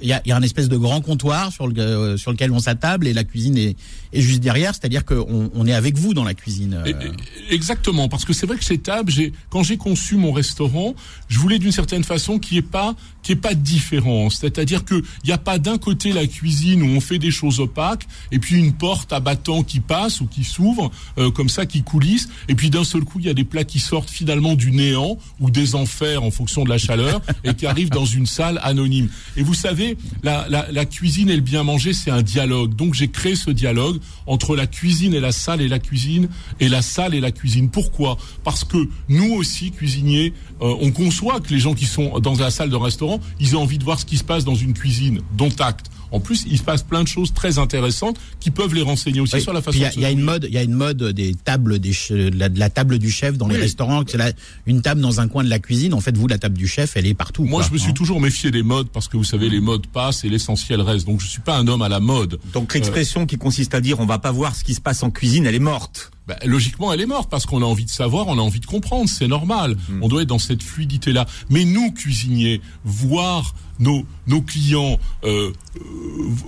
il 0.00 0.06
y, 0.08 0.12
a, 0.12 0.22
y, 0.24 0.32
a, 0.32 0.36
un 0.36 0.42
espèce 0.42 0.68
de 0.68 0.76
grand 0.76 1.00
comptoir 1.00 1.52
sur, 1.52 1.66
le, 1.66 1.78
euh, 1.78 2.16
sur 2.16 2.32
lequel 2.32 2.52
on 2.52 2.58
s'attable 2.58 3.06
et 3.06 3.12
la 3.12 3.24
cuisine 3.24 3.56
est, 3.56 3.76
est 4.12 4.20
juste 4.20 4.40
derrière, 4.40 4.74
c'est-à-dire 4.74 5.04
qu'on 5.04 5.50
on 5.54 5.66
est 5.66 5.72
avec 5.72 5.96
vous 5.96 6.14
dans 6.14 6.24
la 6.24 6.34
cuisine. 6.34 6.82
Euh. 6.86 7.12
Exactement, 7.50 8.08
parce 8.08 8.24
que 8.24 8.32
c'est 8.32 8.46
vrai 8.46 8.56
que 8.56 8.64
ces 8.64 8.78
tables, 8.78 9.12
quand 9.50 9.62
j'ai 9.62 9.76
conçu 9.76 10.16
mon 10.16 10.32
restaurant, 10.32 10.94
je 11.28 11.38
voulais 11.38 11.58
d'une 11.58 11.72
certaine 11.72 12.04
façon 12.04 12.38
qu'il 12.38 12.54
n'y 12.54 12.58
ait 12.58 12.70
pas 12.70 12.94
qu'il 13.22 13.32
ait 13.32 13.40
pas 13.40 13.54
de 13.54 13.60
différence, 13.60 14.36
c'est-à-dire 14.36 14.84
que 14.84 14.94
il 14.94 15.26
n'y 15.26 15.32
a 15.32 15.38
pas 15.38 15.58
d'un 15.58 15.78
côté 15.78 16.12
la 16.12 16.28
cuisine 16.28 16.82
où 16.82 16.86
on 16.86 17.00
fait 17.00 17.18
des 17.18 17.32
choses 17.32 17.58
opaques 17.58 18.06
et 18.30 18.38
puis 18.38 18.56
une 18.56 18.72
porte 18.72 19.12
à 19.12 19.18
battant 19.18 19.64
qui 19.64 19.80
passe 19.80 20.20
ou 20.20 20.26
qui 20.26 20.44
s'ouvre 20.44 20.92
euh, 21.18 21.32
comme 21.32 21.48
ça, 21.48 21.66
qui 21.66 21.82
coulisse, 21.82 22.28
et 22.48 22.54
puis 22.54 22.70
d'un 22.70 22.84
seul 22.84 23.02
coup 23.02 23.18
il 23.18 23.26
y 23.26 23.28
a 23.28 23.34
des 23.34 23.44
plats 23.44 23.64
qui 23.64 23.80
sortent 23.80 24.10
finalement 24.10 24.54
du 24.54 24.70
néant 24.70 25.18
ou 25.40 25.50
des 25.50 25.74
enfers 25.74 26.22
en 26.22 26.30
fonction 26.30 26.62
de 26.62 26.68
la 26.68 26.78
chaleur 26.78 27.20
et 27.42 27.54
qui 27.54 27.66
arrivent 27.66 27.90
dans 27.90 28.04
une 28.04 28.26
salle 28.26 28.60
anonyme. 28.62 29.08
Et 29.36 29.42
vous 29.42 29.54
savez, 29.54 29.96
la, 30.22 30.84
cuisine 30.86 31.30
et 31.30 31.36
le 31.36 31.42
bien 31.42 31.62
manger, 31.62 31.92
c'est 31.92 32.10
un 32.10 32.22
dialogue. 32.22 32.74
Donc 32.74 32.94
j'ai 32.94 33.08
créé 33.08 33.36
ce 33.36 33.50
dialogue 33.50 33.98
entre 34.26 34.56
la 34.56 34.66
cuisine 34.66 35.14
et 35.14 35.20
la 35.20 35.32
salle 35.32 35.60
et 35.60 35.68
la 35.68 35.78
cuisine 35.78 36.28
et 36.60 36.68
la 36.68 36.82
salle 36.82 37.14
et 37.14 37.20
la 37.20 37.32
cuisine. 37.32 37.70
Pourquoi? 37.70 38.16
Parce 38.44 38.64
que 38.64 38.88
nous 39.08 39.32
aussi, 39.34 39.70
cuisiniers, 39.70 40.32
euh, 40.62 40.74
on 40.80 40.90
conçoit 40.90 41.40
que 41.40 41.50
les 41.50 41.60
gens 41.60 41.74
qui 41.74 41.86
sont 41.86 42.18
dans 42.20 42.34
la 42.34 42.50
salle 42.50 42.70
de 42.70 42.76
restaurant, 42.76 43.20
ils 43.40 43.56
ont 43.56 43.62
envie 43.62 43.78
de 43.78 43.84
voir 43.84 44.00
ce 44.00 44.04
qui 44.04 44.16
se 44.16 44.24
passe 44.24 44.44
dans 44.44 44.54
une 44.54 44.72
cuisine, 44.72 45.20
dont 45.36 45.50
acte. 45.58 45.90
En 46.12 46.20
plus, 46.20 46.44
il 46.48 46.58
se 46.58 46.62
passe 46.62 46.82
plein 46.82 47.02
de 47.02 47.08
choses 47.08 47.32
très 47.32 47.58
intéressantes 47.58 48.18
qui 48.40 48.50
peuvent 48.50 48.74
les 48.74 48.82
renseigner 48.82 49.20
aussi 49.20 49.40
sur 49.40 49.52
la 49.52 49.62
façon. 49.62 49.78
Il 49.78 50.00
y, 50.00 50.04
a 50.04 50.10
une 50.10 50.20
mode, 50.20 50.46
il 50.48 50.54
y 50.54 50.58
a 50.58 50.62
une 50.62 50.74
mode 50.74 51.02
des 51.02 51.34
tables, 51.34 51.78
des 51.78 51.90
de 52.10 52.58
la, 52.58 52.70
table 52.70 52.98
du 52.98 53.10
chef 53.10 53.36
dans 53.36 53.48
les 53.48 53.56
restaurants. 53.56 54.02
C'est 54.06 54.34
une 54.66 54.82
table 54.82 55.00
dans 55.00 55.20
un 55.20 55.28
coin 55.28 55.44
de 55.44 55.50
la 55.50 55.58
cuisine. 55.58 55.94
En 55.94 56.00
fait, 56.00 56.16
vous, 56.16 56.28
la 56.28 56.38
table 56.38 56.56
du 56.56 56.68
chef, 56.68 56.96
elle 56.96 57.06
est 57.06 57.14
partout. 57.14 57.44
Moi, 57.44 57.62
je 57.62 57.72
me 57.72 57.78
suis 57.78 57.90
hein. 57.90 57.94
toujours 57.94 58.20
méfié 58.20 58.50
des 58.50 58.62
modes 58.62 58.88
parce 58.88 59.08
que 59.08 59.16
vous 59.16 59.24
savez, 59.24 59.48
les 59.48 59.60
modes 59.60 59.86
passent 59.86 60.24
et 60.24 60.28
l'essentiel 60.28 60.80
reste. 60.80 61.06
Donc, 61.06 61.20
je 61.20 61.26
suis 61.26 61.40
pas 61.40 61.56
un 61.56 61.66
homme 61.68 61.82
à 61.82 61.88
la 61.88 62.00
mode. 62.00 62.38
Donc, 62.52 62.74
l'expression 62.74 63.26
qui 63.26 63.36
consiste 63.36 63.74
à 63.74 63.80
dire 63.80 64.00
on 64.00 64.06
va 64.06 64.18
pas 64.18 64.32
voir 64.32 64.54
ce 64.54 64.64
qui 64.64 64.74
se 64.74 64.80
passe 64.80 65.02
en 65.02 65.10
cuisine, 65.10 65.46
elle 65.46 65.54
est 65.54 65.58
morte. 65.58 66.10
Ben, 66.26 66.36
logiquement, 66.44 66.92
elle 66.92 67.00
est 67.00 67.06
morte 67.06 67.30
parce 67.30 67.46
qu'on 67.46 67.62
a 67.62 67.64
envie 67.64 67.84
de 67.84 67.90
savoir, 67.90 68.26
on 68.26 68.38
a 68.38 68.42
envie 68.42 68.60
de 68.60 68.66
comprendre, 68.66 69.08
c'est 69.08 69.28
normal. 69.28 69.76
Hmm. 69.88 70.02
On 70.02 70.08
doit 70.08 70.22
être 70.22 70.28
dans 70.28 70.38
cette 70.38 70.62
fluidité-là. 70.62 71.26
Mais 71.50 71.64
nous, 71.64 71.92
cuisiniers, 71.92 72.60
voir 72.84 73.54
nos, 73.78 74.04
nos 74.26 74.42
clients, 74.42 74.98
euh, 75.24 75.52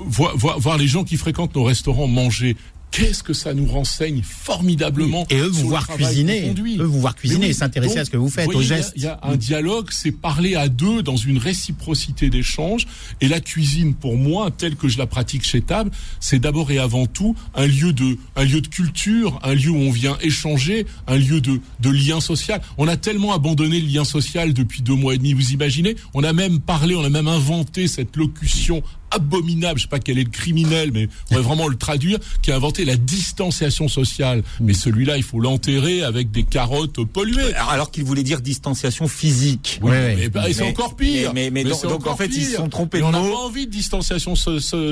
voir, 0.07 0.37
voir, 0.37 0.59
voir 0.59 0.79
les 0.79 0.89
gens 0.89 1.05
qui 1.05 1.17
fréquentent 1.17 1.55
nos 1.55 1.65
restaurants 1.65 2.09
manger 2.09 2.57
qu'est-ce 2.91 3.23
que 3.23 3.33
ça 3.33 3.55
nous 3.55 3.67
renseigne 3.67 4.23
formidablement 4.23 5.27
Et 5.31 5.39
eux 5.39 5.49
vous 5.49 5.69
voir 5.69 5.87
cuisiner, 5.87 6.55
eux 6.79 6.85
vous 6.85 7.01
voir 7.01 7.15
cuisiner 7.15 7.49
et 7.49 7.53
s'intéresser 7.53 7.99
à 7.99 8.05
ce 8.05 8.11
que 8.11 8.17
vous 8.17 8.29
faites, 8.29 8.49
aux 8.49 8.63
gestes. 8.63 8.93
Il 8.97 9.03
y, 9.03 9.07
a 9.07 9.19
un 9.23 9.37
dialogue, 9.37 9.89
c'est 9.91 10.13
parler 10.13 10.55
à 10.55 10.69
deux 10.69 11.03
dans 11.03 11.17
une 11.17 11.39
réciprocité 11.39 12.31
d'échange. 12.31 12.87
Et 13.21 13.29
la 13.29 13.41
cuisine, 13.41 13.95
pour 13.95 14.17
moi, 14.17 14.51
telle 14.51 14.77
que 14.77 14.89
je 14.89 14.99
la 14.99 15.07
pratique 15.07 15.45
chez 15.45 15.61
Table, 15.61 15.91
c'est 16.21 16.39
d'abord 16.39 16.71
et 16.71 16.79
avant 16.79 17.07
tout 17.07 17.37
un 17.55 17.67
lieu 17.67 17.93
de, 17.93 18.17
un 18.37 18.45
lieu 18.45 18.61
de 18.61 18.69
culture, 18.69 19.39
un 19.43 19.55
lieu 19.55 19.71
où 19.71 19.77
on 19.77 19.91
vient 19.91 20.17
échanger, 20.21 20.87
un 21.07 21.17
lieu 21.17 21.41
de, 21.41 21.61
de 21.81 21.91
lien 21.91 22.21
social. 22.21 22.61
On 22.79 22.89
a 22.89 22.97
tellement 22.97 23.33
abandonné 23.33 23.81
le 23.81 23.87
lien 23.87 24.05
social 24.05 24.53
depuis 24.53 24.83
deux 24.83 24.95
mois 24.95 25.15
et 25.15 25.19
demi, 25.19 25.33
vous 25.33 25.53
imaginez 25.53 25.97
On 26.15 26.25
a 26.25 26.33
même 26.33 26.61
parlé, 26.61 26.95
on 26.95 27.05
a 27.05 27.11
même 27.11 27.29
inventé 27.29 27.89
cette 27.89 28.17
locution 28.17 28.83
abominable, 29.11 29.79
je 29.79 29.85
sais 29.85 29.89
pas 29.89 29.99
quel 29.99 30.19
est 30.19 30.25
le 30.25 30.31
criminel, 30.31 30.91
mais 30.93 31.09
on 31.31 31.37
va 31.37 31.41
vraiment 31.41 31.69
le 31.69 31.77
traduire, 31.77 32.19
qui 32.43 32.53
a 32.53 32.57
inventé 32.57 32.85
la 32.85 32.97
distanciation 32.97 33.89
sociale. 33.89 34.43
Mais 34.61 34.75
celui-là, 34.75 35.17
il 35.17 35.23
faut 35.23 35.41
l'enterrer 35.41 36.03
avec 36.03 36.31
des 36.31 36.45
carottes 36.45 37.05
polluées. 37.05 37.55
Alors, 37.55 37.91
qu'il 37.91 38.05
voulait 38.05 38.23
dire 38.23 38.41
distanciation 38.41 39.09
physique. 39.09 39.81
Oui, 39.83 39.91
mais, 39.91 40.29
bah, 40.29 40.45
c'est 40.53 40.63
encore 40.63 40.97
pire. 40.97 41.33
Mais, 41.35 41.51
mais, 41.51 41.65
donc, 41.65 42.07
en 42.07 42.17
fait, 42.17 42.27
ils 42.27 42.45
se 42.45 42.57
sont 42.57 42.69
trompés 42.69 42.99
de 42.99 43.05
On 43.05 43.11
n'a 43.11 43.21
pas 43.21 43.37
envie 43.37 43.67
de 43.67 43.71
distanciation 43.71 44.35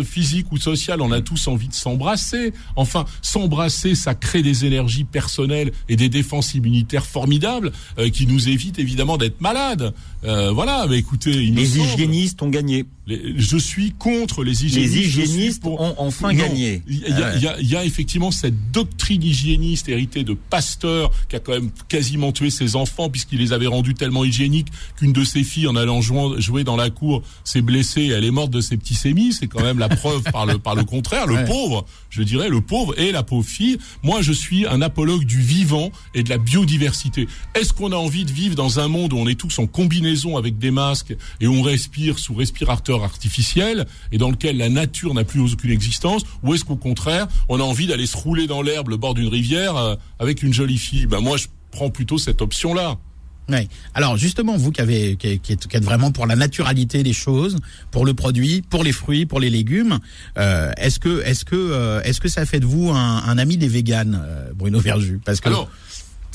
physique 0.04 0.52
ou 0.52 0.58
sociale. 0.58 1.00
On 1.00 1.12
a 1.12 1.20
tous 1.20 1.48
envie 1.48 1.68
de 1.68 1.74
s'embrasser. 1.74 2.52
Enfin, 2.76 3.04
s'embrasser, 3.22 3.94
ça 3.94 4.14
crée 4.14 4.42
des 4.42 4.64
énergies 4.64 5.04
personnelles 5.04 5.72
et 5.88 5.96
des 5.96 6.08
défenses 6.08 6.54
immunitaires 6.54 7.06
formidables 7.06 7.72
euh, 7.98 8.10
qui 8.10 8.26
nous 8.26 8.48
évitent 8.48 8.78
évidemment 8.78 9.16
d'être 9.16 9.40
malades. 9.40 9.94
Euh, 10.24 10.50
voilà, 10.52 10.86
mais 10.88 10.98
écoutez, 10.98 11.32
les 11.32 11.78
hygiénistes 11.78 12.42
ont 12.42 12.48
gagné. 12.48 12.86
Je 13.06 13.56
suis 13.56 13.92
contre 13.92 14.42
les 14.42 14.64
hygiénistes. 14.64 14.94
Les 14.94 15.00
hygiénistes 15.00 15.64
ont 15.64 15.94
enfin 15.98 16.34
gagné. 16.34 16.82
Il 16.88 16.98
y, 17.60 17.76
a, 17.76 17.84
effectivement 17.84 18.32
cette 18.32 18.72
doctrine 18.72 19.22
hygiéniste 19.22 19.88
héritée 19.88 20.24
de 20.24 20.34
Pasteur 20.34 21.12
qui 21.28 21.36
a 21.36 21.38
quand 21.38 21.52
même 21.52 21.70
quasiment 21.88 22.32
tué 22.32 22.50
ses 22.50 22.74
enfants 22.74 23.08
puisqu'il 23.08 23.38
les 23.38 23.52
avait 23.52 23.68
rendus 23.68 23.94
tellement 23.94 24.24
hygiéniques 24.24 24.68
qu'une 24.96 25.12
de 25.12 25.22
ses 25.22 25.44
filles 25.44 25.68
en 25.68 25.76
allant 25.76 26.00
jouer, 26.00 26.64
dans 26.64 26.76
la 26.76 26.90
cour 26.90 27.22
s'est 27.44 27.60
blessée 27.60 28.02
et 28.02 28.08
elle 28.08 28.24
est 28.24 28.30
morte 28.32 28.50
de 28.50 28.60
ses 28.60 28.76
petits 28.76 28.94
sémis. 28.94 29.32
C'est 29.32 29.46
quand 29.46 29.62
même 29.62 29.78
la 29.78 29.88
preuve 29.88 30.24
par 30.32 30.46
le 30.46 30.58
par 30.58 30.74
le 30.74 30.82
contraire. 30.82 31.26
Le 31.26 31.44
pauvre, 31.44 31.86
je 32.10 32.22
dirais, 32.22 32.48
le 32.48 32.60
pauvre 32.60 32.98
et 32.98 33.12
la 33.12 33.22
pauvre 33.22 33.46
fille. 33.46 33.78
Moi, 34.02 34.20
je 34.20 34.32
suis 34.32 34.66
un 34.66 34.82
apologue 34.82 35.24
du 35.24 35.40
vivant 35.40 35.92
et 36.14 36.24
de 36.24 36.28
la 36.28 36.38
biodiversité. 36.38 37.28
Est-ce 37.54 37.72
qu'on 37.72 37.92
a 37.92 37.96
envie 37.96 38.24
de 38.24 38.32
vivre 38.32 38.56
dans 38.56 38.80
un 38.80 38.88
monde 38.88 39.12
où 39.12 39.16
on 39.16 39.28
est 39.28 39.38
tous 39.38 39.60
en 39.60 39.66
combinaison 39.66 40.36
avec 40.36 40.58
des 40.58 40.72
masques 40.72 41.14
et 41.40 41.46
on 41.46 41.62
respire 41.62 42.18
sous 42.18 42.34
respirateur 42.34 42.95
artificiel 43.04 43.86
et 44.12 44.18
dans 44.18 44.30
lequel 44.30 44.56
la 44.56 44.68
nature 44.68 45.14
n'a 45.14 45.24
plus 45.24 45.40
aucune 45.40 45.70
existence 45.70 46.22
ou 46.42 46.54
est-ce 46.54 46.64
qu'au 46.64 46.76
contraire 46.76 47.26
on 47.48 47.60
a 47.60 47.62
envie 47.62 47.86
d'aller 47.86 48.06
se 48.06 48.16
rouler 48.16 48.46
dans 48.46 48.62
l'herbe 48.62 48.88
le 48.88 48.96
bord 48.96 49.14
d'une 49.14 49.28
rivière 49.28 49.76
euh, 49.76 49.94
avec 50.18 50.42
une 50.42 50.52
jolie 50.52 50.78
fille? 50.78 51.06
Ben 51.06 51.20
moi 51.20 51.36
je 51.36 51.46
prends 51.70 51.90
plutôt 51.90 52.18
cette 52.18 52.42
option 52.42 52.74
là 52.74 52.96
oui. 53.48 53.68
Alors 53.94 54.16
justement, 54.16 54.56
vous 54.56 54.72
qui, 54.72 54.80
avez, 54.80 55.14
qui, 55.14 55.52
êtes, 55.52 55.84
vraiment 55.84 56.10
pour 56.10 56.26
la 56.26 56.34
naturalité 56.34 57.04
des 57.04 57.12
choses, 57.12 57.58
pour 57.92 58.04
le 58.04 58.12
produit, 58.12 58.60
pour 58.60 58.82
les 58.82 58.90
fruits, 58.90 59.24
pour 59.24 59.38
les 59.38 59.50
légumes, 59.50 60.00
euh, 60.36 60.72
est-ce 60.76 60.98
que, 60.98 61.22
est-ce 61.22 61.44
que, 61.44 61.54
euh, 61.54 62.02
est-ce 62.02 62.20
que 62.20 62.26
ça 62.26 62.44
fait 62.44 62.58
de 62.58 62.66
vous 62.66 62.90
un, 62.90 63.38
ami 63.38 63.56
des 63.56 63.68
véganes, 63.68 64.20
Bruno 64.56 64.80
Verju? 64.80 65.20
Parce 65.24 65.40
que 65.40 65.50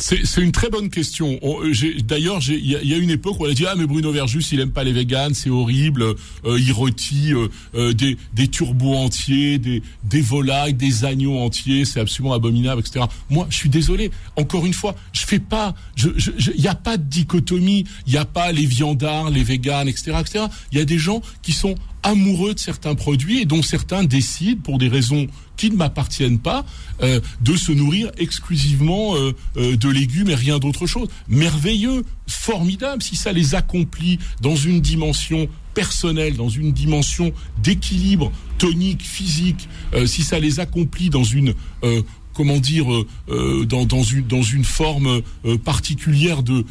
c'est 0.02 0.42
une 0.42 0.52
très 0.52 0.70
bonne 0.70 0.90
question. 0.90 1.40
Euh, 1.44 1.74
d'ailleurs, 2.04 2.40
il 2.50 2.66
y, 2.66 2.94
a 2.94 2.98
une 2.98 3.12
époque 3.12 3.40
où 3.40 3.46
on 3.46 3.50
a 3.50 3.54
dit 3.54 3.66
ah 3.68 3.76
mais 3.78 3.86
Bruno 3.86 4.12
Verjus 4.12 4.44
il 4.52 4.60
aime 4.60 4.72
pas 4.72 4.84
les 4.84 4.94
véganes, 4.94 5.34
c'est 5.34 5.50
horrible, 5.50 6.04
euh, 6.04 6.60
il 6.60 6.72
rôtit 6.72 7.34
euh, 7.34 7.94
des, 7.94 8.18
des 8.34 8.48
turbos 8.48 8.96
entiers, 8.96 9.60
des, 9.60 9.84
des 10.04 10.22
volailles, 10.22 10.74
des 10.74 11.06
agneaux 11.06 11.38
entiers, 11.38 11.86
c'est 11.86 12.00
absolument 12.00 12.34
abominable, 12.34 12.82
etc. 12.82 13.06
Moi, 13.30 13.46
je 13.50 13.56
suis 13.56 13.70
désolé. 13.70 14.12
Encore 14.36 14.66
une 14.66 14.74
fois, 14.74 14.96
je 15.14 15.22
fais 15.22 15.40
pas, 15.40 15.76
il 15.98 16.14
je, 16.18 16.52
y 16.58 16.68
a 16.68 16.76
pas 16.76 16.98
de 16.98 17.04
dichotomie, 17.04 17.86
il 18.08 18.14
y 18.14 18.18
a 18.18 18.26
pas 18.26 18.52
les 18.52 18.66
viandards, 18.66 19.30
les 19.30 19.44
véganes, 19.44 19.88
etc., 19.88 20.14
etc. 20.20 20.46
Il 20.72 20.80
y 20.80 20.82
a 20.82 20.86
des 20.86 20.98
gens 20.98 21.22
qui 21.44 21.52
sont 21.52 21.76
amoureux 22.04 22.54
de 22.54 22.60
certains 22.60 22.96
produits 22.96 23.42
et 23.42 23.46
dont 23.46 23.62
certains 23.62 24.04
décident, 24.04 24.62
pour 24.62 24.78
des 24.78 24.88
raisons 24.88 25.28
qui 25.58 25.70
ne 25.70 25.76
m'appartiennent 25.76 26.40
pas, 26.40 26.66
euh, 27.04 27.20
de 27.42 27.56
se 27.56 27.72
nourrir 27.72 28.12
exclusivement 28.18 29.16
euh, 29.16 29.34
euh, 29.58 29.78
de 29.78 29.90
légumes 29.90 30.30
et 30.30 30.36
rien 30.36 30.58
d'autre 30.58 30.88
chose. 30.88 31.08
Merveilleux, 31.28 32.04
formidable, 32.28 33.04
si 33.04 33.16
ça 33.16 33.32
les 33.32 33.54
accomplit 33.54 34.18
dans 34.42 34.56
une 34.56 34.82
dimension 34.82 35.48
personnelle, 35.74 36.36
dans 36.36 36.50
une 36.50 36.72
dimension 36.72 37.32
d'équilibre 37.62 38.32
tonique, 38.58 39.04
physique, 39.04 39.70
si 40.06 40.24
ça 40.24 40.38
les 40.38 40.60
accomplit 40.60 41.10
dans 41.10 41.24
une 41.24 41.54
comment 42.34 42.58
dire, 42.58 42.86
dans, 43.28 44.04
une, 44.04 44.28
dans 44.28 44.42
une 44.42 44.66
forme 44.66 45.22
particulière 45.64 46.44
de, 46.44 46.66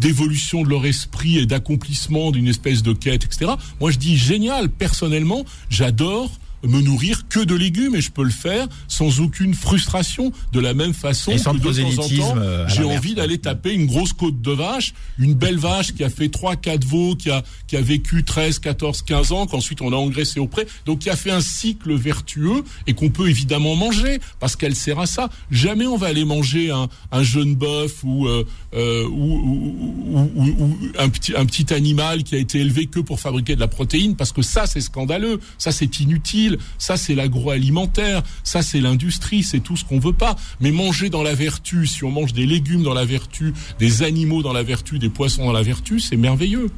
d'évolution 0.00 0.62
de 0.62 0.68
leur 0.68 0.84
esprit 0.84 1.38
et 1.38 1.46
d'accomplissement 1.46 2.30
d'une 2.30 2.46
espèce 2.46 2.82
de 2.82 2.92
quête, 2.92 3.24
etc. 3.24 3.52
Moi, 3.80 3.90
je 3.90 3.98
dis 3.98 4.16
génial. 4.16 4.68
Personnellement, 4.68 5.44
j'adore 5.70 6.30
me 6.64 6.80
nourrir 6.80 7.28
que 7.28 7.40
de 7.40 7.54
légumes 7.54 7.94
et 7.94 8.00
je 8.00 8.10
peux 8.10 8.24
le 8.24 8.30
faire 8.30 8.66
sans 8.88 9.20
aucune 9.20 9.54
frustration 9.54 10.32
de 10.52 10.60
la 10.60 10.74
même 10.74 10.94
façon 10.94 11.32
que 11.32 11.58
de 11.58 11.82
temps 11.82 12.02
en 12.02 12.08
temps 12.08 12.36
euh, 12.38 12.66
j'ai 12.68 12.84
envie 12.84 13.14
d'aller 13.14 13.38
taper 13.38 13.72
une 13.72 13.86
grosse 13.86 14.12
côte 14.12 14.40
de 14.40 14.52
vache, 14.52 14.94
une 15.18 15.34
belle 15.34 15.58
vache 15.58 15.92
qui 15.92 16.04
a 16.04 16.10
fait 16.10 16.28
3 16.28 16.56
4 16.56 16.84
veaux 16.86 17.14
qui 17.16 17.30
a 17.30 17.42
qui 17.66 17.76
a 17.76 17.80
vécu 17.80 18.24
13 18.24 18.58
14 18.58 19.02
15 19.02 19.32
ans 19.32 19.46
qu'ensuite 19.46 19.82
on 19.82 19.92
a 19.92 19.96
engraissé 19.96 20.40
auprès 20.40 20.66
donc 20.86 21.00
qui 21.00 21.10
a 21.10 21.16
fait 21.16 21.30
un 21.30 21.40
cycle 21.40 21.94
vertueux 21.94 22.64
et 22.86 22.94
qu'on 22.94 23.10
peut 23.10 23.28
évidemment 23.28 23.76
manger 23.76 24.20
parce 24.40 24.56
qu'elle 24.56 24.74
sert 24.74 24.98
à 24.98 25.06
ça. 25.06 25.28
Jamais 25.50 25.86
on 25.86 25.96
va 25.96 26.08
aller 26.08 26.24
manger 26.24 26.70
un, 26.70 26.88
un 27.12 27.22
jeune 27.22 27.54
bœuf 27.54 28.02
ou, 28.04 28.26
euh, 28.26 28.44
euh 28.74 29.06
ou, 29.06 29.34
ou, 29.34 30.30
ou, 30.34 30.44
ou, 30.44 30.78
un 30.98 31.08
petit 31.08 31.34
un 31.36 31.46
petit 31.46 31.72
animal 31.72 32.24
qui 32.24 32.34
a 32.34 32.38
été 32.38 32.60
élevé 32.60 32.86
que 32.86 33.00
pour 33.00 33.20
fabriquer 33.20 33.54
de 33.54 33.60
la 33.60 33.68
protéine 33.68 34.16
parce 34.16 34.32
que 34.32 34.42
ça 34.42 34.66
c'est 34.66 34.80
scandaleux, 34.80 35.40
ça 35.58 35.72
c'est 35.72 36.00
inutile 36.00 36.53
ça 36.78 36.96
c'est 36.96 37.14
l'agroalimentaire, 37.14 38.22
ça 38.42 38.62
c'est 38.62 38.80
l'industrie, 38.80 39.42
c'est 39.42 39.60
tout 39.60 39.76
ce 39.76 39.84
qu'on 39.84 39.98
veut 39.98 40.12
pas. 40.12 40.36
Mais 40.60 40.70
manger 40.70 41.10
dans 41.10 41.22
la 41.22 41.34
vertu, 41.34 41.86
si 41.86 42.04
on 42.04 42.10
mange 42.10 42.32
des 42.32 42.46
légumes 42.46 42.82
dans 42.82 42.94
la 42.94 43.04
vertu, 43.04 43.54
des 43.78 44.02
animaux 44.02 44.42
dans 44.42 44.52
la 44.52 44.62
vertu, 44.62 44.98
des 44.98 45.08
poissons 45.08 45.44
dans 45.44 45.52
la 45.52 45.62
vertu, 45.62 46.00
c'est 46.00 46.16
merveilleux. 46.16 46.70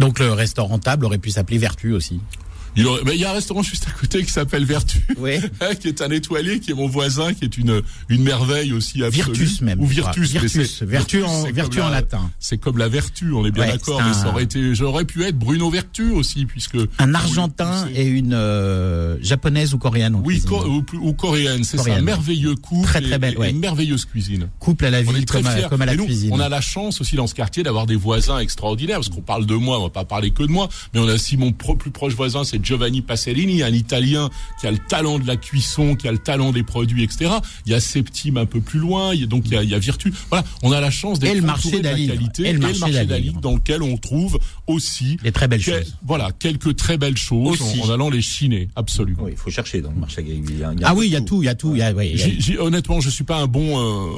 Donc 0.00 0.18
le 0.18 0.32
restaurant 0.32 0.78
table 0.78 1.04
aurait 1.06 1.18
pu 1.18 1.30
s'appeler 1.30 1.58
Vertu 1.58 1.92
aussi. 1.92 2.20
Il, 2.76 2.86
il, 3.12 3.20
y 3.20 3.24
a 3.24 3.30
un 3.30 3.34
restaurant 3.34 3.62
juste 3.62 3.86
à 3.88 3.92
côté 3.92 4.22
qui 4.22 4.30
s'appelle 4.30 4.64
Vertu, 4.64 5.06
hein, 5.60 5.74
qui 5.78 5.88
est 5.88 6.02
un 6.02 6.10
étoilé, 6.10 6.60
qui 6.60 6.72
est 6.72 6.74
mon 6.74 6.88
voisin, 6.88 7.32
qui 7.34 7.44
est 7.44 7.56
une 7.56 7.82
une 8.08 8.22
merveille 8.22 8.72
aussi 8.72 9.02
absolue. 9.02 9.24
Virtus 9.24 9.60
même. 9.60 9.80
Ou 9.80 9.86
Virtus. 9.86 10.30
Virtus, 10.30 10.82
vertu, 10.82 11.22
en, 11.22 11.44
vertu 11.52 11.80
en 11.80 11.88
latin. 11.88 12.30
C'est 12.38 12.58
comme 12.58 12.78
la 12.78 12.88
vertu, 12.88 13.32
on 13.32 13.44
est 13.46 13.50
bien 13.50 13.66
d'accord. 13.66 14.02
Mais 14.02 14.12
ça 14.12 14.28
aurait 14.28 14.44
été, 14.44 14.74
j'aurais 14.74 15.04
pu 15.04 15.24
être 15.24 15.38
Bruno 15.38 15.70
Vertu 15.70 16.10
aussi, 16.10 16.46
puisque 16.46 16.78
un 16.98 17.14
Argentin 17.14 17.88
et 17.94 18.04
une 18.04 18.34
euh, 18.34 19.16
japonaise 19.20 19.74
ou 19.74 19.78
coréenne. 19.78 20.20
Oui, 20.24 20.42
ou, 21.00 21.12
coréenne, 21.12 21.64
c'est 21.64 21.78
ça. 21.78 22.00
Merveilleux 22.00 22.56
couple. 22.56 22.86
Très 22.86 23.00
très 23.00 23.18
belle. 23.18 23.36
Et, 23.44 23.52
merveilleuse 23.52 24.04
cuisine. 24.04 24.48
Couple 24.58 24.86
à 24.86 24.90
la 24.90 25.02
vie, 25.02 25.24
comme, 25.24 25.46
à, 25.46 25.62
comme 25.62 25.82
à 25.82 25.86
la 25.86 25.96
nous, 25.96 26.04
cuisine. 26.04 26.30
On 26.32 26.40
a 26.40 26.48
la 26.48 26.60
chance 26.60 27.00
aussi 27.00 27.16
dans 27.16 27.26
ce 27.26 27.34
quartier 27.34 27.62
d'avoir 27.62 27.86
des 27.86 27.96
voisins 27.96 28.38
extraordinaires, 28.38 28.96
parce 28.98 29.08
qu'on 29.08 29.22
parle 29.22 29.46
de 29.46 29.54
moi, 29.54 29.78
on 29.78 29.84
va 29.84 29.90
pas 29.90 30.04
parler 30.04 30.30
que 30.30 30.42
de 30.42 30.50
moi, 30.50 30.68
mais 30.92 31.00
on 31.00 31.08
a 31.08 31.14
aussi 31.14 31.36
mon 31.36 31.52
plus 31.52 31.90
proche 31.90 32.14
voisin, 32.14 32.44
c'est 32.44 32.63
Giovanni 32.64 33.02
Pacelli 33.02 33.62
un 33.62 33.72
Italien 33.72 34.30
qui 34.60 34.66
a 34.66 34.70
le 34.70 34.78
talent 34.78 35.18
de 35.18 35.26
la 35.26 35.36
cuisson, 35.36 35.94
qui 35.94 36.08
a 36.08 36.12
le 36.12 36.18
talent 36.18 36.52
des 36.52 36.62
produits, 36.62 37.02
etc. 37.02 37.30
Il 37.66 37.72
y 37.72 37.74
a 37.74 37.80
Septime 37.80 38.36
un 38.36 38.46
peu 38.46 38.60
plus 38.60 38.78
loin, 38.78 39.14
il 39.14 39.20
y 39.20 39.24
a, 39.24 39.26
donc 39.26 39.44
il 39.46 39.52
y 39.52 39.56
a, 39.56 39.62
il 39.62 39.70
y 39.70 39.74
a 39.74 39.78
Virtu. 39.78 40.12
Voilà, 40.30 40.44
on 40.62 40.72
a 40.72 40.80
la 40.80 40.90
chance 40.90 41.18
d'être 41.18 41.44
entouré 41.44 41.78
de 41.78 41.84
la 41.84 41.94
qualité 41.94 42.48
et 42.48 42.52
le 42.52 42.58
marché, 42.60 42.94
et 42.94 43.32
dans 43.40 43.54
lequel 43.54 43.82
on 43.82 43.96
trouve 43.96 44.38
aussi 44.66 45.16
des 45.22 45.32
très 45.32 45.48
belles 45.48 45.60
choses. 45.60 45.96
Voilà, 46.02 46.30
quelques 46.38 46.76
très 46.76 46.96
belles 46.96 47.16
choses 47.16 47.60
en, 47.82 47.90
allant 47.90 48.10
les 48.10 48.22
chiner, 48.22 48.68
absolument. 48.76 49.24
Oui, 49.24 49.32
il 49.32 49.36
faut 49.36 49.50
chercher 49.50 49.80
dans 49.80 49.90
le 49.90 49.98
marché 49.98 50.24
ah 50.82 50.94
oui, 50.94 51.06
il 51.06 51.12
y 51.12 51.16
a 51.16 51.20
tout, 51.20 51.42
il 51.42 51.46
y 51.46 51.48
a 51.48 51.54
tout. 51.54 51.76
honnêtement, 52.58 53.00
je 53.00 53.10
suis 53.10 53.24
pas 53.24 53.38
un 53.38 53.46
bon 53.46 53.78
euh, 53.78 54.10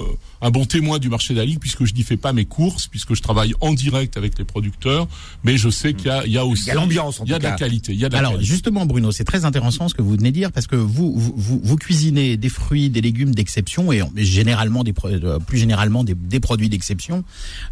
un 0.42 0.50
bon 0.50 0.64
témoin 0.64 0.98
du 0.98 1.08
marché 1.08 1.34
d'Ali 1.34 1.58
puisque 1.58 1.84
je 1.84 1.94
n'y 1.94 2.02
fais 2.02 2.16
pas 2.16 2.32
mes 2.32 2.44
courses, 2.44 2.86
puisque 2.86 3.14
je 3.14 3.22
travaille 3.22 3.54
en 3.60 3.72
direct 3.74 4.16
avec 4.16 4.38
les 4.38 4.44
producteurs, 4.44 5.08
mais 5.44 5.56
je 5.56 5.68
sais 5.68 5.94
qu'il 5.94 6.06
y 6.06 6.10
a, 6.10 6.24
il 6.26 6.32
y 6.32 6.38
a 6.38 6.44
aussi 6.44 6.64
il 6.64 6.68
y 6.68 6.70
a 6.70 6.74
l'ambiance, 6.74 7.20
il 7.24 7.30
y 7.30 7.34
a 7.34 7.38
de 7.38 7.44
la 7.44 7.52
qualité. 7.52 7.92
Il 7.92 7.98
y 7.98 8.04
a 8.04 8.08
de 8.08 8.14
la 8.14 8.20
Alors 8.20 8.35
justement, 8.40 8.86
Bruno, 8.86 9.12
c'est 9.12 9.24
très 9.24 9.44
intéressant 9.44 9.88
ce 9.88 9.94
que 9.94 10.02
vous 10.02 10.12
venez 10.12 10.30
de 10.30 10.34
dire 10.34 10.52
parce 10.52 10.66
que 10.66 10.76
vous 10.76 11.12
vous, 11.16 11.60
vous, 11.62 11.76
cuisinez 11.76 12.36
des 12.36 12.48
fruits, 12.48 12.90
des 12.90 13.00
légumes 13.00 13.34
d'exception 13.34 13.92
et 13.92 14.02
généralement 14.16 14.84
des 14.84 14.94
euh, 15.04 15.38
plus 15.38 15.58
généralement 15.58 16.04
des, 16.04 16.14
des 16.14 16.40
produits 16.40 16.68
d'exception 16.68 17.24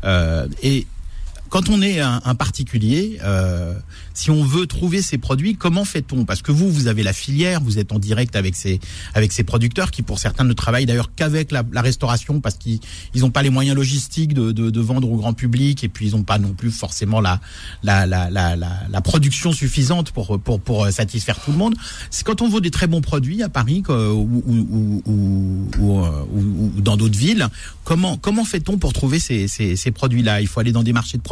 euh, 0.05 0.47
et 0.63 0.87
quand 1.55 1.69
on 1.69 1.83
est 1.83 2.01
un, 2.01 2.35
particulier, 2.35 3.21
euh, 3.23 3.75
si 4.13 4.33
on 4.33 4.43
veut 4.43 4.67
trouver 4.67 5.03
ces 5.03 5.19
produits, 5.19 5.55
comment 5.55 5.85
fait-on? 5.85 6.25
Parce 6.25 6.43
que 6.43 6.51
vous, 6.51 6.69
vous 6.69 6.89
avez 6.89 7.05
la 7.05 7.13
filière, 7.13 7.61
vous 7.61 7.79
êtes 7.79 7.93
en 7.93 8.01
direct 8.01 8.35
avec 8.35 8.57
ces 8.57 8.81
avec 9.15 9.31
ces 9.31 9.45
producteurs 9.45 9.93
qui, 9.93 10.03
pour 10.03 10.19
certains, 10.19 10.43
ne 10.43 10.53
travaillent 10.53 10.85
d'ailleurs 10.85 11.15
qu'avec 11.15 11.53
la, 11.53 11.63
restauration 11.77 12.41
parce 12.41 12.57
qu'ils 12.57 12.81
ils 13.15 13.21
n'ont 13.21 13.31
pas 13.31 13.43
les 13.45 13.51
moyens 13.51 13.77
logistiques 13.77 14.35
de, 14.35 14.51
de, 14.51 14.81
vendre 14.81 15.09
au 15.09 15.17
grand 15.17 15.33
public 15.33 15.85
et 15.85 15.89
puis 15.89 16.09
ils 16.09 16.17
n'ont 16.17 16.25
pas 16.25 16.39
non 16.39 16.55
plus 16.55 16.73
forcément 16.73 17.21
la 17.21 17.41
la, 17.85 18.05
la 18.05 18.31
la, 18.31 18.57
la, 18.57 19.01
production 19.01 19.53
suffisante 19.53 20.11
pour 20.11 20.41
pour 20.41 20.59
pour 20.59 20.89
satisfaire 20.89 21.39
tout 21.39 21.53
le 21.53 21.59
monde. 21.59 21.77
C'est 22.11 22.25
quand 22.25 22.43
on 22.43 22.49
veut 22.49 22.63
des 22.63 22.73
très 22.73 22.89
bons 22.89 23.01
produits 23.01 23.45
à 23.45 23.49
Paris 23.49 23.85
ou, 23.89 23.93
ou, 23.93 25.03
ou, 25.07 25.69
ou 25.79 26.81
dans 26.81 26.97
d'autres 26.97 27.17
villes. 27.17 27.47
Comment 27.85 28.17
comment 28.17 28.45
fait-on 28.45 28.77
pour 28.77 28.93
trouver 28.93 29.21
ces, 29.21 29.47
ces, 29.47 29.77
ces 29.77 29.93
produits-là? 29.93 30.41
Il 30.41 30.49
faut 30.49 30.59
aller 30.59 30.73
dans 30.73 30.83
des 30.83 30.93
marchés 30.93 31.17
de 31.17 31.23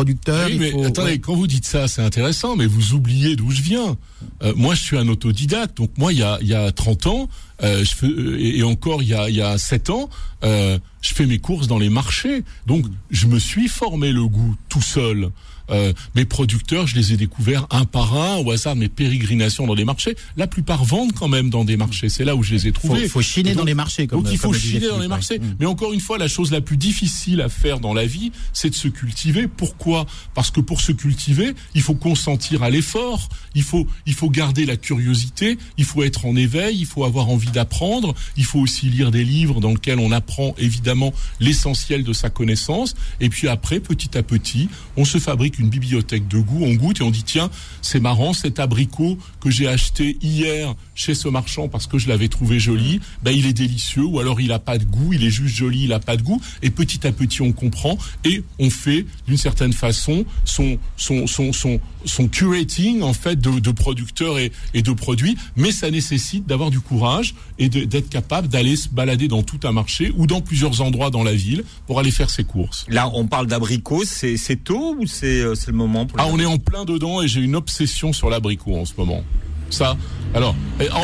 Oui, 0.46 0.58
mais 0.58 0.86
attendez, 0.86 1.18
quand 1.18 1.34
vous 1.34 1.46
dites 1.46 1.66
ça, 1.66 1.88
c'est 1.88 2.02
intéressant, 2.02 2.56
mais 2.56 2.66
vous 2.66 2.94
oubliez 2.94 3.36
d'où 3.36 3.50
je 3.50 3.62
viens. 3.62 3.96
Euh, 4.42 4.52
moi, 4.56 4.74
je 4.74 4.82
suis 4.82 4.96
un 4.96 5.08
autodidacte, 5.08 5.76
donc 5.76 5.90
moi, 5.98 6.12
il 6.12 6.18
y 6.18 6.22
a, 6.22 6.38
il 6.40 6.48
y 6.48 6.54
a 6.54 6.70
30 6.72 7.06
ans, 7.06 7.28
euh, 7.62 7.84
je 7.84 7.94
fais, 7.94 8.06
euh, 8.06 8.38
et 8.40 8.62
encore 8.62 9.02
il 9.02 9.08
y 9.08 9.14
a, 9.14 9.28
il 9.28 9.36
y 9.36 9.42
a 9.42 9.56
7 9.58 9.90
ans, 9.90 10.10
euh, 10.44 10.78
je 11.00 11.14
fais 11.14 11.26
mes 11.26 11.38
courses 11.38 11.66
dans 11.66 11.78
les 11.78 11.90
marchés. 11.90 12.44
Donc, 12.66 12.86
je 13.10 13.26
me 13.26 13.38
suis 13.38 13.68
formé 13.68 14.12
le 14.12 14.26
goût 14.26 14.56
tout 14.68 14.82
seul. 14.82 15.30
Euh, 15.72 15.92
mes 16.14 16.24
producteurs, 16.24 16.86
je 16.86 16.96
les 16.96 17.12
ai 17.12 17.16
découverts 17.16 17.66
un 17.70 17.84
par 17.84 18.16
un 18.16 18.36
au 18.36 18.50
hasard 18.50 18.74
de 18.74 18.80
mes 18.80 18.88
pérégrinations 18.88 19.66
dans 19.66 19.74
des 19.74 19.84
marchés. 19.84 20.16
La 20.36 20.46
plupart 20.46 20.84
vendent 20.84 21.12
quand 21.12 21.28
même 21.28 21.50
dans 21.50 21.64
des 21.64 21.76
marchés. 21.76 22.08
C'est 22.08 22.24
là 22.24 22.36
où 22.36 22.42
je 22.42 22.52
les 22.52 22.66
ai 22.66 22.72
trouvés. 22.72 23.02
Il 23.02 23.08
faut, 23.08 23.22
chiner 23.22 23.54
dans 23.54 23.64
les 23.64 23.74
marchés. 23.74 24.06
Comme, 24.06 24.22
donc 24.22 24.32
il 24.32 24.38
faut 24.38 24.52
chiner 24.52 24.88
dans 24.88 24.98
les 24.98 25.08
marchés. 25.08 25.38
Mm. 25.38 25.56
Mais 25.60 25.66
encore 25.66 25.92
une 25.92 26.00
fois, 26.00 26.18
la 26.18 26.28
chose 26.28 26.50
la 26.50 26.60
plus 26.60 26.76
difficile 26.76 27.40
à 27.40 27.48
faire 27.48 27.80
dans 27.80 27.94
la 27.94 28.06
vie, 28.06 28.32
c'est 28.52 28.70
de 28.70 28.74
se 28.74 28.88
cultiver. 28.88 29.48
Pourquoi? 29.48 30.06
Parce 30.34 30.50
que 30.50 30.60
pour 30.60 30.80
se 30.80 30.92
cultiver, 30.92 31.54
il 31.74 31.82
faut 31.82 31.94
consentir 31.94 32.62
à 32.62 32.70
l'effort. 32.70 33.28
Il 33.54 33.62
faut, 33.62 33.86
il 34.06 34.14
faut 34.14 34.30
garder 34.30 34.66
la 34.66 34.76
curiosité. 34.76 35.58
Il 35.78 35.84
faut 35.84 36.02
être 36.02 36.26
en 36.26 36.36
éveil. 36.36 36.78
Il 36.78 36.86
faut 36.86 37.04
avoir 37.04 37.28
envie 37.28 37.50
d'apprendre. 37.50 38.14
Il 38.36 38.44
faut 38.44 38.60
aussi 38.60 38.86
lire 38.86 39.10
des 39.10 39.24
livres 39.24 39.60
dans 39.60 39.70
lesquels 39.70 39.98
on 39.98 40.12
apprend 40.12 40.54
évidemment 40.58 41.12
l'essentiel 41.40 42.04
de 42.04 42.12
sa 42.12 42.30
connaissance. 42.30 42.94
Et 43.20 43.28
puis 43.28 43.48
après, 43.48 43.80
petit 43.80 44.16
à 44.16 44.22
petit, 44.22 44.68
on 44.96 45.04
se 45.04 45.18
fabrique 45.18 45.58
une 45.58 45.61
bibliothèque 45.68 46.28
de 46.28 46.38
goût, 46.38 46.62
on 46.62 46.74
goûte 46.74 47.00
et 47.00 47.04
on 47.04 47.10
dit 47.10 47.24
tiens, 47.24 47.50
c'est 47.80 48.00
marrant, 48.00 48.32
cet 48.32 48.60
abricot 48.60 49.18
que 49.40 49.50
j'ai 49.50 49.68
acheté 49.68 50.16
hier 50.22 50.74
chez 50.94 51.14
ce 51.14 51.28
marchand 51.28 51.68
parce 51.68 51.86
que 51.86 51.98
je 51.98 52.08
l'avais 52.08 52.28
trouvé 52.28 52.58
joli, 52.58 53.00
ben 53.22 53.32
il 53.32 53.46
est 53.46 53.52
délicieux 53.52 54.04
ou 54.04 54.20
alors 54.20 54.40
il 54.40 54.52
a 54.52 54.58
pas 54.58 54.78
de 54.78 54.84
goût, 54.84 55.12
il 55.12 55.24
est 55.24 55.30
juste 55.30 55.56
joli, 55.56 55.84
il 55.84 55.92
a 55.92 56.00
pas 56.00 56.16
de 56.16 56.22
goût 56.22 56.40
et 56.62 56.70
petit 56.70 57.06
à 57.06 57.12
petit 57.12 57.42
on 57.42 57.52
comprend 57.52 57.98
et 58.24 58.44
on 58.58 58.70
fait 58.70 59.06
d'une 59.26 59.36
certaine 59.36 59.72
façon 59.72 60.24
son 60.44 60.78
son 60.96 61.26
son 61.26 61.52
son 61.52 61.80
son 62.04 62.28
curating 62.28 63.02
en 63.02 63.12
fait 63.12 63.40
de, 63.40 63.70
producteurs 63.70 64.38
et, 64.38 64.52
et 64.74 64.82
de 64.82 64.92
produits, 64.92 65.36
mais 65.56 65.72
ça 65.72 65.90
nécessite 65.90 66.46
d'avoir 66.46 66.70
du 66.70 66.80
courage 66.80 67.34
et 67.58 67.68
d'être 67.68 68.08
capable 68.08 68.48
d'aller 68.48 68.76
se 68.76 68.88
balader 68.88 69.28
dans 69.28 69.42
tout 69.42 69.60
un 69.64 69.72
marché 69.72 70.12
ou 70.16 70.26
dans 70.26 70.40
plusieurs 70.40 70.80
endroits 70.80 71.10
dans 71.10 71.22
la 71.22 71.34
ville 71.34 71.64
pour 71.86 71.98
aller 71.98 72.10
faire 72.10 72.30
ses 72.30 72.44
courses. 72.44 72.84
Là, 72.88 73.10
on 73.14 73.26
parle 73.26 73.46
d'abricots, 73.46 74.04
c'est 74.04 74.64
tôt 74.64 74.96
ou 74.98 75.04
euh, 75.22 75.51
c'est 75.54 75.70
le 75.70 75.76
moment 75.76 76.06
pour 76.06 76.18
Ah, 76.20 76.26
on 76.30 76.38
est 76.38 76.44
en 76.46 76.58
plein 76.58 76.84
dedans 76.84 77.22
et 77.22 77.28
j'ai 77.28 77.40
une 77.40 77.56
obsession 77.56 78.12
sur 78.12 78.30
l'abricot 78.30 78.76
en 78.76 78.84
ce 78.84 78.92
moment. 78.96 79.22
Ça, 79.70 79.96
alors, 80.34 80.54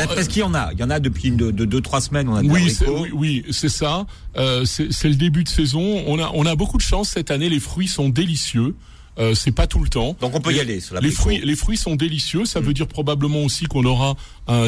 parce 0.07 0.27
qu'il 0.27 0.41
y 0.41 0.43
en 0.43 0.53
a, 0.53 0.71
il 0.73 0.79
y 0.79 0.83
en 0.83 0.89
a 0.89 0.99
depuis 0.99 1.31
deux, 1.31 1.51
deux, 1.51 1.81
trois 1.81 2.01
semaines. 2.01 2.29
On 2.29 2.35
a 2.35 2.41
oui, 2.41 2.71
oui, 2.87 3.09
oui, 3.13 3.45
c'est 3.51 3.69
ça. 3.69 4.05
Euh, 4.37 4.63
c'est 4.65 5.09
le 5.09 5.15
début 5.15 5.43
de 5.43 5.49
saison. 5.49 6.03
On 6.07 6.19
a, 6.19 6.31
on 6.33 6.45
a 6.45 6.55
beaucoup 6.55 6.77
de 6.77 6.83
chance 6.83 7.09
cette 7.09 7.31
année. 7.31 7.49
Les 7.49 7.59
fruits 7.59 7.87
sont 7.87 8.09
délicieux. 8.09 8.75
Euh, 9.19 9.35
c'est 9.35 9.51
pas 9.51 9.67
tout 9.67 9.79
le 9.79 9.89
temps. 9.89 10.15
Donc 10.19 10.35
on 10.35 10.41
peut 10.41 10.53
y 10.53 10.59
aller. 10.59 10.79
Sur 10.79 10.99
les 10.99 11.11
fruits, 11.11 11.41
les 11.43 11.55
fruits 11.55 11.77
sont 11.77 11.95
délicieux. 11.95 12.45
Ça 12.45 12.59
veut 12.59 12.71
mm. 12.71 12.73
dire 12.73 12.87
probablement 12.87 13.43
aussi 13.43 13.65
qu'on 13.65 13.85
aura 13.85 14.15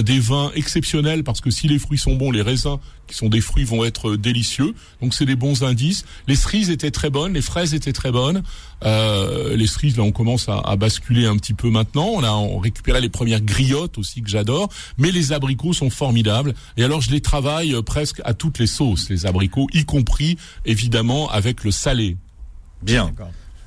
des 0.03 0.19
vins 0.19 0.51
exceptionnels 0.53 1.23
parce 1.23 1.41
que 1.41 1.49
si 1.49 1.67
les 1.67 1.79
fruits 1.79 1.97
sont 1.97 2.15
bons, 2.15 2.29
les 2.29 2.43
raisins 2.43 2.77
qui 3.11 3.17
sont 3.17 3.29
des 3.29 3.41
fruits 3.41 3.63
vont 3.63 3.83
être 3.83 4.15
délicieux. 4.15 4.73
Donc 5.01 5.13
c'est 5.13 5.25
des 5.25 5.35
bons 5.35 5.63
indices. 5.63 6.05
Les 6.27 6.35
cerises 6.35 6.69
étaient 6.69 6.91
très 6.91 7.09
bonnes, 7.09 7.33
les 7.33 7.41
fraises 7.41 7.73
étaient 7.73 7.93
très 7.93 8.11
bonnes. 8.11 8.41
Euh, 8.83 9.55
les 9.55 9.67
cerises 9.67 9.97
là, 9.97 10.03
on 10.03 10.11
commence 10.11 10.49
à, 10.49 10.59
à, 10.59 10.75
basculer 10.75 11.25
un 11.25 11.37
petit 11.37 11.53
peu 11.53 11.69
maintenant. 11.69 12.07
On 12.07 12.23
a 12.23 12.31
on 12.31 12.59
récupéré 12.59 13.01
les 13.01 13.09
premières 13.09 13.41
griottes 13.41 13.97
aussi 13.97 14.21
que 14.21 14.29
j'adore. 14.29 14.69
Mais 14.97 15.11
les 15.11 15.33
abricots 15.33 15.73
sont 15.73 15.89
formidables. 15.89 16.53
Et 16.77 16.83
alors 16.83 17.01
je 17.01 17.11
les 17.11 17.21
travaille 17.21 17.75
presque 17.83 18.21
à 18.23 18.33
toutes 18.33 18.59
les 18.59 18.67
sauces, 18.67 19.09
les 19.09 19.25
abricots, 19.25 19.67
y 19.73 19.85
compris 19.85 20.37
évidemment 20.65 21.29
avec 21.29 21.63
le 21.63 21.71
salé. 21.71 22.17
Bien. 22.81 23.11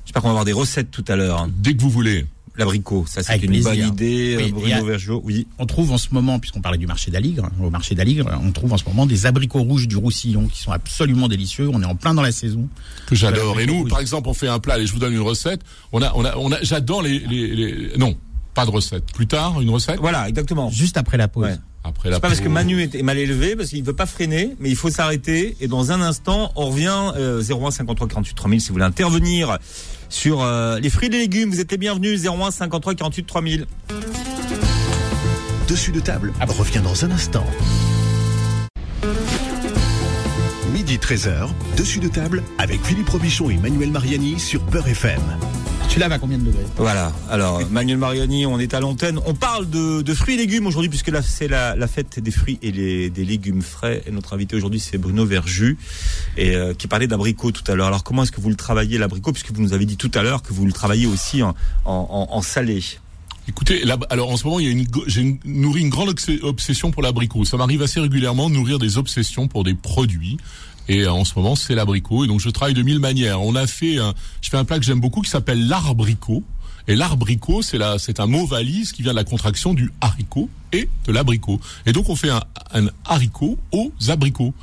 J'espère 0.05 0.21
qu'on 0.21 0.29
va 0.29 0.31
avoir 0.31 0.45
des 0.45 0.53
recettes 0.53 0.91
tout 0.91 1.05
à 1.07 1.15
l'heure. 1.15 1.41
Hein. 1.41 1.51
Dès 1.57 1.75
que 1.75 1.81
vous 1.81 1.89
voulez. 1.89 2.25
L'abricot, 2.57 3.03
ça 3.05 3.21
c'est 3.21 3.35
une 3.39 3.61
bonne 3.61 3.77
idée. 3.77 4.37
Oui, 4.39 4.51
Bruno 4.53 4.85
Vergeot, 4.85 5.21
oui. 5.25 5.45
On 5.59 5.65
trouve 5.65 5.91
en 5.91 5.97
ce 5.97 6.07
moment, 6.13 6.39
puisqu'on 6.39 6.61
parlait 6.61 6.77
du 6.77 6.87
marché 6.87 7.11
d'Aligre, 7.11 7.49
au 7.61 7.69
marché 7.69 7.95
d'Aligre, 7.95 8.27
on 8.41 8.53
trouve 8.53 8.71
en 8.71 8.77
ce 8.77 8.85
moment 8.85 9.05
des 9.05 9.25
abricots 9.25 9.61
rouges 9.61 9.89
du 9.89 9.97
Roussillon 9.97 10.47
qui 10.47 10.61
sont 10.61 10.71
absolument 10.71 11.27
délicieux. 11.27 11.69
On 11.73 11.81
est 11.81 11.85
en 11.85 11.95
plein 11.95 12.13
dans 12.13 12.21
la 12.21 12.31
saison. 12.31 12.69
Que 13.07 13.15
j'adore. 13.15 13.59
Et 13.59 13.65
nous, 13.65 13.85
par 13.89 13.99
exemple, 13.99 14.29
on 14.29 14.33
fait 14.33 14.47
un 14.47 14.59
plat. 14.59 14.79
et 14.79 14.87
je 14.87 14.93
vous 14.93 14.99
donne 14.99 15.11
une 15.11 15.19
recette. 15.19 15.59
On 15.91 16.01
a, 16.01 16.13
on 16.15 16.23
a, 16.23 16.37
on 16.37 16.49
a. 16.53 16.57
J'adore 16.61 17.01
les, 17.01 17.19
les, 17.19 17.55
les, 17.55 17.97
non, 17.97 18.15
pas 18.53 18.65
de 18.65 18.71
recette. 18.71 19.05
Plus 19.11 19.27
tard, 19.27 19.59
une 19.59 19.69
recette? 19.69 19.99
Voilà, 19.99 20.29
exactement. 20.29 20.69
Juste 20.69 20.95
après 20.95 21.17
la 21.17 21.27
pause. 21.27 21.59
Après 21.85 22.09
la 22.09 22.19
pas 22.19 22.29
parce 22.29 22.41
que 22.41 22.49
Manu 22.49 22.81
est 22.81 23.01
mal 23.03 23.19
élevé, 23.19 23.55
parce 23.55 23.69
qu'il 23.69 23.81
ne 23.81 23.85
veut 23.85 23.93
pas 23.93 24.07
freiner, 24.07 24.55
mais 24.59 24.69
il 24.69 24.75
faut 24.75 24.89
s'arrêter. 24.89 25.55
Et 25.61 25.67
dans 25.67 25.91
un 25.91 26.01
instant, 26.01 26.51
on 26.55 26.67
revient 26.67 27.11
euh, 27.15 27.43
01 27.43 27.69
53 27.69 28.07
48 28.07 28.33
3000 28.33 28.61
si 28.61 28.67
vous 28.69 28.73
voulez 28.73 28.85
intervenir 28.85 29.59
sur 30.09 30.41
euh, 30.41 30.79
les 30.79 30.89
fruits 30.89 31.07
et 31.07 31.11
les 31.11 31.19
légumes. 31.19 31.51
Vous 31.51 31.59
êtes 31.59 31.71
les 31.71 31.77
bienvenus 31.77 32.25
01 32.25 32.49
53 32.49 32.95
48 32.95 33.23
3000. 33.27 33.65
Dessus 35.67 35.91
de 35.91 35.99
table 35.99 36.33
ah 36.39 36.45
revient 36.45 36.81
dans 36.83 37.05
un 37.05 37.11
instant. 37.11 37.45
Midi 40.73 40.97
13h, 40.97 41.49
dessus 41.77 41.99
de 41.99 42.07
table 42.07 42.43
avec 42.57 42.83
Philippe 42.83 43.09
Robichon 43.09 43.51
et 43.51 43.57
Manuel 43.57 43.91
Mariani 43.91 44.39
sur 44.39 44.61
Peur 44.61 44.87
FM. 44.87 45.21
Tu 45.89 45.99
laves 45.99 46.11
à 46.11 46.19
combien 46.19 46.37
de 46.37 46.43
degrés 46.43 46.65
Voilà. 46.77 47.11
Alors, 47.29 47.61
Manuel 47.71 47.97
Mariani, 47.97 48.45
on 48.45 48.59
est 48.59 48.73
à 48.73 48.79
l'antenne. 48.79 49.19
On 49.25 49.33
parle 49.33 49.69
de, 49.69 50.13
fruits 50.13 50.35
et 50.35 50.37
légumes 50.37 50.67
aujourd'hui, 50.67 50.89
puisque 50.89 51.09
là, 51.09 51.21
c'est 51.21 51.47
la, 51.47 51.87
fête 51.87 52.19
des 52.19 52.31
fruits 52.31 52.59
et 52.61 52.71
des 53.09 53.25
légumes 53.25 53.61
frais. 53.61 54.03
Et 54.05 54.11
notre 54.11 54.33
invité 54.33 54.55
aujourd'hui, 54.55 54.79
c'est 54.79 54.97
Bruno 54.97 55.25
Verjus, 55.25 55.77
et, 56.37 56.55
euh, 56.55 56.73
qui 56.73 56.87
parlait 56.87 57.07
d'abricot 57.07 57.51
tout 57.51 57.69
à 57.71 57.75
l'heure. 57.75 57.87
Alors, 57.87 58.03
comment 58.03 58.23
est-ce 58.23 58.31
que 58.31 58.41
vous 58.41 58.49
le 58.49 58.55
travaillez, 58.55 58.97
l'abricot 58.97 59.31
Puisque 59.31 59.51
vous 59.51 59.61
nous 59.61 59.73
avez 59.73 59.85
dit 59.85 59.97
tout 59.97 60.11
à 60.13 60.23
l'heure 60.23 60.41
que 60.41 60.53
vous 60.53 60.65
le 60.65 60.73
travaillez 60.73 61.07
aussi 61.07 61.41
en, 61.85 62.41
salé? 62.41 62.83
Écoutez, 63.47 63.83
alors 64.09 64.31
en 64.31 64.37
ce 64.37 64.43
moment, 64.45 64.59
j'ai 65.07 65.39
nourri 65.45 65.81
une 65.81 65.89
grande 65.89 66.13
obsession 66.41 66.91
pour 66.91 67.03
l'abricot. 67.03 67.45
Ça 67.45 67.57
m'arrive 67.57 67.83
assez 67.83 67.99
régulièrement 67.99 68.49
de 68.49 68.55
nourrir 68.55 68.79
des 68.79 68.97
obsessions 68.97 69.47
pour 69.47 69.63
des 69.63 69.75
produits. 69.75 70.37
Et 70.87 71.01
euh, 71.01 71.11
en 71.11 71.25
ce 71.25 71.33
moment, 71.35 71.55
c'est 71.55 71.75
l'abricot. 71.75 72.25
Et 72.25 72.27
donc, 72.27 72.39
je 72.39 72.49
travaille 72.49 72.73
de 72.73 72.83
mille 72.83 72.99
manières. 72.99 73.41
On 73.41 73.55
a 73.55 73.67
fait, 73.67 73.97
un, 73.97 74.13
je 74.41 74.49
fais 74.49 74.57
un 74.57 74.65
plat 74.65 74.79
que 74.79 74.85
j'aime 74.85 74.99
beaucoup 74.99 75.21
qui 75.21 75.29
s'appelle 75.29 75.67
l'arbricot. 75.67 76.43
Et 76.87 76.95
l'arbricot, 76.95 77.61
c'est 77.61 77.79
là, 77.79 77.97
c'est 77.97 78.19
un 78.19 78.27
mot 78.27 78.45
valise 78.45 78.91
qui 78.91 79.01
vient 79.01 79.11
de 79.11 79.17
la 79.17 79.23
contraction 79.23 79.73
du 79.73 79.91
haricot 80.01 80.49
et 80.71 80.87
de 81.05 81.11
l'abricot. 81.11 81.59
Et 81.85 81.93
donc, 81.93 82.09
on 82.09 82.15
fait 82.15 82.29
un, 82.29 82.43
un 82.73 82.87
haricot 83.05 83.57
aux 83.71 83.91
abricots. 84.09 84.53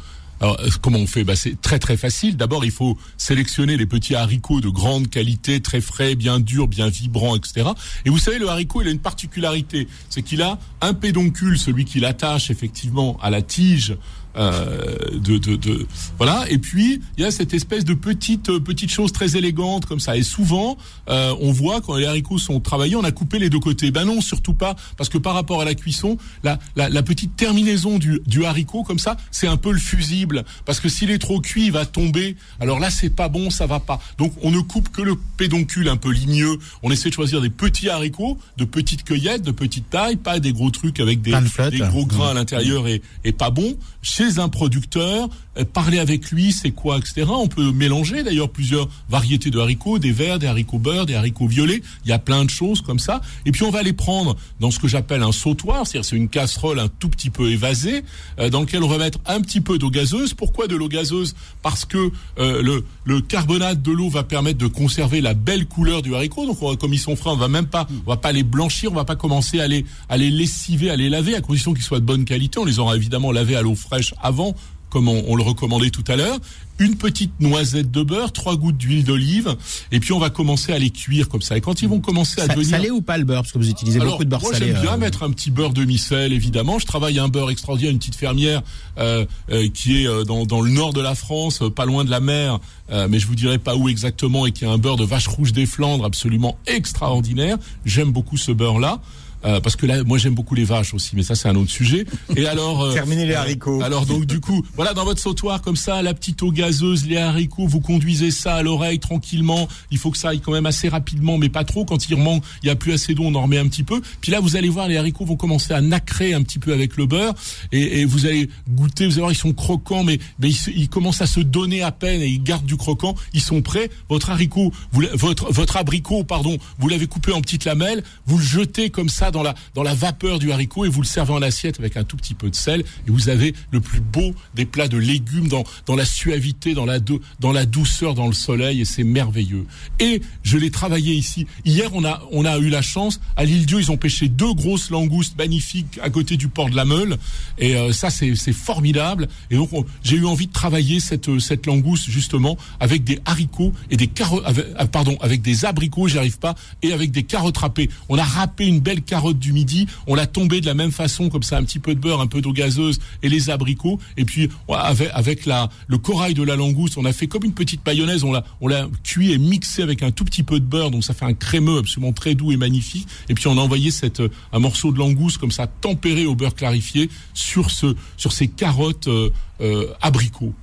Alors, 0.41 0.59
euh, 0.61 0.69
comment 0.81 0.99
on 0.99 1.07
fait? 1.07 1.23
Bah, 1.23 1.37
C'est 1.37 1.61
très 1.61 1.79
très 1.79 1.97
facile. 1.97 2.37
D'abord, 2.37 2.65
il 2.65 2.73
faut 2.73 2.99
sélectionner 3.17 3.77
les 3.77 3.87
petits 3.87 4.17
haricots 4.17 4.61
de 4.61 4.69
grande 4.69 5.09
qualité, 5.09 5.61
très 5.61 5.81
frais, 5.81 6.17
bien 6.17 6.41
durs, 6.41 6.67
bien 6.67 6.89
vibrants, 6.89 7.37
etc. 7.37 7.71
Et 8.05 8.11
vous 8.11 8.19
savez, 8.19 8.39
le 8.39 8.49
haricot, 8.49 8.83
il 8.83 8.89
a 8.89 8.91
une 8.91 8.99
particularité, 8.99 9.87
c'est 10.11 10.23
qu'il 10.23 10.43
a 10.43 10.59
un 10.81 10.95
pédoncule, 10.95 11.59
celui 11.59 11.85
qui 11.85 12.01
l'attache 12.01 12.51
effectivement 12.51 13.17
à 13.23 13.31
la 13.31 13.41
tige 13.41 13.97
euh, 14.37 14.97
de, 15.15 15.39
de, 15.39 15.57
de, 15.57 15.87
voilà. 16.17 16.45
Et 16.51 16.59
puis 16.59 17.01
il 17.17 17.23
y 17.23 17.27
a 17.27 17.31
cette 17.31 17.55
espèce 17.55 17.85
de 17.85 17.95
petite 17.95 18.49
euh, 18.49 18.61
petite 18.61 18.91
chose 18.91 19.13
très 19.13 19.37
élégante 19.37 19.87
comme 19.87 20.01
ça. 20.01 20.17
Et 20.17 20.23
souvent, 20.23 20.77
euh, 21.09 21.35
on 21.41 21.53
voit 21.53 21.81
quand 21.81 21.97
les 21.97 22.07
haricots 22.07 22.39
sont 22.39 22.61
travaillés, 22.61 22.97
on 22.97 23.05
a 23.05 23.13
coupé 23.13 23.39
les 23.39 23.51
deux 23.51 23.59
côtés. 23.59 23.91
Ben 23.91 24.05
non, 24.05 24.21
surtout 24.21 24.55
pas, 24.55 24.77
parce 24.97 25.09
que 25.09 25.19
par 25.19 25.35
rapport 25.35 25.61
à 25.61 25.65
la 25.65 25.75
cuisson, 25.75 26.17
la, 26.43 26.59
la, 26.77 26.89
la 26.89 27.03
petite 27.03 27.37
terminaison 27.37 27.99
du, 27.99 28.21
du 28.27 28.45
haricot 28.45 28.83
comme 28.83 28.99
ça, 28.99 29.17
c'est 29.31 29.47
un 29.47 29.57
peu 29.57 29.73
le 29.73 29.79
fusible, 29.79 30.45
parce 30.65 30.81
que 30.81 30.89
s'il 30.89 31.11
est 31.11 31.19
trop 31.19 31.41
cuit, 31.41 31.67
il 31.67 31.73
va 31.73 31.87
tomber. 31.87 32.37
Alors 32.61 32.79
là, 32.79 32.91
c'est 32.91 33.11
pas 33.11 33.29
bon, 33.29 33.51
ça 33.51 33.67
va 33.67 33.81
pas. 33.81 34.01
Donc 34.19 34.33
on 34.43 34.51
ne 34.51 34.61
coupe 34.61 34.89
que 34.91 35.03
le 35.03 35.17
pédoncule 35.37 35.89
un 35.89 35.97
peu 35.97 36.11
ligneux. 36.11 36.59
On 36.83 36.91
essaie 36.91 37.09
de 37.09 37.15
choisir 37.15 37.41
des 37.41 37.51
petits 37.51 37.89
haricots, 37.89 38.39
de 38.57 38.65
petites 38.65 39.05
cueillettes, 39.05 39.43
de 39.43 39.51
petite 39.51 39.91
taille, 39.91 40.17
pas 40.17 40.41
des 40.41 40.53
gros 40.53 40.71
trucs 40.71 41.01
avec 41.01 41.21
des, 41.21 41.35
des 41.71 41.79
gros 41.79 42.07
grains 42.07 42.31
à 42.31 42.35
l'intérieur 42.35 42.89
et, 42.89 43.03
et 43.25 43.33
pas 43.33 43.51
bon 43.51 43.77
chez 44.03 44.22
un 44.39 44.49
producteur, 44.49 45.29
euh, 45.59 45.65
parler 45.65 45.99
avec 45.99 46.31
lui, 46.31 46.53
c'est 46.53 46.71
quoi, 46.71 46.99
etc. 46.99 47.27
On 47.29 47.49
peut 47.49 47.73
mélanger 47.73 48.23
d'ailleurs 48.23 48.51
plusieurs 48.51 48.89
variétés 49.09 49.51
de 49.51 49.59
haricots, 49.59 49.99
des 49.99 50.13
verts, 50.13 50.39
des 50.39 50.47
haricots 50.47 50.79
beurre, 50.79 51.07
des 51.07 51.15
haricots 51.15 51.47
violets. 51.47 51.83
Il 52.05 52.11
y 52.11 52.13
a 52.13 52.19
plein 52.19 52.45
de 52.45 52.51
choses 52.51 52.81
comme 52.81 52.99
ça. 52.99 53.21
Et 53.47 53.53
puis 53.53 53.63
on 53.65 53.71
va 53.71 53.83
les 53.83 53.93
prendre 53.93 54.37
dans 54.61 54.71
ce 54.71 54.79
que 54.79 54.89
j'appelle 54.89 55.23
un 55.23 55.33
sautoir, 55.33 55.87
c'est-à-dire 55.87 56.09
c'est 56.09 56.17
une 56.17 56.29
casserole 56.29 56.79
un 56.79 56.89
tout 56.89 57.09
petit 57.09 57.31
peu 57.31 57.51
évasée, 57.51 58.05
euh, 58.39 58.49
dans 58.51 58.61
lequel 58.61 58.83
on 58.83 58.89
va 58.89 58.99
mettre 58.99 59.19
un 59.27 59.41
petit 59.41 59.61
peu 59.61 59.79
d'eau 59.79 59.91
gazeuse. 59.91 60.35
Pourquoi 60.35 60.67
de 60.67 60.77
l'eau 60.77 60.89
gazeuse? 60.89 61.35
Parce 61.63 61.85
que 61.85 62.11
euh, 62.39 62.63
le, 62.63 62.85
le 63.05 63.21
carbonate 63.21 63.83
de 63.83 63.93
l'eau 63.93 64.09
va 64.09 64.23
permettre 64.23 64.59
de 64.59 64.67
conserver 64.67 65.21
la 65.21 65.35
belle 65.35 65.67
couleur 65.67 66.03
du 66.03 66.15
haricot. 66.15 66.47
Donc 66.47 66.79
comme 66.79 66.95
ils 66.95 66.99
sont 66.99 67.17
frais, 67.17 67.31
on 67.31 67.37
va 67.37 67.49
même 67.49 67.67
pas, 67.67 67.87
on 68.07 68.11
va 68.11 68.17
pas 68.17 68.33
les 68.33 68.43
blanchir, 68.43 68.93
on 68.93 68.95
va 68.95 69.05
pas 69.05 69.17
commencer 69.17 69.61
à 69.61 69.69
les, 69.69 69.85
à 70.09 70.17
les 70.17 70.31
lessiver, 70.31 70.91
à 70.91 70.97
les 70.97 71.09
laver, 71.09 71.35
à 71.35 71.41
condition 71.41 71.75
qu'ils 71.75 71.85
soient 71.85 72.01
de 72.01 72.05
bonne 72.05 72.25
qualité. 72.25 72.59
On 72.59 72.65
les 72.65 72.79
aura 72.79 72.97
évidemment 72.97 73.33
lavés 73.33 73.57
à 73.57 73.63
l'eau 73.63 73.75
fraîche 73.75 74.12
avant 74.21 74.55
comme 74.93 75.09
on, 75.09 75.37
le 75.37 75.43
recommandait 75.43 75.89
tout 75.89 76.05
à 76.07 76.17
l'heure, 76.17 76.39
une 76.79 76.97
petite 76.97 77.41
noisette 77.41 77.91
de 77.91 78.03
beurre, 78.03 78.31
trois 78.31 78.57
gouttes 78.57 78.77
d'huile 78.77 79.05
d'olive, 79.05 79.57
et 79.91 80.01
puis 80.01 80.13
on 80.13 80.19
va 80.19 80.29
commencer 80.29 80.71
à 80.71 80.79
les 80.79 80.91
cuire 80.91 81.31
comme 81.31 81.41
ça. 81.41 81.57
Et 81.57 81.63
quand 81.63 81.81
ils 81.81 81.89
vont 81.89 82.01
commencer 82.01 82.43
à 82.43 82.47
devenir 82.47 82.69
salé 82.69 82.91
ou 82.91 83.01
pas 83.01 83.17
le 83.17 83.25
beurre, 83.25 83.41
parce 83.41 83.53
que 83.53 83.59
vous 83.59 83.71
utilisez 83.71 84.01
beaucoup 84.01 84.25
de 84.25 84.29
beurre 84.29 84.43
moi, 84.43 84.53
salé. 84.53 84.67
Moi, 84.67 84.75
j'aime 84.75 84.83
bien 84.83 84.95
euh, 84.95 84.99
mettre 84.99 85.23
un 85.23 85.31
petit 85.31 85.51
beurre 85.51 85.73
demi-sel, 85.73 86.35
évidemment. 86.35 86.79
Je 86.79 86.85
travaille 86.85 87.19
un 87.19 87.29
beurre 87.29 87.51
extraordinaire, 87.51 87.91
une 87.91 87.99
petite 87.99 88.17
fermière 88.17 88.61
euh, 88.99 89.25
euh, 89.51 89.69
qui 89.73 90.05
est 90.05 90.25
dans, 90.27 90.45
dans, 90.45 90.61
le 90.61 90.71
nord 90.71 90.93
de 90.93 91.01
la 91.01 91.15
France, 91.15 91.63
pas 91.75 91.87
loin 91.87 92.05
de 92.05 92.11
la 92.11 92.21
mer, 92.21 92.61
mais 93.09 93.19
je 93.19 93.27
vous 93.27 93.35
dirai 93.35 93.57
pas 93.57 93.77
où 93.77 93.89
exactement, 93.89 94.45
et 94.45 94.53
qui 94.53 94.67
a 94.67 94.71
un 94.71 94.79
beurre 94.79 94.99
de 94.99 95.05
vache 95.05 95.27
rouge 95.27 95.53
des 95.53 95.65
Flandres 95.65 96.05
absolument 96.05 96.59
extraordinaire. 96.67 97.57
J'aime 97.87 98.13
beaucoup 98.13 98.37
ce 98.37 98.53
beurre-là. 98.53 99.01
Euh, 99.45 99.61
parce 99.61 99.77
que 99.77 99.87
là, 99.87 100.03
moi 100.05 100.19
j'aime 100.19 100.35
beaucoup 100.35 100.55
les 100.55 100.65
vaches 100.65 100.95
aussi, 100.95 101.17
mais 101.17 101.23
ça 101.23 101.35
c'est 101.35 101.49
un 101.49 101.57
autre 101.57 101.71
sujet. 101.71 102.07
Et 102.37 102.47
alors, 102.47 102.83
euh, 102.83 102.93
terminer 102.93 103.27
les 103.27 103.35
haricots. 103.35 103.83
alors 103.83 104.07
donc 104.07 104.27
du 104.27 104.41
coup, 104.41 104.65
voilà 104.75 104.95
dans 104.95 105.05
votre 105.05 105.21
sautoir 105.21 105.63
comme 105.63 105.77
ça, 105.77 106.03
la 106.03 106.15
petite 106.15 106.43
eau 106.43 106.51
gazeuse, 106.51 107.07
les 107.07 107.17
haricots, 107.17 107.67
vous 107.67 107.81
conduisez 107.81 108.31
ça 108.31 108.57
à 108.57 108.63
l'oreille 108.63 108.99
tranquillement. 108.99 109.69
Il 109.91 109.99
faut 109.99 110.11
que 110.11 110.19
ça 110.19 110.31
aille 110.31 110.41
quand 110.41 110.53
même 110.53 110.67
assez 110.67 110.89
rapidement, 110.89 111.39
mais 111.39 111.49
pas 111.49 111.65
trop. 111.65 111.85
Quand 111.85 112.09
il 112.09 112.15
remonte, 112.15 112.45
il 112.63 112.67
y 112.69 112.71
a 112.71 112.77
plus 112.77 112.93
assez 112.93 113.15
d'eau, 113.15 113.25
on 113.25 113.35
en 113.35 113.43
remet 113.43 113.59
un 113.59 113.67
petit 113.69 113.83
peu. 113.83 114.01
Puis 114.21 114.33
là, 114.33 114.41
vous 114.41 114.57
allez 114.57 114.69
voir, 114.69 114.89
les 114.89 114.97
haricots 114.97 115.25
vont 115.25 115.37
commencer 115.37 115.73
à 115.73 115.81
nacrer 115.81 116.35
un 116.35 116.43
petit 116.43 116.59
peu 116.59 116.73
avec 116.73 116.97
le 116.97 117.07
beurre, 117.07 117.35
et, 117.73 118.01
et 118.01 118.05
vous 118.05 118.27
allez 118.27 118.49
goûter. 118.69 119.07
Vous 119.07 119.13
allez 119.13 119.21
voir, 119.21 119.33
ils 119.33 119.37
sont 119.37 119.53
croquants, 119.53 120.05
mais, 120.05 120.19
mais 120.39 120.51
ils, 120.51 120.89
commencent 120.89 121.23
à 121.23 121.27
se 121.27 121.41
donner 121.41 121.83
à 121.83 121.91
peine 121.91 122.21
et 122.21 122.29
ils 122.29 122.43
gardent 122.43 122.67
du 122.67 122.77
croquant. 122.77 123.15
Ils 123.33 123.41
sont 123.41 123.63
prêts. 123.63 123.91
Votre 124.09 124.31
haricot, 124.31 124.73
vous, 124.93 125.03
votre 125.15 125.53
votre 125.53 125.77
abricot, 125.77 126.25
pardon, 126.25 126.59
vous 126.79 126.89
l'avez 126.89 127.07
coupé 127.07 127.33
en 127.33 127.41
petites 127.41 127.65
lamelles, 127.65 128.03
vous 128.27 128.39
le 128.39 128.45
jetez 128.45 128.91
comme 128.91 129.09
ça 129.09 129.31
dans 129.33 129.43
la 129.43 129.55
dans 129.75 129.83
la 129.83 129.95
vapeur 129.95 130.39
du 130.39 130.53
haricot 130.53 130.85
et 130.85 130.89
vous 130.89 131.03
le 131.03 131.07
servez 131.07 131.33
en 131.33 131.43
assiette 131.43 131.79
avec 131.79 131.97
un 131.97 132.05
tout 132.05 132.17
petit 132.17 132.35
peu 132.35 132.51
de 132.51 132.55
sel 132.55 132.81
et 132.81 133.11
vous 133.11 133.29
avez 133.29 133.55
le 133.71 133.81
plus 133.81 134.01
beau 134.01 134.33
des 134.55 134.65
plats 134.65 134.89
de 134.89 134.97
légumes 134.97 135.49
dans 135.49 135.65
dans 135.87 135.97
la 135.97 136.05
suavité, 136.05 136.75
dans 136.75 136.85
la 136.85 136.99
dans 137.41 137.53
la 137.53 137.67
douceur, 137.67 138.15
dans 138.15 138.27
le 138.27 138.33
soleil 138.33 138.81
et 138.81 138.85
c'est 138.85 139.05
merveilleux. 139.05 139.67
Et 139.99 140.23
je 140.43 140.59
l'ai 140.59 140.71
travaillé 140.71 141.15
ici. 141.15 141.47
Hier, 141.65 141.91
on 141.95 142.05
a 142.05 142.23
on 142.31 142.45
a 142.45 142.59
eu 142.59 142.69
la 142.69 142.83
chance 142.83 143.21
à 143.37 143.45
l'île 143.45 143.67
Dieu, 143.67 143.81
ils 143.81 143.91
ont 143.91 143.97
pêché 143.97 144.29
deux 144.29 144.55
grosses 144.55 144.91
langoustes 144.91 145.37
magnifiques 145.37 145.99
à 146.03 146.11
côté 146.11 146.37
du 146.37 146.49
port 146.49 146.71
de 146.71 146.77
la 146.77 146.85
Meule 146.85 147.17
et 147.59 147.77
euh, 147.77 147.93
ça 147.93 148.11
c'est 148.11 148.53
formidable 148.53 149.29
et 149.51 149.57
donc 149.57 149.71
j'ai 150.05 150.17
eu 150.17 150.27
envie 150.27 150.47
de 150.47 150.53
travailler 150.53 151.01
cette 151.01 151.41
cette 151.41 151.67
langouste 151.67 152.09
justement 152.09 152.57
avec 152.81 153.05
des 153.05 153.19
haricots 153.25 153.73
et 153.91 153.97
des 153.97 154.07
carottes 154.07 154.45
ah, 154.77 154.87
pardon, 154.87 155.17
avec 155.21 155.43
des 155.43 155.65
abricots, 155.65 156.09
j'y 156.09 156.19
arrive 156.19 156.39
pas 156.39 156.55
et 156.83 156.93
avec 156.93 157.11
des 157.11 157.23
carottes 157.23 157.59
râpées. 157.59 157.89
On 158.09 158.19
a 158.19 158.25
râpé 158.25 158.67
une 158.67 158.81
belle 158.81 159.03
carotte 159.03 159.22
du 159.33 159.53
midi, 159.53 159.87
on 160.07 160.15
l'a 160.15 160.27
tombé 160.27 160.61
de 160.61 160.67
la 160.67 160.75
même 160.75 160.93
façon, 160.93 161.29
comme 161.29 161.43
ça, 161.43 161.59
un 161.59 161.65
petit 161.65 161.79
peu 161.79 161.95
de 161.95 162.01
beurre, 162.01 162.21
un 162.21 162.27
peu 162.27 162.41
d'eau 162.41 162.53
gazeuse 162.53 162.99
et 163.23 163.29
les 163.29 163.51
abricots. 163.51 164.01
Et 164.17 164.25
puis 164.25 164.49
avec, 164.69 165.11
avec 165.15 165.47
la, 165.47 165.69
le 165.87 165.99
corail 165.99 166.35
de 166.35 166.43
la 166.43 166.57
langouste, 166.57 166.99
on 166.99 167.05
a 167.05 167.13
fait 167.13 167.29
comme 167.29 167.45
une 167.45 167.55
petite 167.55 167.87
mayonnaise. 167.87 168.25
On 168.25 168.33
l'a, 168.33 168.45
on 168.61 168.69
l'a 168.69 168.89
cuit 169.05 169.33
et 169.33 169.39
mixé 169.39 169.83
avec 169.83 170.03
un 170.03 170.11
tout 170.11 170.25
petit 170.25 170.43
peu 170.43 170.59
de 170.59 170.65
beurre, 170.65 170.91
donc 170.91 171.05
ça 171.05 171.15
fait 171.15 171.25
un 171.25 171.35
crémeux 171.35 171.79
absolument 171.79 172.13
très 172.13 172.35
doux 172.35 172.53
et 172.53 172.57
magnifique. 172.57 173.07
Et 173.29 173.35
puis 173.35 173.47
on 173.47 173.59
a 173.59 173.61
envoyé 173.61 173.91
cette, 173.91 174.23
un 174.53 174.59
morceau 174.59 174.93
de 174.93 174.99
langouste 174.99 175.39
comme 175.39 175.53
ça, 175.53 175.67
tempéré 175.67 176.27
au 176.27 176.35
beurre 176.35 176.55
clarifié, 176.55 177.09
sur 177.35 177.71
ce, 177.71 177.95
sur 178.17 178.33
ces 178.33 178.49
carottes 178.49 179.09
euh, 179.09 179.31
euh, 179.61 179.87
abricots. 180.01 180.55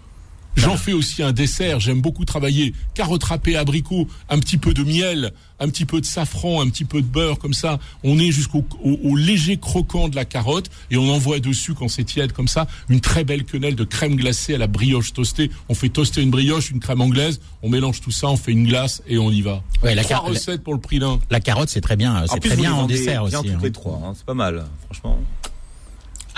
J'en 0.56 0.78
fais 0.78 0.94
aussi 0.94 1.24
un 1.24 1.32
dessert. 1.32 1.80
J'aime 1.80 2.02
beaucoup 2.02 2.26
travailler 2.26 2.74
carottes 2.94 3.24
râpées, 3.24 3.56
abricots, 3.56 4.08
un 4.30 4.40
petit 4.40 4.58
peu 4.58 4.74
de 4.74 4.84
miel, 4.84 5.32
un 5.60 5.70
petit 5.70 5.86
peu 5.86 6.02
de 6.02 6.06
safran, 6.06 6.62
un 6.62 6.70
petit 6.70 6.86
peu 6.86 7.02
de 7.02 7.08
beurre, 7.08 7.40
comme 7.40 7.54
ça. 7.54 7.80
On 8.04 8.20
est 8.20 8.32
jusqu'au 8.32 8.66
au, 8.84 9.16
léger 9.16 9.58
croquant 9.58 10.10
de 10.10 10.16
la 10.16 10.26
carotte 10.26 10.70
et 10.92 10.98
on 10.98 11.10
envoie 11.10 11.40
dessus, 11.40 11.74
quand 11.74 11.88
c'est 11.88 12.04
tiède 12.04 12.34
comme 12.34 12.48
ça, 12.48 12.68
une 12.90 13.00
très 13.00 13.24
belle 13.24 13.46
quenelle 13.46 13.76
de 13.76 13.84
crème 13.84 14.16
glacée 14.16 14.56
à 14.56 14.58
la 14.58 14.68
brioche 14.68 15.14
toastée. 15.14 15.50
On 15.70 15.76
fait 15.76 15.90
toaster 15.90 16.22
une 16.22 16.32
brioche, 16.32 16.72
une 16.72 16.80
crème 16.80 17.02
anglaise, 17.02 17.40
on 17.64 17.70
mélange 17.70 18.02
tout 18.02 18.12
ça, 18.12 18.28
on 18.28 18.38
fait 18.38 18.52
une 18.52 18.68
glace 18.68 19.02
et 19.08 19.18
on 19.18 19.32
y 19.32 19.42
va. 19.42 19.64
Ouais, 19.84 19.96
la 19.96 20.04
Trois 20.04 20.20
recettes 20.20 20.64
pour 20.64 20.74
le 20.74 20.80
prix 20.80 21.00
d'un. 21.00 21.20
La 21.30 21.40
carotte, 21.40 21.70
c'est 21.70 21.82
très 21.82 21.96
bien, 21.96 22.24
c'est 22.28 22.40
très 22.40 22.56
bien 22.56 22.74
en 22.74 22.88
dessert 22.88 23.24
aussi. 23.24 23.32
Bien 23.32 23.44
toutes 23.44 23.52
hein. 23.52 23.60
les 23.64 23.72
trois, 23.72 24.02
hein. 24.04 24.14
c'est 24.16 24.26
pas 24.26 24.34
mal, 24.34 24.66
franchement. 24.86 25.20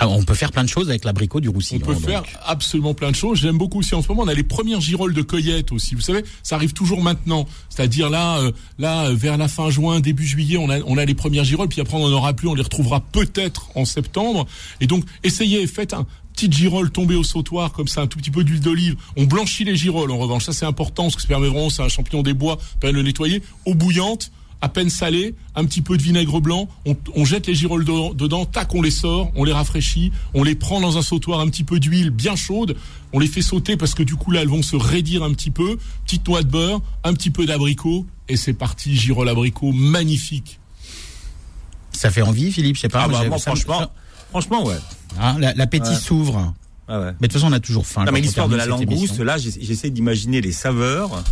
Ah, 0.02 0.08
on 0.08 0.24
peut 0.24 0.34
faire 0.34 0.50
plein 0.50 0.64
de 0.64 0.68
choses 0.68 0.90
avec 0.90 1.04
l'abricot 1.04 1.40
du 1.40 1.48
roussillon. 1.48 1.80
On 1.84 1.94
peut 1.94 1.94
faire 1.94 2.24
absolument 2.44 2.92
plein 2.92 3.12
de 3.12 3.14
choses. 3.14 3.38
J'aime 3.38 3.56
beaucoup 3.56 3.78
aussi 3.78 3.94
en 3.94 4.02
ce 4.02 4.08
moment. 4.08 4.22
On 4.24 4.28
a 4.28 4.34
les 4.34 4.42
premières 4.42 4.80
girolles 4.80 5.14
de 5.14 5.22
cueillette 5.22 5.70
aussi. 5.70 5.94
Vous 5.94 6.00
savez, 6.00 6.24
ça 6.42 6.56
arrive 6.56 6.72
toujours 6.72 7.00
maintenant. 7.02 7.46
C'est-à-dire 7.68 8.10
là, 8.10 8.38
euh, 8.38 8.50
là, 8.80 9.04
euh, 9.04 9.14
vers 9.14 9.36
la 9.36 9.46
fin 9.46 9.70
juin, 9.70 10.00
début 10.00 10.26
juillet, 10.26 10.56
on 10.56 10.68
a, 10.70 10.80
on 10.80 10.98
a 10.98 11.04
les 11.04 11.14
premières 11.14 11.44
girolles. 11.44 11.68
Puis 11.68 11.80
après, 11.80 11.96
on 11.96 12.08
n'en 12.08 12.16
aura 12.16 12.32
plus. 12.32 12.48
On 12.48 12.54
les 12.54 12.64
retrouvera 12.64 12.98
peut-être 12.98 13.68
en 13.76 13.84
septembre. 13.84 14.48
Et 14.80 14.88
donc, 14.88 15.04
essayez, 15.22 15.64
faites 15.68 15.94
un, 15.94 16.04
petite 16.32 16.52
girole 16.52 16.90
tombée 16.90 17.14
au 17.14 17.22
sautoir 17.22 17.72
comme 17.72 17.86
ça, 17.86 18.00
un 18.00 18.08
tout 18.08 18.18
petit 18.18 18.32
peu 18.32 18.42
d'huile 18.42 18.60
d'olive. 18.60 18.96
On 19.16 19.24
blanchit 19.24 19.62
les 19.62 19.76
girolles 19.76 20.10
en 20.10 20.18
revanche. 20.18 20.46
Ça 20.46 20.52
c'est 20.52 20.66
important 20.66 21.04
parce 21.04 21.14
que 21.14 21.22
ça 21.22 21.28
permet 21.28 21.46
vraiment, 21.46 21.70
c'est 21.70 21.82
un 21.82 21.88
champignon 21.88 22.22
des 22.22 22.34
bois, 22.34 22.58
permet 22.80 22.94
de 22.94 22.98
le 22.98 23.04
nettoyer. 23.04 23.40
Eau 23.66 23.74
bouillante 23.74 24.32
à 24.62 24.68
peine 24.68 24.88
salé, 24.88 25.34
un 25.56 25.64
petit 25.64 25.82
peu 25.82 25.96
de 25.96 26.02
vinaigre 26.02 26.40
blanc, 26.40 26.68
on, 26.86 27.24
jette 27.24 27.48
les 27.48 27.54
girolles 27.54 27.84
dedans, 27.84 28.46
tac, 28.46 28.72
on 28.74 28.80
les 28.80 28.92
sort, 28.92 29.32
on 29.34 29.42
les 29.42 29.52
rafraîchit, 29.52 30.12
on 30.34 30.44
les 30.44 30.54
prend 30.54 30.80
dans 30.80 30.96
un 30.96 31.02
sautoir, 31.02 31.40
un 31.40 31.48
petit 31.48 31.64
peu 31.64 31.80
d'huile 31.80 32.10
bien 32.10 32.36
chaude, 32.36 32.76
on 33.12 33.18
les 33.18 33.26
fait 33.26 33.42
sauter 33.42 33.76
parce 33.76 33.94
que 33.94 34.04
du 34.04 34.14
coup 34.14 34.30
là 34.30 34.40
elles 34.40 34.48
vont 34.48 34.62
se 34.62 34.76
raidir 34.76 35.24
un 35.24 35.32
petit 35.32 35.50
peu, 35.50 35.78
petite 36.06 36.26
noix 36.28 36.44
de 36.44 36.48
beurre, 36.48 36.80
un 37.02 37.12
petit 37.12 37.30
peu 37.30 37.44
d'abricot 37.44 38.06
et 38.28 38.36
c'est 38.36 38.52
parti, 38.52 38.96
girole 38.96 39.28
abricot 39.28 39.72
magnifique. 39.72 40.60
Ça 41.90 42.10
fait 42.10 42.22
envie, 42.22 42.52
Philippe, 42.52 42.76
je 42.76 42.82
sais 42.82 42.88
pas. 42.88 43.02
Ah 43.04 43.08
bah, 43.08 43.38
franchement, 43.38 43.90
franchement, 44.30 44.64
ouais. 44.64 44.78
Hein, 45.20 45.38
l'appétit 45.56 45.94
s'ouvre. 45.96 46.54
Ah 46.88 47.00
ouais. 47.00 47.06
Mais 47.20 47.28
de 47.28 47.32
toute 47.32 47.32
façon, 47.34 47.46
on 47.48 47.52
a 47.52 47.60
toujours 47.60 47.86
faim. 47.86 48.04
Non, 48.04 48.12
mais 48.12 48.20
l'histoire 48.20 48.48
de 48.48 48.56
la 48.56 48.66
langouste, 48.66 49.18
là, 49.18 49.36
j'essaie 49.38 49.90
d'imaginer 49.90 50.40
les 50.40 50.52
saveurs. 50.52 51.22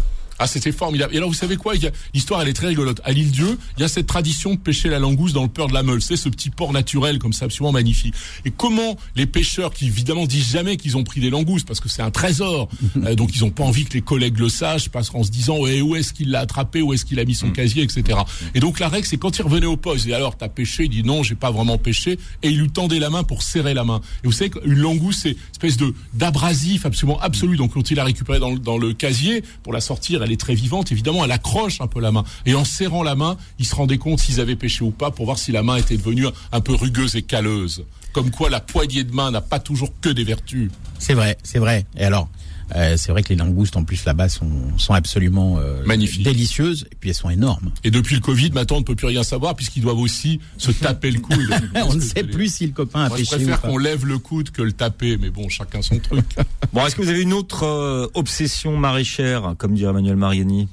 Ah, 0.43 0.47
c'était 0.47 0.72
formidable. 0.72 1.14
Et 1.14 1.18
alors, 1.18 1.28
vous 1.28 1.34
savez 1.34 1.57
quoi? 1.57 1.74
L'histoire, 2.14 2.41
elle 2.41 2.49
est 2.49 2.55
très 2.55 2.68
rigolote. 2.68 3.03
À 3.05 3.12
l'île 3.12 3.30
Dieu, 3.30 3.59
il 3.76 3.82
y 3.82 3.84
a 3.84 3.88
cette 3.88 4.07
tradition 4.07 4.55
de 4.55 4.59
pêcher 4.59 4.88
la 4.88 4.99
langouste 4.99 5.34
dans 5.34 5.43
le 5.43 5.51
port 5.51 5.68
de 5.68 5.74
la 5.74 5.82
Meule. 5.82 6.01
C'est 6.01 6.16
ce 6.16 6.30
petit 6.30 6.49
port 6.49 6.72
naturel 6.72 7.18
comme 7.18 7.34
ça, 7.34 7.45
absolument 7.45 7.72
magnifique. 7.72 8.14
Et 8.47 8.51
comment 8.51 8.97
les 9.16 9.26
pêcheurs, 9.26 9.70
qui 9.74 9.88
évidemment 9.88 10.26
disent 10.26 10.51
jamais 10.51 10.78
qu'ils 10.78 10.97
ont 10.97 11.05
pris 11.05 11.20
des 11.20 11.28
langoustes 11.28 11.66
parce 11.66 11.78
que 11.78 11.91
c'est 11.91 12.01
un 12.01 12.11
trésor, 12.11 12.70
euh, 13.05 13.14
donc 13.14 13.36
ils 13.36 13.45
ont 13.45 13.51
pas 13.51 13.64
envie 13.64 13.84
que 13.84 13.93
les 13.93 14.01
collègues 14.01 14.38
le 14.38 14.49
sachent, 14.49 14.88
parce 14.88 15.11
qu'en 15.11 15.22
se 15.22 15.30
disant 15.30 15.59
ouais, 15.59 15.82
où 15.82 15.95
est-ce 15.95 16.14
qu'il 16.14 16.30
l'a 16.30 16.41
attrapé, 16.41 16.80
où 16.80 16.95
est-ce 16.95 17.05
qu'il 17.05 17.20
a 17.20 17.26
mis 17.26 17.34
son 17.34 17.49
mm. 17.49 17.53
casier, 17.53 17.82
etc. 17.82 18.20
Et 18.55 18.61
donc 18.61 18.80
la 18.80 18.88
règle, 18.88 19.07
c'est 19.07 19.18
quand 19.18 19.38
il 19.38 19.43
revenait 19.43 19.66
au 19.66 19.76
poste, 19.76 20.07
et 20.07 20.14
alors 20.14 20.38
t'as 20.38 20.49
pêché, 20.49 20.84
il 20.84 20.88
dit 20.91 21.03
non, 21.03 21.22
j'ai 21.22 21.34
pas 21.34 21.51
vraiment 21.51 21.76
pêché, 21.76 22.18
et 22.43 22.49
il 22.49 22.59
lui 22.59 22.70
tendait 22.70 22.99
la 22.99 23.11
main 23.11 23.24
pour 23.24 23.43
serrer 23.43 23.74
la 23.74 23.84
main. 23.84 24.01
Et 24.24 24.26
vous 24.26 24.32
savez 24.32 24.49
qu'une 24.49 24.78
langouste, 24.78 25.20
c'est 25.24 25.32
une 25.32 25.36
espèce 25.53 25.76
de 25.76 25.93
d'abrasif 26.14 26.86
absolument 26.86 27.20
absolu. 27.20 27.59
Donc 27.59 27.74
quand 27.74 27.91
il 27.91 27.97
l'a 27.97 28.05
récupéré 28.05 28.38
dans, 28.38 28.55
dans 28.55 28.78
le 28.78 28.95
casier 28.95 29.45
pour 29.62 29.74
la 29.74 29.82
sortir, 29.82 30.22
elle 30.22 30.30
est 30.33 30.41
très 30.41 30.55
vivante, 30.55 30.93
évidemment 30.93 31.24
elle 31.24 31.33
accroche 31.33 31.81
un 31.81 31.87
peu 31.87 32.01
la 32.01 32.12
main. 32.12 32.24
Et 32.47 32.55
en 32.55 32.64
serrant 32.64 33.03
la 33.03 33.14
main, 33.14 33.37
ils 33.59 33.66
se 33.66 33.74
rendaient 33.74 33.99
compte 33.99 34.20
s'ils 34.20 34.41
avaient 34.41 34.57
pêché 34.57 34.85
ou 34.85 34.91
pas 34.91 35.11
pour 35.11 35.24
voir 35.24 35.39
si 35.39 35.53
la 35.53 35.62
main 35.62 35.76
était 35.76 35.97
devenue 35.97 36.26
un 36.53 36.61
peu 36.61 36.74
rugueuse 36.74 37.16
et 37.16 37.22
calleuse. 37.22 37.85
Comme 38.12 38.31
quoi 38.31 38.51
la 38.51 38.61
poignée 38.61 39.05
de 39.05 39.12
main 39.12 39.31
n'a 39.31 39.41
pas 39.41 39.61
toujours 39.61 39.93
que 40.01 40.09
des 40.09 40.24
vertus. 40.24 40.70
C'est 40.99 41.14
vrai, 41.14 41.39
c'est 41.43 41.59
vrai. 41.59 41.87
Et 41.97 42.05
alors, 42.05 42.28
euh, 42.76 42.96
c'est 42.96 43.12
vrai 43.12 43.22
que 43.22 43.30
les 43.30 43.36
langoustes 43.36 43.76
en 43.76 43.84
plus 43.84 44.04
là-bas 44.04 44.28
sont, 44.28 44.50
sont 44.76 44.94
absolument 44.94 45.58
euh, 45.58 45.84
magnifiques, 45.84 46.22
délicieuses 46.22 46.86
et 46.90 46.94
puis 46.98 47.10
elles 47.10 47.16
sont 47.16 47.30
énormes. 47.30 47.70
Et 47.84 47.90
depuis 47.90 48.14
le 48.14 48.20
Covid, 48.20 48.50
maintenant 48.52 48.76
on 48.76 48.80
ne 48.80 48.84
peut 48.84 48.94
plus 48.94 49.06
rien 49.06 49.22
savoir 49.22 49.54
puisqu'ils 49.54 49.82
doivent 49.82 49.98
aussi 49.98 50.40
se 50.56 50.70
taper 50.70 51.10
le 51.10 51.20
coude. 51.20 51.50
on 51.74 51.94
ne 51.94 52.00
sait 52.00 52.24
plus 52.24 52.54
si 52.54 52.66
le 52.66 52.72
copain 52.72 53.04
a 53.04 53.10
pêché. 53.10 53.24
Je 53.24 53.36
préfère 53.36 53.60
qu'on 53.60 53.78
lève 53.78 54.06
le 54.06 54.18
coude 54.18 54.50
que 54.50 54.62
le 54.62 54.72
taper, 54.72 55.16
mais 55.16 55.30
bon, 55.30 55.48
chacun 55.48 55.82
son 55.82 55.98
truc. 55.98 56.24
bon, 56.72 56.86
est-ce 56.86 56.96
que 56.96 57.02
vous 57.02 57.08
avez 57.08 57.22
une 57.22 57.32
autre 57.32 57.64
euh, 57.64 58.06
obsession 58.14 58.76
maraîchère, 58.76 59.54
comme 59.58 59.74
dirait 59.74 59.90
Emmanuel 59.90 60.16
Mariani? 60.16 60.68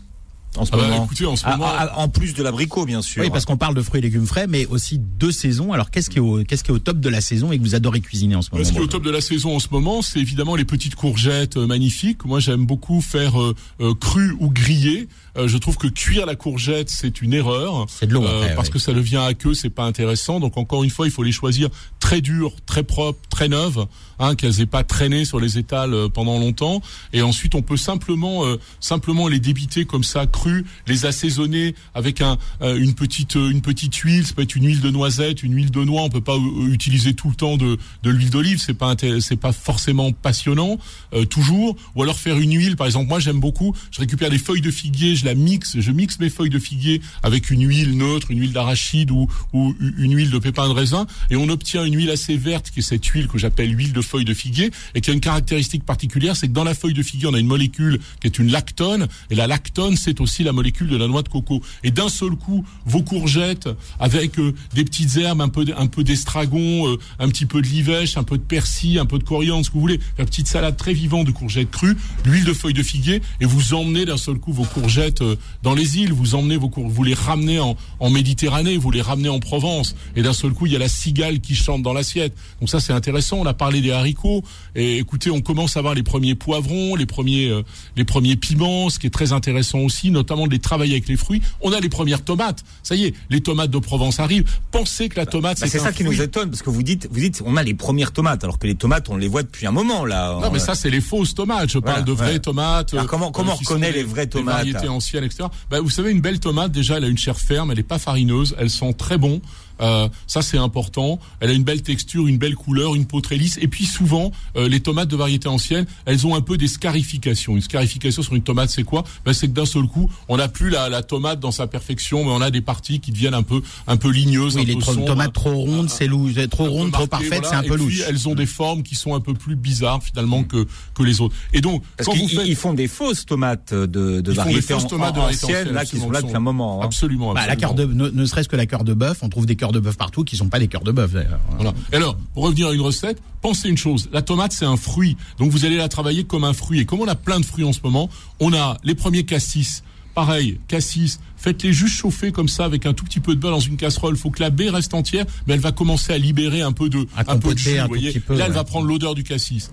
En 0.58 0.66
ce 0.66 0.72
Ah 0.74 0.78
bah, 0.78 0.88
moment 0.88 1.06
écoutez, 1.06 1.26
en 1.26 1.36
ce 1.36 1.46
moment- 1.48 1.68
En 1.96 2.10
plus 2.10 2.34
de 2.34 2.44
l'abricot, 2.44 2.86
bien 2.86 3.02
sûr. 3.02 3.24
Oui, 3.24 3.30
parce 3.30 3.46
qu'on 3.46 3.58
parle 3.58 3.76
de 3.76 3.82
fruits 3.82 4.00
et 4.00 4.02
légumes 4.04 4.26
frais, 4.26 4.48
mais 4.48 4.66
aussi 4.68 5.00
de 5.00 5.32
saison. 5.32 5.74
Alors, 5.74 5.90
qu'est-ce 5.92 6.10
qui 6.10 6.18
est 6.18 6.22
au, 6.22 6.44
qu'est-ce 6.44 6.64
qui 6.64 6.72
est 6.72 6.74
au 6.74 6.80
top 6.80 7.00
de 7.00 7.10
la 7.10 7.22
saison 7.22 7.52
et 7.52 7.58
que 7.58 7.64
vous 7.64 7.76
adorez 7.76 8.02
cuisiner 8.02 8.36
en 8.36 8.42
ce 8.42 8.50
moment 8.52 8.64
Ce 8.66 8.72
qui 8.72 8.78
est 8.78 8.82
au 8.82 8.88
top 8.88 9.04
de 9.04 9.12
la 9.12 9.22
saison 9.22 9.56
en 9.56 9.60
ce 9.60 9.68
moment, 9.72 10.02
c'est 10.02 10.20
évidemment 10.20 10.56
les 10.56 10.66
petites 10.66 10.96
courgettes 10.96 11.58
euh, 11.58 11.68
magnifiques. 11.68 12.26
Moi, 12.26 12.40
j'aime 12.40 12.66
beaucoup 12.66 13.02
faire 13.02 13.40
euh, 13.42 13.56
euh, 13.82 13.94
cru 13.94 14.36
ou 14.40 14.50
grillé. 14.50 15.08
Euh, 15.38 15.48
je 15.48 15.58
trouve 15.58 15.78
que 15.78 15.88
cuire 15.88 16.26
la 16.26 16.36
courgette, 16.36 16.90
c'est 16.90 17.22
une 17.22 17.34
erreur. 17.34 17.86
C'est 17.90 18.08
de 18.08 18.14
l'eau, 18.14 18.26
après, 18.26 18.56
parce 18.56 18.68
ouais. 18.68 18.74
que 18.74 18.80
ça 18.80 18.94
devient 18.94 19.18
aqueux, 19.18 19.54
c'est 19.54 19.70
pas 19.70 19.84
intéressant. 19.84 20.40
Donc 20.40 20.58
encore 20.58 20.84
une 20.84 20.90
fois, 20.90 21.06
il 21.06 21.12
faut 21.12 21.24
les 21.24 21.32
choisir 21.32 21.70
très 22.00 22.22
dures, 22.22 22.54
très 22.66 22.84
propres, 22.84 23.20
très 23.30 23.48
neuves, 23.50 23.86
hein, 24.20 24.36
qu'elles 24.36 24.62
aient 24.62 24.66
pas 24.66 24.84
traîné 24.84 25.26
sur 25.26 25.40
les 25.40 25.58
étals 25.58 25.94
euh, 25.94 26.10
pendant 26.10 26.40
longtemps. 26.40 26.82
Et 27.14 27.22
ensuite, 27.22 27.56
on 27.56 27.62
peut 27.62 27.78
simplement 27.78 28.46
euh, 28.46 28.58
simplement 28.80 29.28
les 29.28 29.40
débiter 29.40 29.86
comme 29.86 30.04
ça, 30.04 30.26
crues, 30.26 30.66
les 30.88 31.06
assaisonner 31.06 31.76
avec 31.94 32.22
un 32.22 32.38
euh, 32.62 32.78
une 32.78 32.96
petite 32.96 33.36
euh, 33.36 33.50
une 33.50 33.62
petite 33.62 33.96
huile. 33.96 34.26
Ça 34.26 34.34
peut 34.34 34.42
être 34.42 34.56
une 34.56 34.66
huile 34.66 34.82
de 34.82 34.90
noisette, 34.90 35.44
une 35.44 35.54
huile 35.56 35.72
de 35.72 35.84
noix. 35.84 36.02
On 36.04 36.10
peut 36.10 36.22
pas 36.22 36.36
euh, 36.36 36.68
utiliser 36.68 37.14
tout 37.14 37.30
le 37.30 37.36
temps 37.36 37.58
de 37.58 37.78
de 38.04 38.10
l'huile 38.10 38.30
d'olive. 38.30 38.60
C'est 38.60 38.74
pas 38.74 38.96
c'est 39.20 39.36
pas 39.36 39.52
forcément 39.52 40.12
passionnant 40.12 40.78
euh, 41.14 41.26
toujours. 41.26 41.76
Ou 41.96 42.04
alors 42.04 42.18
faire 42.18 42.38
une 42.38 42.54
huile. 42.54 42.76
Par 42.76 42.88
exemple, 42.88 43.08
moi 43.08 43.20
j'aime 43.20 43.40
beaucoup. 43.40 43.76
Je 43.92 44.00
récupère 44.00 44.30
des 44.30 44.40
feuilles 44.40 44.62
de 44.62 44.72
figuier, 44.72 45.16
je 45.16 45.27
la 45.28 45.36
mixe, 45.36 45.80
je 45.80 45.92
mixe 45.92 46.20
mes 46.20 46.30
feuilles 46.30 46.50
de 46.50 46.60
figuier 46.60 47.02
avec 47.22 47.50
une 47.50 47.68
huile 47.68 47.98
neutre, 47.98 48.32
une 48.32 48.40
huile 48.40 48.54
d'arachide 48.54 49.12
ou 49.12 49.28
ou 49.52 49.76
une 49.98 50.16
huile 50.16 50.30
de 50.30 50.40
pépins 50.40 50.68
de 50.68 50.74
raisin, 50.74 51.06
et 51.30 51.36
on 51.36 51.50
obtient 51.50 51.84
une 51.84 51.96
huile 51.96 52.10
assez 52.10 52.38
verte 52.38 52.72
qui 52.72 52.80
est 52.80 52.84
cette 52.84 53.06
huile 53.06 53.28
que 53.28 53.38
j'appelle 53.38 53.72
l'huile 53.72 53.92
de 53.92 54.02
feuille 54.02 54.24
de 54.24 54.34
figuier 54.34 54.72
et 54.96 55.02
qui 55.02 55.12
a 55.12 55.14
une 55.14 55.20
caractéristique 55.20 55.84
particulière, 55.84 56.36
c'est 56.38 56.48
que 56.48 56.54
dans 56.54 56.64
la 56.64 56.74
feuille 56.74 56.94
de 56.94 57.04
figuier 57.04 57.28
on 57.28 57.34
a 57.34 57.40
une 57.40 57.48
molécule 57.48 58.00
qui 58.22 58.28
est 58.28 58.40
une 58.40 58.52
lactone 58.52 59.08
et 59.30 59.36
la 59.36 59.48
lactone 59.48 59.98
c'est 59.98 60.22
aussi 60.22 60.44
la 60.44 60.54
molécule 60.54 60.88
de 60.88 60.96
la 60.96 61.08
noix 61.08 61.24
de 61.24 61.30
coco. 61.30 61.62
Et 61.84 61.92
d'un 61.92 62.10
seul 62.10 62.32
coup, 62.32 62.66
vos 62.86 63.02
courgettes 63.02 63.68
avec 64.00 64.40
euh, 64.40 64.54
des 64.74 64.86
petites 64.86 65.18
herbes, 65.18 65.42
un 65.42 65.50
peu 65.50 65.66
un 65.76 65.88
peu 65.88 66.04
d'estragon, 66.06 66.88
euh, 66.88 66.98
un 67.20 67.28
petit 67.28 67.46
peu 67.46 67.62
de 67.62 67.68
livèche, 67.68 68.16
un 68.16 68.24
peu 68.24 68.38
de 68.38 68.44
persil, 68.44 68.98
un 69.00 69.06
peu 69.06 69.20
de 69.20 69.24
coriandre, 69.26 69.66
ce 69.66 69.70
que 69.70 69.76
vous 69.76 69.82
voulez, 69.82 70.00
une 70.18 70.26
petite 70.26 70.48
salade 70.48 70.78
très 70.78 70.94
vivante 70.94 71.28
de 71.28 71.32
courgettes 71.32 71.72
crues, 71.72 71.98
l'huile 72.26 72.46
de 72.46 72.54
feuille 72.54 72.74
de 72.74 72.84
figuier 72.84 73.22
et 73.42 73.46
vous 73.46 73.74
emmenez 73.74 74.06
d'un 74.06 74.18
seul 74.18 74.38
coup 74.38 74.54
vos 74.54 74.64
courgettes 74.64 75.17
euh, 75.22 75.38
dans 75.64 75.74
les 75.76 75.98
îles, 76.00 76.14
vous 76.14 76.36
emmenez 76.36 76.58
vos 76.58 76.70
cour- 76.70 76.88
vous 76.88 77.04
les 77.04 77.14
ramenez 77.14 77.60
en, 77.60 77.76
en 78.00 78.10
Méditerranée, 78.10 78.78
vous 78.78 78.92
les 78.92 79.02
ramenez 79.02 79.30
en 79.30 79.40
Provence 79.40 79.96
et 80.16 80.22
d'un 80.22 80.34
seul 80.34 80.52
coup 80.52 80.66
il 80.66 80.74
y 80.74 80.76
a 80.76 80.80
la 80.80 80.90
cigale 80.90 81.40
qui 81.40 81.56
chante 81.56 81.82
dans 81.82 81.94
l'assiette. 81.94 82.34
Donc 82.60 82.70
ça 82.70 82.80
c'est 82.80 82.94
intéressant. 82.94 83.38
On 83.38 83.46
a 83.46 83.54
parlé 83.54 83.82
des 83.82 83.92
haricots 83.92 84.44
et 84.76 84.98
écoutez, 84.98 85.30
on 85.30 85.42
commence 85.42 85.78
à 85.78 85.82
voir 85.82 85.94
les 85.94 86.04
premiers 86.04 86.36
poivrons, 86.36 86.96
les 86.96 87.06
premiers 87.06 87.48
euh, 87.50 87.64
les 87.96 88.06
premiers 88.06 88.36
piments, 88.36 88.90
ce 88.90 89.00
qui 89.00 89.08
est 89.08 89.12
très 89.12 89.34
intéressant 89.34 89.80
aussi, 89.80 90.12
notamment 90.12 90.48
de 90.48 90.52
les 90.52 90.60
travailler 90.60 90.94
avec 90.94 91.08
les 91.08 91.18
fruits. 91.18 91.42
On 91.62 91.72
a 91.74 91.80
les 91.80 91.90
premières 91.90 92.24
tomates. 92.24 92.64
Ça 92.84 92.96
y 92.96 93.06
est, 93.06 93.14
les 93.30 93.42
tomates 93.42 93.72
de 93.72 93.80
Provence 93.80 94.20
arrivent. 94.20 94.46
Pensez 94.72 95.10
que 95.10 95.18
la 95.20 95.26
tomate 95.26 95.60
Bah, 95.60 95.68
c'est 95.70 95.80
ça 95.80 95.92
qui 95.92 96.04
nous 96.04 96.22
étonne 96.22 96.50
parce 96.50 96.62
que 96.62 96.70
vous 96.70 96.84
dites, 96.84 97.08
vous 97.12 97.20
dites, 97.20 97.42
on 97.46 97.58
a 97.58 97.64
les 97.64 97.74
premières 97.74 98.12
tomates, 98.12 98.44
alors 98.44 98.60
que 98.60 98.68
les 98.68 98.76
tomates, 98.76 99.10
on 99.10 99.18
les 99.18 99.28
voit 99.28 99.44
depuis 99.44 99.66
un 99.68 99.72
moment 99.72 100.06
là. 100.06 100.38
Non, 100.42 100.50
mais 100.52 100.60
On- 100.62 100.66
ça, 100.66 100.76
c'est 100.76 100.90
les 100.90 101.02
fausses 101.02 101.34
tomates. 101.36 101.70
Je 101.72 101.80
parle 101.80 102.04
de 102.06 102.12
vraies 102.12 102.34
ouais. 102.34 102.40
tomates. 102.40 102.94
Alors, 102.94 103.06
euh, 103.06 103.08
comment- 103.08 103.32
comment 103.32 103.54
on 103.54 103.56
reconnaît 103.56 103.92
les 103.92 104.04
vraies 104.04 104.28
tomates, 104.28 104.66
anciennes, 105.08 105.24
etc. 105.24 105.46
Bah, 105.70 105.80
vous 105.80 105.90
savez, 105.90 106.12
une 106.12 106.22
belle 106.22 106.40
tomate, 106.40 106.72
déjà, 106.72 106.98
elle 106.98 107.06
a 107.06 107.08
une 107.08 107.18
chair 107.18 107.38
ferme, 107.38 107.72
elle 107.72 107.80
est 107.80 107.84
pas 107.84 108.00
farineuse, 108.00 108.56
elle 108.60 108.70
sent 108.70 108.94
très 108.94 109.18
bon. 109.18 109.42
Euh, 109.82 110.08
ça 110.28 110.42
c'est 110.42 110.58
important. 110.58 111.20
Elle 111.40 111.50
a 111.50 111.54
une 111.54 111.64
belle 111.64 111.82
texture, 111.82 112.28
une 112.28 112.38
belle 112.38 112.56
couleur, 112.56 112.96
une 112.96 113.06
peau 113.06 113.22
très 113.22 113.38
lisse. 113.38 113.58
Et 113.62 113.68
puis 113.68 113.86
souvent, 113.86 114.32
euh, 114.56 114.68
les 114.68 114.80
tomates 114.80 115.08
de 115.10 115.16
variété 115.16 115.48
ancienne, 115.48 115.86
elles 116.06 116.26
ont 116.28 116.36
un 116.36 116.42
peu 116.42 116.58
des 116.58 116.68
scarifications. 116.68 117.56
Une 117.56 117.62
scarification 117.62 118.22
sur 118.24 118.34
une 118.34 118.42
tomate, 118.44 118.70
c'est 118.70 118.84
quoi? 118.84 119.04
Ben, 119.26 119.34
C'est 119.34 119.48
que 119.48 119.54
d'un 119.54 119.66
seul 119.66 119.84
coup, 119.88 120.10
on 120.28 120.38
n'a 120.38 120.48
plus 120.48 120.70
la, 120.70 120.90
la 120.90 121.04
tomate 121.04 121.40
dans 121.40 121.52
sa 121.52 121.68
perfection, 121.68 122.24
mais 122.24 122.32
on 122.32 122.42
a 122.42 122.52
des 122.52 122.62
parties 122.62 123.00
qui 123.00 123.12
deviennent 123.12 123.34
un 123.34 123.44
peu 123.44 123.62
un 123.88 123.98
peu 123.98 124.10
ligneuses, 124.10 124.56
Oui, 124.56 124.62
un 124.64 124.66
les 124.66 124.76
peu 124.76 124.82
sombres, 124.82 125.06
tomates 125.06 125.34
trop 125.34 125.54
rondes, 125.54 125.90
c'est 125.90 126.08
louche. 126.08 126.34
Trop 126.50 126.66
rondes, 126.70 126.92
trop 126.92 127.08
parfaites, 127.08 127.30
voilà. 127.44 127.50
c'est 127.50 127.56
un 127.56 127.62
peu 127.64 127.76
Et 127.76 127.86
puis, 127.86 127.98
louche. 127.98 128.04
elles 128.08 128.28
ont 128.28 128.36
des 128.36 128.46
formes 128.46 128.84
qui 128.84 128.96
sont 128.96 129.14
un 129.16 129.20
peu 129.22 129.34
plus 129.34 129.56
bizarres 129.56 130.02
finalement 130.04 130.44
que 130.44 130.66
que 130.94 131.04
les 131.04 131.22
autres. 131.22 131.36
Et 131.54 131.62
donc, 131.62 131.84
Parce 131.98 132.08
quand 132.10 132.16
vous 132.16 132.28
ils 132.46 132.56
font 132.56 132.74
des 132.74 132.88
fausses 132.88 133.26
tomates 133.26 133.74
de, 133.74 134.22
de 134.22 134.32
Ils 134.32 134.36
font 134.36 134.46
des 134.46 134.62
fausses 134.62 134.88
tomates 134.88 135.16
de 135.16 135.20
en- 135.20 135.24
variété 135.24 135.46
ancienne, 135.46 135.72
là 135.72 135.86
qui 135.86 135.98
sont 135.98 136.10
absolument, 136.10 136.12
là 136.14 136.22
depuis 136.22 136.36
un 136.36 136.40
moment. 136.40 136.82
hein. 136.82 136.86
Absolument. 136.86 137.34
Bah, 137.34 137.46
la 137.46 137.54
absolument. 137.54 137.76
cœur 137.76 137.88
de, 137.88 137.94
ne, 137.94 138.10
ne 138.10 138.26
serait-ce 138.26 138.48
que 138.50 138.56
la 138.56 138.66
cœur 138.66 138.84
de 138.84 138.94
bœuf, 138.94 139.20
on 139.22 139.30
trouve 139.30 139.46
des 139.46 139.56
cœurs 139.56 139.67
de 139.72 139.80
bœuf 139.80 139.98
partout 139.98 140.24
qui 140.24 140.36
sont 140.38 140.50
pas 140.50 140.60
des 140.60 140.68
cœurs 140.68 140.84
de 140.84 140.92
bœuf 140.92 141.12
d'ailleurs. 141.14 141.40
Voilà. 141.56 141.74
Et 141.92 141.96
alors, 141.96 142.16
pour 142.34 142.44
revenir 142.44 142.68
à 142.68 142.74
une 142.74 142.82
recette, 142.82 143.22
pensez 143.42 143.70
une 143.70 143.78
chose. 143.78 144.10
La 144.12 144.22
tomate, 144.22 144.52
c'est 144.52 144.66
un 144.66 144.78
fruit. 144.78 145.18
Donc, 145.40 145.52
vous 145.52 145.66
allez 145.66 145.78
la 145.78 145.88
travailler 145.90 146.24
comme 146.24 146.44
un 146.44 146.54
fruit. 146.54 146.80
Et 146.80 146.86
comme 146.86 147.02
on 147.02 147.08
a 147.08 147.16
plein 147.16 147.40
de 147.40 147.46
fruits 147.46 147.64
en 147.64 147.74
ce 147.74 147.80
moment, 147.84 148.10
on 148.40 148.54
a 148.54 148.78
les 148.84 148.96
premiers 148.96 149.24
cassis. 149.24 149.84
Pareil, 150.16 150.60
cassis. 150.68 151.20
Faites-les 151.36 151.72
juste 151.74 151.94
chauffer 151.96 152.32
comme 152.32 152.48
ça 152.48 152.66
avec 152.66 152.88
un 152.88 152.94
tout 152.94 153.06
petit 153.06 153.20
peu 153.20 153.36
de 153.36 153.40
beurre 153.40 153.52
dans 153.52 153.60
une 153.60 153.78
casserole. 153.78 154.18
Faut 154.18 154.32
que 154.32 154.42
la 154.42 154.50
baie 154.50 154.70
reste 154.72 154.96
entière, 154.96 155.26
mais 155.46 155.54
elle 155.54 155.60
va 155.60 155.72
commencer 155.72 156.12
à 156.12 156.18
libérer 156.18 156.62
un 156.62 156.72
peu 156.72 156.90
de, 156.90 157.06
À 157.16 157.32
un 157.32 157.38
peu 157.38 157.54
de 157.54 157.60
jus, 157.60 157.78
un 157.78 157.84
vous 157.84 157.90
voyez. 157.90 158.20
peu, 158.20 158.34
Là, 158.36 158.46
elle 158.46 158.52
ouais. 158.52 158.56
va 158.58 158.64
prendre 158.64 158.88
l'odeur 158.88 159.14
du 159.14 159.24
cassis. 159.24 159.70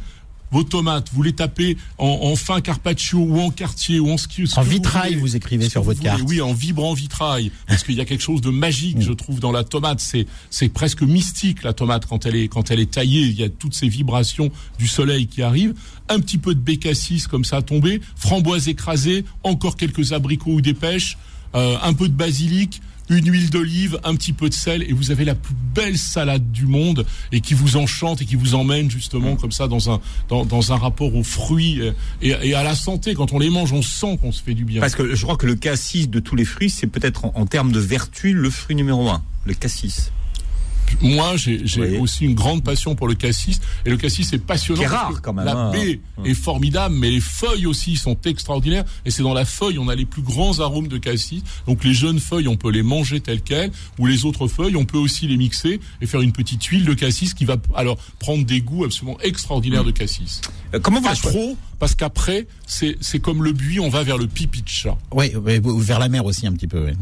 Vos 0.50 0.62
tomates, 0.62 1.08
vous 1.12 1.22
les 1.22 1.32
tapez 1.32 1.76
en, 1.98 2.06
en 2.06 2.36
fin 2.36 2.60
carpaccio 2.60 3.18
ou 3.18 3.40
en 3.40 3.50
quartier 3.50 3.98
ou 3.98 4.10
en 4.10 4.16
ski. 4.16 4.44
En 4.56 4.62
vitrail, 4.62 5.16
vous 5.16 5.36
écrivez 5.36 5.68
sur 5.68 5.82
votre 5.82 6.00
carte. 6.00 6.22
Oui, 6.26 6.40
en 6.40 6.52
vibrant 6.52 6.94
vitrail, 6.94 7.50
parce 7.66 7.82
qu'il 7.82 7.96
y 7.96 8.00
a 8.00 8.04
quelque 8.04 8.22
chose 8.22 8.40
de 8.40 8.50
magique, 8.50 9.00
je 9.00 9.12
trouve, 9.12 9.40
dans 9.40 9.52
la 9.52 9.64
tomate. 9.64 10.00
C'est 10.00 10.26
c'est 10.50 10.68
presque 10.68 11.02
mystique 11.02 11.62
la 11.62 11.72
tomate 11.72 12.06
quand 12.06 12.26
elle 12.26 12.36
est 12.36 12.48
quand 12.48 12.70
elle 12.70 12.80
est 12.80 12.92
taillée. 12.92 13.22
Il 13.22 13.38
y 13.38 13.42
a 13.42 13.48
toutes 13.48 13.74
ces 13.74 13.88
vibrations 13.88 14.50
du 14.78 14.86
soleil 14.86 15.26
qui 15.26 15.42
arrivent. 15.42 15.74
Un 16.08 16.20
petit 16.20 16.38
peu 16.38 16.54
de 16.54 16.60
bécassis 16.60 17.24
comme 17.28 17.44
ça 17.44 17.56
à 17.56 17.62
tomber, 17.62 18.00
framboise 18.14 18.68
écrasée, 18.68 19.24
encore 19.42 19.76
quelques 19.76 20.12
abricots 20.12 20.52
ou 20.52 20.60
des 20.60 20.74
pêches, 20.74 21.18
euh, 21.54 21.76
un 21.82 21.94
peu 21.94 22.08
de 22.08 22.14
basilic. 22.14 22.80
Une 23.10 23.30
huile 23.30 23.50
d'olive, 23.50 23.98
un 24.04 24.14
petit 24.14 24.32
peu 24.32 24.48
de 24.48 24.54
sel, 24.54 24.82
et 24.82 24.92
vous 24.92 25.10
avez 25.10 25.24
la 25.24 25.34
plus 25.34 25.54
belle 25.74 25.98
salade 25.98 26.50
du 26.52 26.66
monde, 26.66 27.04
et 27.32 27.40
qui 27.40 27.54
vous 27.54 27.76
enchante 27.76 28.22
et 28.22 28.24
qui 28.24 28.36
vous 28.36 28.54
emmène 28.54 28.90
justement 28.90 29.36
comme 29.36 29.52
ça 29.52 29.68
dans 29.68 29.90
un 29.90 30.00
dans, 30.28 30.44
dans 30.44 30.72
un 30.72 30.76
rapport 30.76 31.14
aux 31.14 31.22
fruits 31.22 31.80
et, 32.22 32.28
et 32.42 32.54
à 32.54 32.62
la 32.62 32.74
santé. 32.74 33.14
Quand 33.14 33.32
on 33.32 33.38
les 33.38 33.50
mange, 33.50 33.72
on 33.72 33.82
sent 33.82 34.18
qu'on 34.20 34.32
se 34.32 34.42
fait 34.42 34.54
du 34.54 34.64
bien. 34.64 34.80
Parce 34.80 34.94
que 34.94 35.14
je 35.14 35.22
crois 35.22 35.36
que 35.36 35.46
le 35.46 35.54
cassis 35.54 36.08
de 36.08 36.20
tous 36.20 36.36
les 36.36 36.44
fruits, 36.44 36.70
c'est 36.70 36.86
peut-être 36.86 37.26
en, 37.26 37.32
en 37.34 37.46
termes 37.46 37.72
de 37.72 37.80
vertu 37.80 38.32
le 38.32 38.50
fruit 38.50 38.76
numéro 38.76 39.08
un, 39.08 39.22
le 39.44 39.54
cassis. 39.54 40.10
Moi, 41.02 41.36
j'ai 41.36 41.62
Oui. 41.78 41.96
aussi 41.98 42.24
une 42.24 42.34
grande 42.34 42.62
passion 42.62 42.94
pour 42.94 43.08
le 43.08 43.14
cassis. 43.14 43.60
Et 43.84 43.90
le 43.90 43.96
cassis 43.96 44.32
est 44.32 44.38
passionnant. 44.38 44.80
Qui 44.80 44.86
est 44.86 44.88
parce 44.90 45.02
rare, 45.12 45.22
quand 45.22 45.32
même, 45.32 45.44
La 45.44 45.56
hein. 45.56 45.70
baie 45.72 46.00
est 46.24 46.34
formidable, 46.34 46.94
mais 46.98 47.10
les 47.10 47.20
feuilles 47.20 47.66
aussi 47.66 47.96
sont 47.96 48.16
extraordinaires. 48.24 48.84
Et 49.04 49.10
c'est 49.10 49.22
dans 49.22 49.34
la 49.34 49.44
feuille, 49.44 49.78
on 49.78 49.88
a 49.88 49.94
les 49.94 50.04
plus 50.06 50.22
grands 50.22 50.60
arômes 50.60 50.88
de 50.88 50.98
cassis. 50.98 51.42
Donc 51.66 51.84
les 51.84 51.94
jeunes 51.94 52.20
feuilles, 52.20 52.48
on 52.48 52.56
peut 52.56 52.70
les 52.70 52.82
manger 52.82 53.20
telles 53.20 53.42
quelles. 53.42 53.70
Ou 53.98 54.06
les 54.06 54.24
autres 54.24 54.48
feuilles, 54.48 54.76
on 54.76 54.84
peut 54.84 54.98
aussi 54.98 55.26
les 55.26 55.36
mixer 55.36 55.80
et 56.00 56.06
faire 56.06 56.20
une 56.20 56.32
petite 56.32 56.62
huile 56.64 56.84
de 56.84 56.94
cassis 56.94 57.34
qui 57.34 57.44
va 57.44 57.56
alors 57.74 57.96
prendre 58.18 58.44
des 58.44 58.60
goûts 58.60 58.84
absolument 58.84 59.18
extraordinaires 59.22 59.84
de 59.84 59.90
cassis. 59.90 60.40
Euh, 60.74 60.80
comment 60.80 61.00
vous 61.00 61.06
Pas 61.06 61.14
trop, 61.14 61.56
parce 61.78 61.94
qu'après, 61.94 62.46
c'est 62.66 62.96
c'est 63.00 63.18
comme 63.20 63.42
le 63.44 63.52
buis, 63.52 63.80
on 63.80 63.88
va 63.88 64.02
vers 64.02 64.18
le 64.18 64.26
pipi 64.26 64.62
de 64.62 64.68
chat. 64.68 64.96
Oui, 65.12 65.32
vers 65.44 65.98
la 65.98 66.08
mer 66.08 66.24
aussi 66.24 66.46
un 66.46 66.52
petit 66.52 66.66
peu. 66.68 66.84
ouais. 66.84 66.94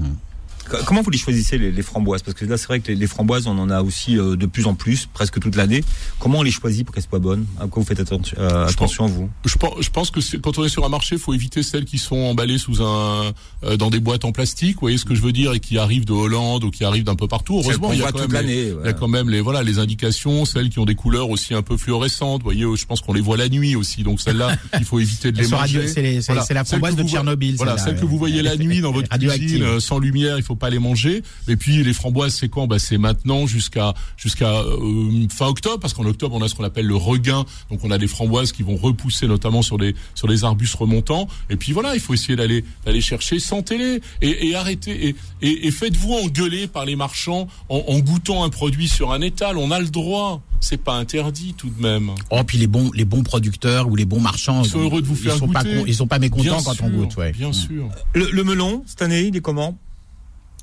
Co- 0.71 0.77
Comment 0.87 1.03
vous 1.03 1.11
les 1.11 1.19
choisissez 1.19 1.59
les, 1.59 1.71
les 1.73 1.83
framboises? 1.83 2.23
Parce 2.23 2.37
que 2.37 2.45
là, 2.45 2.57
c'est 2.57 2.67
vrai 2.67 2.81
que 2.81 2.89
les, 2.89 2.95
les 2.97 3.07
framboises, 3.07 3.47
on 3.47 3.59
en 3.59 3.71
a 3.71 3.83
aussi 3.83 4.19
euh, 4.19 4.37
de 4.37 4.47
plus 4.47 4.67
en 4.67 4.75
plus, 4.75 5.07
presque 5.07 5.39
toute 5.41 5.57
l'année. 5.57 5.83
Comment 6.19 6.39
on 6.39 6.43
les 6.43 6.51
choisit 6.51 6.85
pour 6.85 6.95
qu'elles 6.95 7.05
soient 7.05 7.19
bonnes? 7.19 7.47
À 7.61 7.67
quoi 7.67 7.83
vous 7.83 7.87
faites 7.89 8.01
attention, 8.01 8.37
euh, 8.41 8.67
Je 8.69 8.73
attention 8.73 9.07
vous? 9.07 9.29
Je 9.45 9.57
pense, 9.57 9.75
je 9.81 9.91
pense 9.91 10.11
que 10.11 10.21
c'est- 10.21 10.41
quand 10.41 10.59
on 10.59 10.65
est 10.65 10.69
sur 10.69 10.85
un 10.85 10.89
marché, 10.89 11.17
il 11.17 11.21
faut 11.21 11.35
éviter 11.35 11.63
celles 11.63 11.85
qui 11.85 11.99
sont 11.99 12.17
emballées 12.17 12.59
sous 12.59 12.83
un 12.83 13.33
euh, 13.65 13.77
dans 13.77 13.91
des 13.91 14.01
boîtes 14.01 14.25
en 14.25 14.33
plastique. 14.33 14.75
Vous 14.77 14.81
voyez 14.83 14.99
ce 14.99 15.05
que 15.05 15.15
je 15.15 15.21
veux 15.23 15.33
dire? 15.33 15.53
Et 15.53 15.61
qui 15.61 15.79
arrivent 15.79 16.05
de 16.05 16.13
Hollande 16.13 16.65
ou 16.65 16.71
qui 16.71 16.85
arrivent 16.85 17.05
d'un 17.05 17.15
peu 17.17 17.29
partout. 17.29 17.61
Heureusement, 17.63 17.93
il 17.93 17.99
y 18.01 18.03
a 18.03 18.13
quand 18.13 18.21
toute 18.21 18.33
même 18.33 18.47
les, 18.47 18.55
l'année, 18.55 18.69
il 18.69 18.73
y 18.73 18.73
ouais. 18.75 18.89
a 18.89 18.93
quand 18.93 19.09
même 19.09 19.29
les 19.31 19.41
voilà 19.41 19.63
les 19.63 19.79
indications, 19.79 20.45
celles 20.45 20.69
qui 20.71 20.79
ont 20.79 20.85
des 20.85 20.95
couleurs 20.95 21.31
aussi 21.31 21.55
un 21.55 21.63
peu 21.63 21.77
fluorescentes. 21.77 22.41
Vous 22.43 22.51
voyez, 22.51 22.65
je 22.77 22.87
pense 22.87 23.01
qu'on 23.01 23.13
les 23.13 23.21
voit 23.21 23.37
la 23.37 23.49
nuit 23.49 23.77
aussi. 23.77 24.03
Donc 24.03 24.21
celles-là, 24.21 24.57
il 24.79 24.85
faut 24.85 24.99
éviter 25.01 25.33
de 25.33 25.39
les 25.43 25.49
manger. 25.49 25.87
c'est 25.89 26.23
la 26.35 26.45
Celles 26.45 26.65
framboise 26.65 26.97
de 26.97 27.03
Tchernobyl, 27.03 27.57
Voilà, 27.57 27.77
celles 27.79 27.97
que 27.99 28.05
vous 28.05 28.19
voyez 28.19 28.43
la 28.43 28.57
nuit 28.57 28.81
dans 28.81 28.93
votre 28.93 29.09
Radioactive. 29.11 29.47
cuisine 29.49 29.63
euh, 29.65 29.81
sans 29.81 29.99
lumière, 29.99 30.37
il 30.39 30.43
faut 30.45 30.52
pas 30.57 30.71
les 30.71 30.79
manger. 30.79 31.23
Et 31.49 31.57
puis 31.57 31.83
les 31.83 31.93
framboises, 31.93 32.35
c'est 32.35 32.49
quand? 32.49 32.67
Bah, 32.67 32.79
c'est 32.79 32.99
maintenant 32.99 33.47
jusqu'à 33.47 33.95
jusqu'à 34.17 34.51
euh, 34.61 35.27
fin 35.31 35.47
octobre, 35.47 35.79
parce 35.81 35.95
qu'en 35.95 36.05
octobre 36.05 36.35
on 36.37 36.43
a 36.43 36.49
ce 36.49 36.55
qu'on 36.55 36.65
appelle 36.65 36.87
le 36.87 36.97
regain. 36.97 37.45
Donc 37.71 37.81
on 37.85 37.91
a 37.91 37.99
des 37.99 38.07
framboises 38.09 38.53
qui 38.53 38.63
vont 38.63 38.77
repousser 38.77 39.27
notamment 39.27 39.63
sur 39.63 39.79
les 39.79 39.95
sur 40.15 40.29
les 40.29 40.45
arbustes 40.45 40.75
remontants. 40.75 41.29
Et 41.51 41.57
puis 41.57 41.73
voilà, 41.73 41.95
il 41.95 42.01
faut 42.01 42.15
essayer 42.15 42.37
d'aller 42.37 42.65
d'aller 42.85 43.01
chercher, 43.01 43.39
sentez-les 43.39 44.01
et, 44.21 44.49
et 44.49 44.55
arrêtez 44.55 45.09
et, 45.09 45.17
et, 45.43 45.67
et 45.67 45.71
faites-vous 45.71 46.13
engueuler 46.15 46.67
par 46.67 46.85
les 46.85 46.97
marchands 46.97 47.49
en, 47.69 47.85
en 47.89 47.99
goûtant 47.99 48.45
un 48.45 48.49
produit 48.51 48.89
sur 48.89 49.13
un 49.13 49.21
étal. 49.21 49.57
On 49.59 49.71
a 49.71 49.81
le 49.81 49.89
droit. 49.89 50.43
C'est 50.65 50.77
pas 50.77 50.95
interdit 50.95 51.55
tout 51.55 51.71
de 51.71 51.83
même. 51.83 52.13
Oh, 52.31 52.45
puis 52.47 52.57
les 52.57 52.69
bons, 52.69 52.93
les 52.95 53.05
bons 53.05 53.25
producteurs 53.25 53.89
ou 53.89 53.97
les 53.97 54.05
bons 54.05 54.21
marchands, 54.21 54.63
Ils 54.63 54.71
sont 54.71 54.79
heureux 54.79 55.03
de 55.03 55.07
vous 55.09 55.17
faire 55.17 55.35
ils 55.35 55.39
sont 55.41 55.47
goûter. 55.49 55.83
ils 55.89 55.95
sont 55.97 56.07
pas 56.07 56.21
mécontents 56.21 56.43
Bien 56.45 56.63
quand 56.63 56.75
sûr, 56.75 56.85
on 56.85 56.89
goûte. 56.91 57.17
Ouais. 57.17 57.33
Bien 57.33 57.53
sûr. 57.53 57.89
le, 58.15 58.29
le 58.31 58.45
melon, 58.45 58.85
cette 58.87 59.03
année, 59.03 59.23
il 59.23 59.37
est 59.37 59.41
comment? 59.41 59.77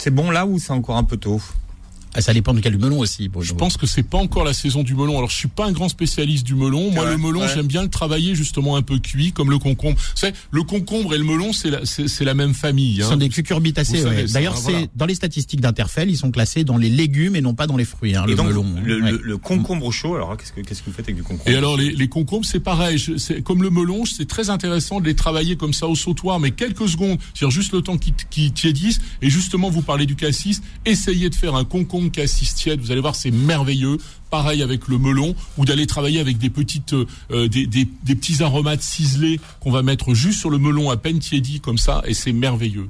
C'est 0.02 0.12
bon 0.12 0.32
là 0.32 0.45
ou 0.45 0.60
c'est 0.60 0.72
encore 0.72 0.95
un 0.95 1.04
peu 1.04 1.18
tôt? 1.18 1.41
Ah, 2.16 2.22
ça 2.22 2.34
dépend 2.34 2.53
de 2.53 2.60
quel 2.60 2.78
melon 2.78 2.99
aussi. 2.99 3.30
Je 3.41 3.53
pense 3.53 3.78
que 3.78 3.86
c'est 3.86 4.03
pas 4.03 4.18
encore 4.18 4.43
la 4.43 4.53
saison 4.53 4.82
du 4.82 4.95
melon. 4.95 5.18
Alors 5.18 5.30
je 5.30 5.36
suis 5.36 5.47
pas 5.47 5.68
un 5.68 5.72
grand 5.72 5.89
spécialiste 5.89 6.45
du 6.45 6.55
melon. 6.55 6.91
Moi 6.91 7.05
le 7.05 7.18
melon 7.18 7.47
j'aime 7.47 7.68
bien 7.68 7.84
le 7.84 7.89
travailler 7.89 8.36
justement 8.36 8.76
un 8.76 8.82
peu 8.82 8.97
cuit 8.99 9.32
comme 9.32 9.51
le 9.51 9.60
concombre. 9.60 9.97
C'est 10.16 10.34
le 10.51 10.64
concombre 10.64 11.14
et 11.14 11.18
le 11.18 11.24
melon 11.24 11.53
c'est 11.53 11.70
la, 11.70 11.86
c'est, 11.86 12.26
la 12.26 12.34
même 12.34 12.53
famille. 12.53 13.01
Hein. 13.01 13.05
Ce 13.05 13.12
sont 13.12 13.18
des 13.18 13.30
cucurbitacées. 13.30 14.03
Ouais. 14.03 14.26
D'ailleurs 14.26 14.57
c'est 14.57 14.89
dans 14.95 15.05
les 15.05 15.16
statistiques 15.16 15.62
d'Interfell 15.62 16.10
ils 16.10 16.18
sont 16.18 16.32
classés 16.32 16.64
dans 16.64 16.78
les 16.78 16.89
légumes 16.89 17.36
et 17.36 17.41
non 17.41 17.53
pas 17.53 17.68
dans 17.68 17.78
les 17.78 17.86
fruits. 17.86 18.16
Hein, 18.16 18.26
le 18.28 18.36
melon. 18.36 18.66
Le, 18.84 19.38
concombre 19.38 19.91
chaud 19.91 20.16
alors 20.16 20.36
qu'est-ce 20.36 20.51
que 20.51 20.62
qu'est-ce 20.62 20.82
que 20.82 20.89
vous 20.89 20.95
faites 20.95 21.05
avec 21.05 21.16
du 21.16 21.24
concombre? 21.24 21.49
Et 21.49 21.55
alors 21.55 21.78
les, 21.78 21.91
les 21.91 22.07
concombres 22.07 22.45
c'est 22.45 22.60
pareil. 22.60 23.03
C'est 23.18 23.43
comme 23.43 23.62
le 23.62 23.70
melon 23.70 24.05
c'est 24.05 24.28
très 24.28 24.49
intéressant 24.49 24.99
de 24.99 25.05
les 25.05 25.16
travailler 25.16 25.55
comme 25.55 25.74
ça 25.74 25.88
au 25.88 25.95
sautoir 25.95 26.39
mais 26.39 26.51
quelques 26.51 26.89
secondes, 26.89 27.20
c'est-à-dire 27.34 27.51
juste 27.51 27.74
le 27.74 27.82
temps 27.82 27.97
qui, 27.97 28.14
qui 28.30 28.51
tiédissent 28.51 28.99
et 29.22 29.30
justement 29.30 29.70
vous 29.70 29.84
parlez 29.84 30.07
du 30.07 30.16
cassis. 30.16 30.62
Essayez 30.86 31.30
de 31.30 31.36
faire 31.36 31.55
un 31.55 31.66
concombre 31.66 31.99
cassis 32.08 32.56
tiède 32.56 32.80
vous 32.80 32.91
allez 32.91 33.02
voir, 33.02 33.16
c'est 33.16 33.32
merveilleux. 33.32 33.97
Pareil 34.30 34.62
avec 34.62 34.88
le 34.88 34.97
melon, 34.97 35.36
ou 35.58 35.66
d'aller 35.66 35.88
travailler 35.88 36.20
avec 36.20 36.38
des 36.38 36.52
petites, 36.52 36.93
euh, 36.93 37.47
des, 37.47 37.86
petits 37.86 38.43
aromates 38.43 38.84
ciselés 38.84 39.39
qu'on 39.60 39.72
va 39.72 39.82
mettre 39.82 40.14
juste 40.14 40.39
sur 40.39 40.52
le 40.52 40.60
melon 40.60 40.91
à 40.91 40.97
peine 40.97 41.20
tiédi 41.20 41.60
comme 41.60 41.80
ça, 41.80 42.04
et 42.06 42.14
c'est 42.14 42.32
merveilleux. 42.32 42.89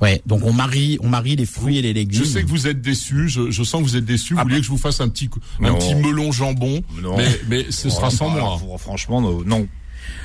Ouais, 0.00 0.20
donc 0.26 0.44
on 0.44 0.52
marie, 0.52 0.98
on 1.00 1.08
marie 1.08 1.36
les 1.36 1.46
fruits 1.46 1.78
et 1.78 1.82
les 1.82 1.92
légumes. 1.92 2.24
Je 2.24 2.24
sais 2.24 2.42
que 2.42 2.48
vous 2.48 2.66
êtes 2.66 2.82
déçus. 2.82 3.28
Je, 3.28 3.62
sens 3.62 3.80
que 3.80 3.86
vous 3.86 3.96
êtes 3.96 4.04
déçus. 4.04 4.34
Vous 4.34 4.40
ah 4.40 4.42
voulez 4.42 4.56
bah. 4.56 4.60
que 4.60 4.66
je 4.66 4.70
vous 4.70 4.78
fasse 4.78 5.00
un 5.00 5.08
petit, 5.08 5.30
un 5.62 5.74
petit 5.74 5.94
melon 5.94 6.32
jambon, 6.32 6.82
mais, 7.16 7.40
mais 7.48 7.66
ce 7.70 7.88
sera 7.88 8.10
sans 8.10 8.28
moi. 8.28 8.60
Franchement, 8.78 9.20
non. 9.20 9.68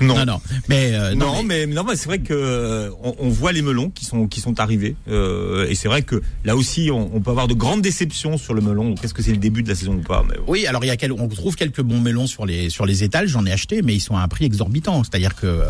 Non, 0.01 0.25
non, 0.25 0.39
Mais 0.67 0.93
euh, 0.93 1.15
non, 1.15 1.43
mais, 1.43 1.65
non, 1.65 1.83
mais 1.83 1.95
c'est 1.95 2.05
vrai 2.05 2.19
que 2.19 2.33
euh, 2.33 2.89
on, 3.01 3.29
voit 3.29 3.51
les 3.51 3.61
melons 3.61 3.89
qui 3.89 4.05
sont 4.05 4.27
qui 4.27 4.39
sont 4.39 4.59
arrivés 4.59 4.95
euh, 5.09 5.67
et 5.67 5.75
c'est 5.75 5.87
vrai 5.87 6.03
que 6.03 6.21
là 6.45 6.55
aussi 6.55 6.89
on, 6.91 7.19
peut 7.19 7.31
avoir 7.31 7.47
de 7.47 7.53
grandes 7.53 7.81
déceptions 7.81 8.37
sur 8.37 8.53
le 8.53 8.61
melon. 8.61 8.95
Qu'est-ce 8.95 9.13
que 9.13 9.21
c'est 9.21 9.31
le 9.31 9.37
début 9.37 9.63
de 9.63 9.69
la 9.69 9.75
saison 9.75 9.95
ou 9.95 10.01
pas 10.01 10.23
Oui, 10.47 10.65
alors 10.67 10.83
il 10.83 10.87
y 10.87 10.91
a 10.91 10.97
quel, 10.97 11.11
on 11.11 11.27
trouve 11.27 11.55
quelques 11.55 11.81
bons 11.81 11.99
melons 11.99 12.27
sur 12.27 12.45
les 12.45 12.69
sur 12.69 12.85
les 12.85 13.03
étals. 13.03 13.27
J'en 13.27 13.45
ai 13.45 13.51
acheté, 13.51 13.81
mais 13.81 13.93
ils 13.93 13.99
sont 13.99 14.15
à 14.15 14.21
un 14.21 14.27
prix 14.27 14.45
exorbitant. 14.45 15.03
C'est-à-dire 15.03 15.35
que 15.35 15.63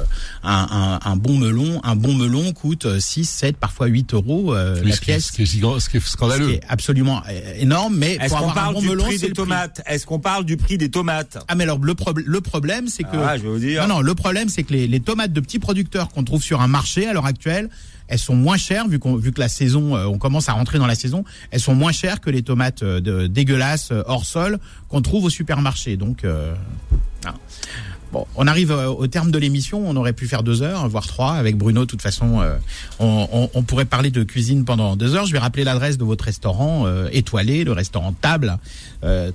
un, 0.43 0.99
un, 1.03 1.15
bon 1.15 1.37
melon, 1.37 1.81
un 1.83 1.95
bon 1.95 2.13
melon 2.13 2.53
coûte 2.53 2.99
6, 2.99 3.25
7, 3.25 3.57
parfois 3.57 3.87
8 3.87 4.13
euros 4.13 4.53
la 4.53 4.97
pièce. 4.97 5.27
Ce 5.27 5.31
qui 5.31 5.41
est, 5.41 5.79
ce 5.79 5.89
qui 5.89 5.97
est 5.97 5.99
scandaleux. 5.99 6.45
Ce 6.45 6.49
qui 6.49 6.55
est 6.55 6.63
absolument 6.69 7.21
énorme. 7.57 7.95
Mais 7.97 8.17
est-ce 8.21 8.33
qu'on 8.35 8.51
parle 8.51 8.79
du 8.79 8.95
prix 8.95 9.17
des 9.17 9.31
tomates? 9.31 9.81
Est-ce 9.85 10.05
qu'on 10.05 10.19
parle 10.19 10.45
du 10.45 10.57
prix 10.57 10.77
des 10.77 10.89
tomates? 10.89 11.43
Ah 11.47 11.55
mais 11.55 11.63
alors 11.63 11.79
le, 11.79 11.95
le 12.25 12.41
problème 12.41 12.87
c'est 12.87 13.03
que 13.03 13.17
ah, 13.17 13.37
je 13.37 13.43
vais 13.43 13.49
vous 13.49 13.59
dire. 13.59 13.87
Non 13.87 13.95
non 13.95 13.98
le 14.01 14.15
problème, 14.15 14.49
c'est 14.49 14.63
que 14.63 14.73
les, 14.73 14.99
tomates 14.99 15.33
de 15.33 15.39
petits 15.39 15.59
producteurs 15.59 16.09
qu'on 16.09 16.23
trouve 16.23 16.43
sur 16.43 16.61
un 16.61 16.67
marché 16.67 17.07
à 17.07 17.13
l'heure 17.13 17.25
actuelle, 17.25 17.69
elles 18.09 18.19
sont 18.19 18.35
moins 18.35 18.57
chères 18.57 18.87
vu, 18.87 18.99
vu 19.19 19.31
que 19.31 19.39
la 19.39 19.47
saison, 19.47 19.95
euh, 19.95 20.05
on 20.05 20.17
commence 20.17 20.49
à 20.49 20.53
rentrer 20.53 20.79
dans 20.79 20.87
la 20.87 20.95
saison, 20.95 21.23
elles 21.51 21.59
sont 21.59 21.75
moins 21.75 21.91
chères 21.91 22.19
que 22.19 22.29
les 22.29 22.41
tomates 22.41 22.83
euh, 22.83 22.99
de, 22.99 23.27
dégueulasses 23.27 23.91
euh, 23.91 24.03
hors 24.07 24.25
sol 24.25 24.59
qu'on 24.89 25.01
trouve 25.01 25.25
au 25.25 25.29
supermarché. 25.29 25.95
Donc. 25.95 26.25
Bon, 28.11 28.25
on 28.35 28.47
arrive 28.47 28.71
au 28.71 29.05
terme 29.05 29.29
de 29.29 29.37
l'émission. 29.37 29.87
On 29.87 29.95
aurait 29.95 30.13
pu 30.13 30.27
faire 30.27 30.41
deux 30.41 30.63
heures, 30.63 30.89
voire 30.89 31.05
trois, 31.05 31.33
avec 31.33 31.57
Bruno. 31.57 31.81
De 31.81 31.85
toute 31.85 32.01
façon, 32.01 32.41
on, 32.97 33.63
pourrait 33.67 33.85
parler 33.85 34.09
de 34.09 34.23
cuisine 34.23 34.65
pendant 34.65 34.95
deux 34.95 35.13
heures. 35.13 35.27
Je 35.27 35.31
vais 35.31 35.37
rappeler 35.37 35.63
l'adresse 35.63 35.99
de 35.99 36.03
votre 36.03 36.25
restaurant 36.25 36.87
étoilé, 37.11 37.63
le 37.63 37.71
restaurant 37.71 38.13
Table, 38.13 38.57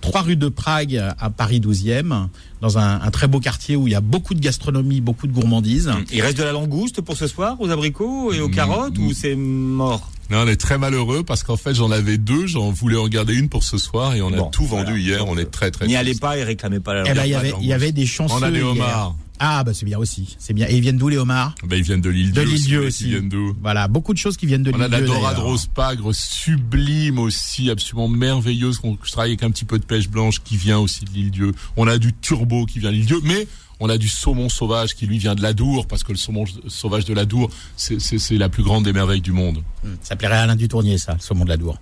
3 0.00 0.22
rue 0.22 0.34
de 0.34 0.48
Prague 0.48 1.00
à 1.20 1.30
Paris 1.30 1.60
12e 1.60 2.26
dans 2.64 2.78
un, 2.78 3.10
très 3.10 3.28
beau 3.28 3.40
quartier 3.40 3.76
où 3.76 3.86
il 3.88 3.92
y 3.92 3.94
a 3.94 4.00
beaucoup 4.00 4.32
de 4.32 4.40
gastronomie, 4.40 5.02
beaucoup 5.02 5.26
de 5.26 5.32
gourmandise. 5.32 5.90
Il 6.10 6.22
reste 6.22 6.38
de 6.38 6.44
la 6.44 6.52
langouste 6.52 7.02
pour 7.02 7.14
ce 7.14 7.26
soir 7.26 7.58
aux 7.60 7.68
abricots 7.68 8.32
et 8.32 8.40
aux 8.40 8.48
mmh. 8.48 8.54
carottes 8.54 8.98
ou 8.98 9.12
c'est 9.12 9.34
mort? 9.34 10.10
Non, 10.30 10.38
on 10.44 10.48
est 10.48 10.56
très 10.56 10.78
malheureux 10.78 11.22
parce 11.24 11.42
qu'en 11.42 11.58
fait 11.58 11.74
j'en 11.74 11.90
avais 11.90 12.16
deux, 12.16 12.46
j'en 12.46 12.70
voulais 12.70 12.96
en 12.96 13.06
garder 13.08 13.34
une 13.34 13.50
pour 13.50 13.64
ce 13.64 13.76
soir 13.76 14.14
et 14.14 14.22
on 14.22 14.32
a 14.32 14.40
tout 14.48 14.64
vendu 14.64 14.98
hier. 14.98 15.28
On 15.28 15.36
est 15.36 15.50
très 15.50 15.70
très. 15.70 15.86
N'y 15.86 15.96
allez 15.96 16.14
pas 16.14 16.38
et 16.38 16.42
réclamez 16.42 16.80
pas 16.80 16.94
la. 16.94 17.02
Eh 17.06 17.12
ben, 17.12 17.24
il 17.26 17.32
y 17.32 17.34
avait 17.34 17.52
il 17.60 17.66
y 17.66 17.74
avait 17.74 17.92
des 17.92 18.06
chansons. 18.06 18.36
On 18.38 18.42
a 18.42 18.50
des 18.50 18.62
homards. 18.62 19.14
Ah 19.40 19.64
bah 19.64 19.74
c'est 19.74 19.84
bien 19.84 19.98
aussi, 19.98 20.36
c'est 20.38 20.52
bien. 20.54 20.66
Et 20.68 20.76
ils 20.76 20.80
viennent 20.80 20.96
d'où 20.96 21.08
les 21.08 21.18
homards? 21.18 21.54
Bah 21.64 21.76
ils 21.76 21.82
viennent 21.82 22.00
de 22.00 22.10
l'île 22.10 22.30
Dieu. 22.30 22.44
De 22.44 22.48
l'île 22.48 22.62
Dieu 22.62 22.86
aussi. 22.86 23.04
Ils 23.04 23.10
viennent 23.10 23.28
d'où? 23.28 23.54
Voilà, 23.60 23.88
beaucoup 23.88 24.12
de 24.12 24.18
choses 24.18 24.36
qui 24.36 24.46
viennent 24.46 24.62
de 24.62 24.70
l'île 24.70 24.78
Dieu. 24.78 24.88
On 24.88 24.92
a 24.92 25.00
la 25.00 25.06
dorade 25.06 25.38
rose 25.38 25.66
pagre 25.66 26.12
sublime 26.12 27.18
aussi, 27.18 27.68
absolument 27.68 28.08
merveilleuse. 28.08 28.80
Je 29.02 29.10
travaille 29.10 29.32
avec 29.32 29.42
un 29.42 29.50
petit 29.50 29.64
peu 29.64 29.78
de 29.78 29.84
pêche 29.84 30.08
blanche 30.08 30.40
qui 30.42 30.56
vient 30.56 30.78
aussi 30.78 31.04
de 31.04 31.10
l'île 31.10 31.30
Dieu. 31.30 31.52
On 31.76 31.88
a 31.88 31.98
du 31.98 32.12
turbo 32.12 32.64
qui 32.64 32.78
vient 32.78 32.90
de 32.90 32.96
l'île 32.96 33.06
Dieu, 33.06 33.20
mais 33.24 33.48
on 33.84 33.90
a 33.90 33.98
du 33.98 34.08
saumon 34.08 34.48
sauvage 34.48 34.94
qui 34.94 35.06
lui 35.06 35.18
vient 35.18 35.34
de 35.34 35.42
l'Adour 35.42 35.86
parce 35.86 36.04
que 36.04 36.12
le 36.12 36.16
saumon 36.16 36.46
sauvage 36.68 37.04
de 37.04 37.12
l'Adour 37.12 37.50
c'est 37.76 38.38
la 38.38 38.48
plus 38.48 38.62
grande 38.62 38.84
des 38.84 38.94
merveilles 38.94 39.20
du 39.20 39.32
monde. 39.32 39.62
Ça 40.02 40.16
plairait 40.16 40.36
à 40.38 40.42
Alain 40.42 40.56
Dutournier 40.56 40.96
ça, 40.96 41.12
le 41.12 41.20
saumon 41.20 41.44
de 41.44 41.50
l'Adour. 41.50 41.78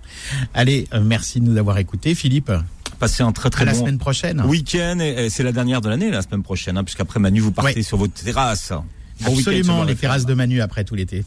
Allez, 0.53 0.89
euh, 0.93 1.01
merci 1.01 1.41
de 1.41 1.49
nous 1.49 1.57
avoir 1.57 1.79
écoutés, 1.79 2.17
Philippe 2.17 2.51
passer 2.99 3.23
un 3.23 3.33
très 3.33 3.51
très 3.51 3.65
la 3.65 3.75
semaine 3.75 3.99
prochaine. 3.99 4.41
week-end. 4.43 4.99
Et, 5.01 5.29
c'est 5.29 5.43
la 5.43 5.51
dernière 5.51 5.81
de 5.81 5.89
l'année 5.89 6.11
la 6.11 6.23
semaine 6.23 6.43
prochaine, 6.43 6.77
hein, 6.77 6.85
puisqu'après 6.85 7.19
Manu 7.19 7.41
vous 7.41 7.51
partez 7.51 7.83
sur 7.83 7.97
votre 7.97 8.15
terrasse. 8.15 8.73
Absolument, 9.25 9.85
les 9.85 9.95
terrasses 9.95 10.27
de 10.27 10.35
Manu 10.35 10.61
après 10.61 10.85
tout 10.85 10.95
l'été. 10.95 11.25